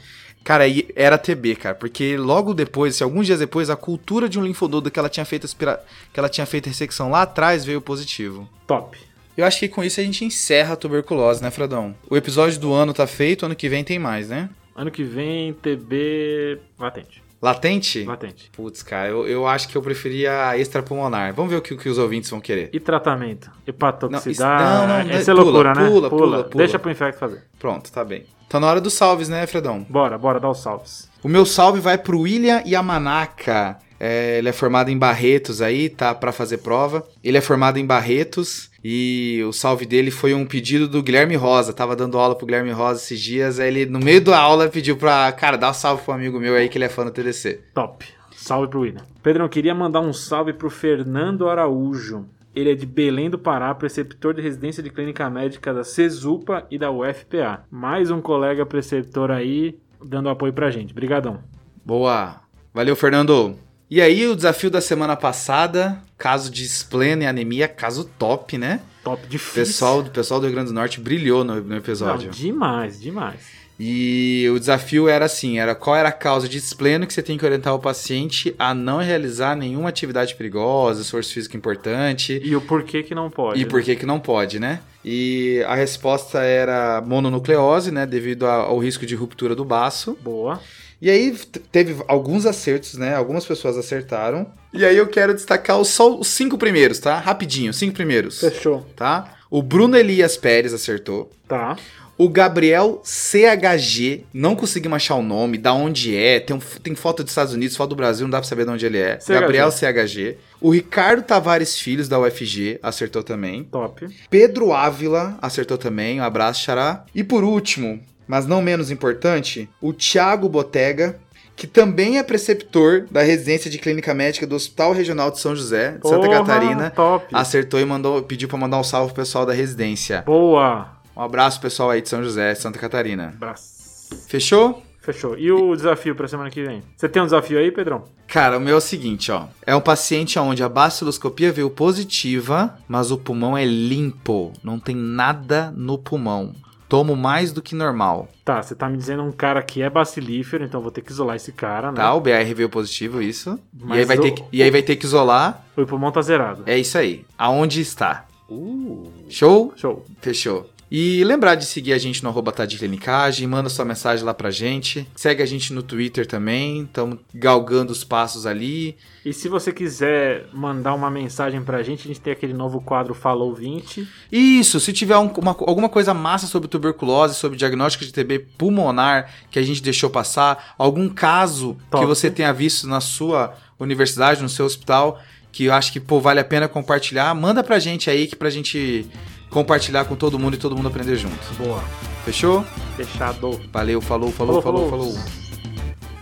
Cara, 0.44 0.64
era 0.94 1.18
TB, 1.18 1.56
cara, 1.56 1.74
porque 1.74 2.16
logo 2.16 2.54
depois, 2.54 2.94
se 2.94 3.02
alguns 3.02 3.26
dias 3.26 3.40
depois, 3.40 3.68
a 3.68 3.76
cultura 3.76 4.28
de 4.28 4.38
um 4.38 4.44
linfonodo 4.44 4.88
que 4.90 4.98
ela 4.98 5.08
tinha 5.08 5.26
feito 5.26 5.44
aspira... 5.46 5.82
que 6.12 6.18
ela 6.18 6.28
tinha 6.28 6.46
feito 6.46 6.68
ressecção 6.68 7.10
lá 7.10 7.22
atrás 7.22 7.64
veio 7.64 7.80
positivo. 7.80 8.48
Top. 8.66 8.96
Eu 9.38 9.44
acho 9.44 9.60
que 9.60 9.68
com 9.68 9.84
isso 9.84 10.00
a 10.00 10.02
gente 10.02 10.24
encerra 10.24 10.72
a 10.72 10.76
tuberculose, 10.76 11.40
né, 11.40 11.48
Fredão? 11.48 11.94
O 12.10 12.16
episódio 12.16 12.58
do 12.58 12.72
ano 12.72 12.92
tá 12.92 13.06
feito, 13.06 13.46
ano 13.46 13.54
que 13.54 13.68
vem 13.68 13.84
tem 13.84 13.96
mais, 13.96 14.28
né? 14.28 14.50
Ano 14.74 14.90
que 14.90 15.04
vem, 15.04 15.52
TB 15.52 16.58
latente. 16.76 17.22
Latente? 17.40 18.02
Latente. 18.02 18.50
Putz, 18.50 18.82
cara, 18.82 19.08
eu, 19.10 19.28
eu 19.28 19.46
acho 19.46 19.68
que 19.68 19.76
eu 19.76 19.80
preferia 19.82 20.58
extrapulmonar. 20.58 21.32
Vamos 21.34 21.52
ver 21.52 21.58
o 21.58 21.62
que, 21.62 21.72
o 21.72 21.78
que 21.78 21.88
os 21.88 21.98
ouvintes 21.98 22.28
vão 22.30 22.40
querer. 22.40 22.68
E 22.72 22.80
tratamento? 22.80 23.48
Hepatotoxicidade? 23.64 24.60
Não, 24.64 24.70
isso- 24.80 24.88
não, 24.88 25.04
não, 25.04 25.10
Essa 25.14 25.30
é 25.30 25.34
pula, 25.34 25.44
loucura, 25.44 25.72
né? 25.72 25.88
pula, 25.88 26.10
pula, 26.10 26.44
pula. 26.44 26.64
Deixa 26.64 26.76
pro 26.80 26.90
infecto 26.90 27.20
fazer. 27.20 27.44
Pronto, 27.60 27.92
tá 27.92 28.04
bem. 28.04 28.26
Tá 28.48 28.58
na 28.58 28.66
hora 28.66 28.80
dos 28.80 28.94
salves, 28.94 29.28
né, 29.28 29.46
Fredão? 29.46 29.86
Bora, 29.88 30.18
bora, 30.18 30.40
dá 30.40 30.50
os 30.50 30.58
salves. 30.60 31.08
O 31.22 31.28
meu 31.28 31.46
salve 31.46 31.78
vai 31.78 31.96
pro 31.96 32.18
William 32.22 32.60
Yamanaka. 32.66 33.78
É, 34.00 34.38
ele 34.38 34.48
é 34.48 34.52
formado 34.52 34.90
em 34.90 34.98
Barretos 34.98 35.60
aí, 35.60 35.88
tá 35.88 36.14
pra 36.14 36.32
fazer 36.32 36.58
prova. 36.58 37.06
Ele 37.22 37.36
é 37.36 37.40
formado 37.40 37.78
em 37.78 37.86
Barretos 37.86 38.70
e 38.82 39.42
o 39.46 39.52
salve 39.52 39.86
dele 39.86 40.10
foi 40.10 40.34
um 40.34 40.46
pedido 40.46 40.88
do 40.88 41.02
Guilherme 41.02 41.34
Rosa. 41.34 41.72
Tava 41.72 41.96
dando 41.96 42.18
aula 42.18 42.34
pro 42.34 42.46
Guilherme 42.46 42.70
Rosa 42.70 43.00
esses 43.00 43.20
dias, 43.20 43.58
aí 43.58 43.68
ele 43.68 43.86
no 43.86 43.98
meio 43.98 44.20
da 44.20 44.38
aula 44.38 44.68
pediu 44.68 44.96
pra, 44.96 45.30
cara, 45.32 45.56
dá 45.56 45.70
um 45.70 45.74
salve 45.74 46.02
pro 46.02 46.14
amigo 46.14 46.38
meu 46.38 46.54
aí 46.54 46.68
que 46.68 46.78
ele 46.78 46.84
é 46.84 46.88
fã 46.88 47.04
do 47.04 47.10
TDC. 47.10 47.60
Top. 47.74 48.06
Salve 48.36 48.68
pro 48.68 48.80
William. 48.80 49.02
Pedro, 49.22 49.44
eu 49.44 49.48
queria 49.48 49.74
mandar 49.74 50.00
um 50.00 50.12
salve 50.12 50.52
pro 50.52 50.70
Fernando 50.70 51.48
Araújo. 51.48 52.24
Ele 52.54 52.72
é 52.72 52.74
de 52.74 52.86
Belém 52.86 53.28
do 53.28 53.38
Pará, 53.38 53.74
preceptor 53.74 54.32
de 54.34 54.40
residência 54.40 54.82
de 54.82 54.90
clínica 54.90 55.28
médica 55.28 55.74
da 55.74 55.84
CESUPA 55.84 56.66
e 56.70 56.78
da 56.78 56.90
UFPA. 56.90 57.64
Mais 57.70 58.10
um 58.10 58.20
colega 58.20 58.64
preceptor 58.64 59.30
aí 59.30 59.78
dando 60.04 60.28
apoio 60.28 60.52
pra 60.52 60.70
gente. 60.70 60.94
Brigadão. 60.94 61.40
Boa. 61.84 62.40
Valeu, 62.72 62.96
Fernando. 62.96 63.56
E 63.90 64.02
aí, 64.02 64.26
o 64.26 64.36
desafio 64.36 64.70
da 64.70 64.82
semana 64.82 65.16
passada, 65.16 65.98
caso 66.18 66.50
de 66.50 66.62
esplena 66.62 67.24
e 67.24 67.26
anemia, 67.26 67.66
caso 67.66 68.04
top, 68.18 68.58
né? 68.58 68.80
Top 69.02 69.26
difícil. 69.26 69.54
pessoal, 69.54 70.00
o 70.00 70.10
pessoal 70.10 70.40
do 70.40 70.46
Rio 70.46 70.54
Grande 70.54 70.68
do 70.68 70.74
Norte 70.74 71.00
brilhou 71.00 71.42
no, 71.42 71.58
no 71.62 71.76
episódio. 71.76 72.26
Não, 72.26 72.34
demais, 72.34 73.00
demais. 73.00 73.58
E 73.80 74.46
o 74.52 74.58
desafio 74.58 75.08
era 75.08 75.24
assim, 75.24 75.58
era 75.58 75.74
qual 75.74 75.94
era 75.94 76.08
a 76.08 76.12
causa 76.12 76.48
de 76.48 76.58
espleno 76.58 77.06
que 77.06 77.14
você 77.14 77.22
tem 77.22 77.38
que 77.38 77.44
orientar 77.46 77.74
o 77.74 77.78
paciente 77.78 78.54
a 78.58 78.74
não 78.74 78.98
realizar 78.98 79.56
nenhuma 79.56 79.88
atividade 79.88 80.34
perigosa, 80.34 81.00
esforço 81.00 81.32
físico 81.32 81.56
importante. 81.56 82.40
E 82.44 82.56
o 82.56 82.60
porquê 82.60 83.04
que 83.04 83.14
não 83.14 83.30
pode. 83.30 83.60
E 83.60 83.64
por 83.64 83.80
que 83.82 83.94
que 83.94 84.04
não 84.04 84.18
pode, 84.18 84.58
né? 84.58 84.80
E 85.04 85.62
a 85.68 85.76
resposta 85.76 86.40
era 86.40 87.00
mononucleose, 87.00 87.92
né? 87.92 88.04
Devido 88.04 88.46
ao 88.46 88.78
risco 88.78 89.06
de 89.06 89.14
ruptura 89.14 89.54
do 89.54 89.64
baço. 89.64 90.18
Boa. 90.20 90.60
E 91.00 91.08
aí 91.10 91.32
teve 91.70 92.02
alguns 92.08 92.44
acertos, 92.44 92.94
né? 92.94 93.14
Algumas 93.14 93.46
pessoas 93.46 93.76
acertaram. 93.76 94.46
E 94.72 94.84
aí 94.84 94.96
eu 94.96 95.06
quero 95.06 95.32
destacar 95.32 95.78
os, 95.78 95.88
só 95.88 96.18
os 96.18 96.26
cinco 96.28 96.58
primeiros, 96.58 96.98
tá? 96.98 97.18
Rapidinho, 97.18 97.72
cinco 97.72 97.94
primeiros, 97.94 98.40
Fechou. 98.40 98.84
tá? 98.96 99.34
O 99.50 99.62
Bruno 99.62 99.96
Elias 99.96 100.36
Pérez 100.36 100.74
acertou. 100.74 101.30
Tá. 101.46 101.76
O 102.18 102.28
Gabriel 102.28 103.00
CHG, 103.04 104.24
não 104.34 104.56
consegui 104.56 104.88
achar 104.92 105.14
o 105.14 105.22
nome, 105.22 105.56
da 105.56 105.72
onde 105.72 106.16
é, 106.16 106.40
tem, 106.40 106.56
um- 106.56 106.58
tem 106.82 106.94
foto 106.96 107.22
dos 107.22 107.30
Estados 107.30 107.54
Unidos, 107.54 107.76
foto 107.76 107.90
do 107.90 107.96
Brasil, 107.96 108.26
não 108.26 108.30
dá 108.32 108.38
pra 108.40 108.48
saber 108.48 108.64
de 108.64 108.70
onde 108.72 108.84
ele 108.84 108.98
é. 108.98 109.20
CHG. 109.20 109.40
Gabriel 109.40 109.70
CHG. 109.70 110.36
O 110.60 110.70
Ricardo 110.70 111.22
Tavares 111.22 111.78
Filhos, 111.78 112.08
da 112.08 112.18
UFG, 112.18 112.80
acertou 112.82 113.22
também. 113.22 113.62
Top. 113.64 114.04
Pedro 114.28 114.72
Ávila 114.72 115.38
acertou 115.40 115.78
também, 115.78 116.20
um 116.20 116.24
abraço, 116.24 116.62
Xará. 116.64 117.04
E 117.14 117.22
por 117.22 117.44
último, 117.44 118.00
mas 118.28 118.46
não 118.46 118.62
menos 118.62 118.90
importante, 118.90 119.68
o 119.80 119.92
Thiago 119.92 120.48
Botega, 120.48 121.18
que 121.56 121.66
também 121.66 122.18
é 122.18 122.22
preceptor 122.22 123.06
da 123.10 123.22
residência 123.22 123.68
de 123.68 123.78
clínica 123.78 124.14
médica 124.14 124.46
do 124.46 124.54
Hospital 124.54 124.92
Regional 124.92 125.30
de 125.30 125.40
São 125.40 125.56
José, 125.56 125.98
de 126.00 126.08
Santa 126.08 126.26
Porra, 126.26 126.38
Catarina. 126.38 126.90
Top. 126.90 127.26
Acertou 127.32 127.80
e 127.80 127.84
mandou, 127.84 128.22
pediu 128.22 128.48
pra 128.48 128.56
mandar 128.56 128.78
um 128.78 128.84
salve 128.84 129.12
pro 129.12 129.22
pessoal 129.22 129.44
da 129.44 129.52
residência. 129.52 130.22
Boa. 130.24 130.88
Um 131.16 131.22
abraço, 131.22 131.60
pessoal 131.60 131.90
aí 131.90 132.00
de 132.00 132.08
São 132.08 132.22
José, 132.22 132.54
Santa 132.54 132.78
Catarina. 132.78 133.34
Abraço. 133.36 134.14
Fechou? 134.28 134.84
Fechou. 135.00 135.36
E 135.38 135.50
o 135.50 135.74
desafio 135.74 136.14
pra 136.14 136.28
semana 136.28 136.50
que 136.50 136.62
vem? 136.62 136.82
Você 136.94 137.08
tem 137.08 137.22
um 137.22 137.24
desafio 137.24 137.58
aí, 137.58 137.72
Pedrão? 137.72 138.04
Cara, 138.28 138.58
o 138.58 138.60
meu 138.60 138.74
é 138.74 138.78
o 138.78 138.80
seguinte, 138.80 139.32
ó. 139.32 139.46
É 139.66 139.74
um 139.74 139.80
paciente 139.80 140.38
onde 140.38 140.62
a 140.62 140.68
baciloscopia 140.68 141.50
veio 141.50 141.70
positiva, 141.70 142.78
mas 142.86 143.10
o 143.10 143.16
pulmão 143.16 143.56
é 143.56 143.64
limpo. 143.64 144.52
Não 144.62 144.78
tem 144.78 144.94
nada 144.94 145.72
no 145.74 145.96
pulmão. 145.96 146.52
Tomo 146.88 147.14
mais 147.14 147.52
do 147.52 147.60
que 147.60 147.74
normal. 147.74 148.28
Tá, 148.44 148.62
você 148.62 148.74
tá 148.74 148.88
me 148.88 148.96
dizendo 148.96 149.22
um 149.22 149.30
cara 149.32 149.62
que 149.62 149.82
é 149.82 149.90
bacilífero, 149.90 150.64
então 150.64 150.80
vou 150.80 150.90
ter 150.90 151.02
que 151.02 151.12
isolar 151.12 151.36
esse 151.36 151.52
cara, 151.52 151.90
né? 151.92 151.96
Tá? 151.98 152.14
O 152.14 152.20
BR 152.20 152.54
veio 152.54 152.68
positivo, 152.70 153.20
isso. 153.20 153.58
E 153.78 153.84
Mas 153.84 153.98
aí, 153.98 154.04
vai 154.06 154.18
o- 154.18 154.22
ter 154.22 154.30
que, 154.32 154.44
e 154.52 154.62
aí 154.62 154.70
vai 154.70 154.82
ter 154.82 154.96
que 154.96 155.04
isolar. 155.04 155.64
O 155.76 155.84
pulmão 155.84 156.10
tá 156.10 156.22
zerado. 156.22 156.62
É 156.64 156.78
isso 156.78 156.96
aí. 156.96 157.24
Aonde 157.36 157.80
está? 157.82 158.24
Uh, 158.48 159.12
Show? 159.28 159.74
Show. 159.76 160.04
Fechou. 160.22 160.68
E 160.90 161.22
lembrar 161.24 161.54
de 161.54 161.66
seguir 161.66 161.92
a 161.92 161.98
gente 161.98 162.22
no 162.22 162.30
arroba 162.30 162.50
tá 162.50 162.66
clinicagem, 162.66 163.46
manda 163.46 163.68
sua 163.68 163.84
mensagem 163.84 164.24
lá 164.24 164.32
pra 164.32 164.50
gente. 164.50 165.06
Segue 165.14 165.42
a 165.42 165.46
gente 165.46 165.72
no 165.72 165.82
Twitter 165.82 166.26
também, 166.26 166.84
estamos 166.84 167.18
galgando 167.34 167.92
os 167.92 168.04
passos 168.04 168.46
ali. 168.46 168.96
E 169.24 169.32
se 169.32 169.48
você 169.48 169.70
quiser 169.72 170.46
mandar 170.52 170.94
uma 170.94 171.10
mensagem 171.10 171.62
pra 171.62 171.82
gente, 171.82 172.04
a 172.04 172.08
gente 172.08 172.20
tem 172.20 172.32
aquele 172.32 172.54
novo 172.54 172.80
quadro 172.80 173.12
Falou 173.14 173.54
20. 173.54 174.08
Isso, 174.32 174.80
se 174.80 174.92
tiver 174.92 175.18
um- 175.18 175.30
uma- 175.36 175.56
alguma 175.60 175.88
coisa 175.90 176.14
massa 176.14 176.46
sobre 176.46 176.68
tuberculose, 176.68 177.34
sobre 177.34 177.58
diagnóstico 177.58 178.04
de 178.06 178.12
TB 178.12 178.38
pulmonar 178.56 179.30
que 179.50 179.58
a 179.58 179.62
gente 179.62 179.82
deixou 179.82 180.08
passar, 180.08 180.74
algum 180.78 181.08
caso 181.08 181.76
Top. 181.90 182.02
que 182.02 182.08
você 182.08 182.30
tenha 182.30 182.52
visto 182.52 182.86
na 182.86 183.00
sua 183.02 183.52
universidade, 183.78 184.42
no 184.42 184.48
seu 184.48 184.64
hospital, 184.64 185.20
que 185.52 185.64
eu 185.64 185.72
acho 185.74 185.92
que 185.92 186.00
pô, 186.00 186.20
vale 186.20 186.40
a 186.40 186.44
pena 186.44 186.66
compartilhar, 186.68 187.34
manda 187.34 187.62
pra 187.62 187.78
gente 187.78 188.08
aí 188.08 188.26
que 188.26 188.36
pra 188.36 188.48
gente 188.50 189.06
compartilhar 189.50 190.04
com 190.04 190.16
todo 190.16 190.38
mundo 190.38 190.54
e 190.54 190.58
todo 190.58 190.76
mundo 190.76 190.88
aprender 190.88 191.16
junto. 191.16 191.54
Boa. 191.54 191.82
Fechou? 192.24 192.64
Fechado. 192.96 193.60
Valeu, 193.72 194.00
falou, 194.00 194.30
falou, 194.30 194.62
falou, 194.62 194.90
falou. 194.90 195.14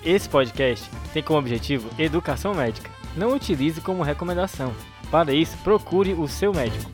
Esse 0.05 0.29
podcast 0.29 0.89
tem 1.13 1.23
como 1.23 1.39
objetivo 1.39 1.89
educação 1.99 2.55
médica. 2.55 2.91
Não 3.17 3.35
utilize 3.35 3.81
como 3.81 4.03
recomendação. 4.03 4.73
Para 5.11 5.33
isso, 5.33 5.57
procure 5.65 6.13
o 6.13 6.29
seu 6.29 6.53
médico. 6.53 6.91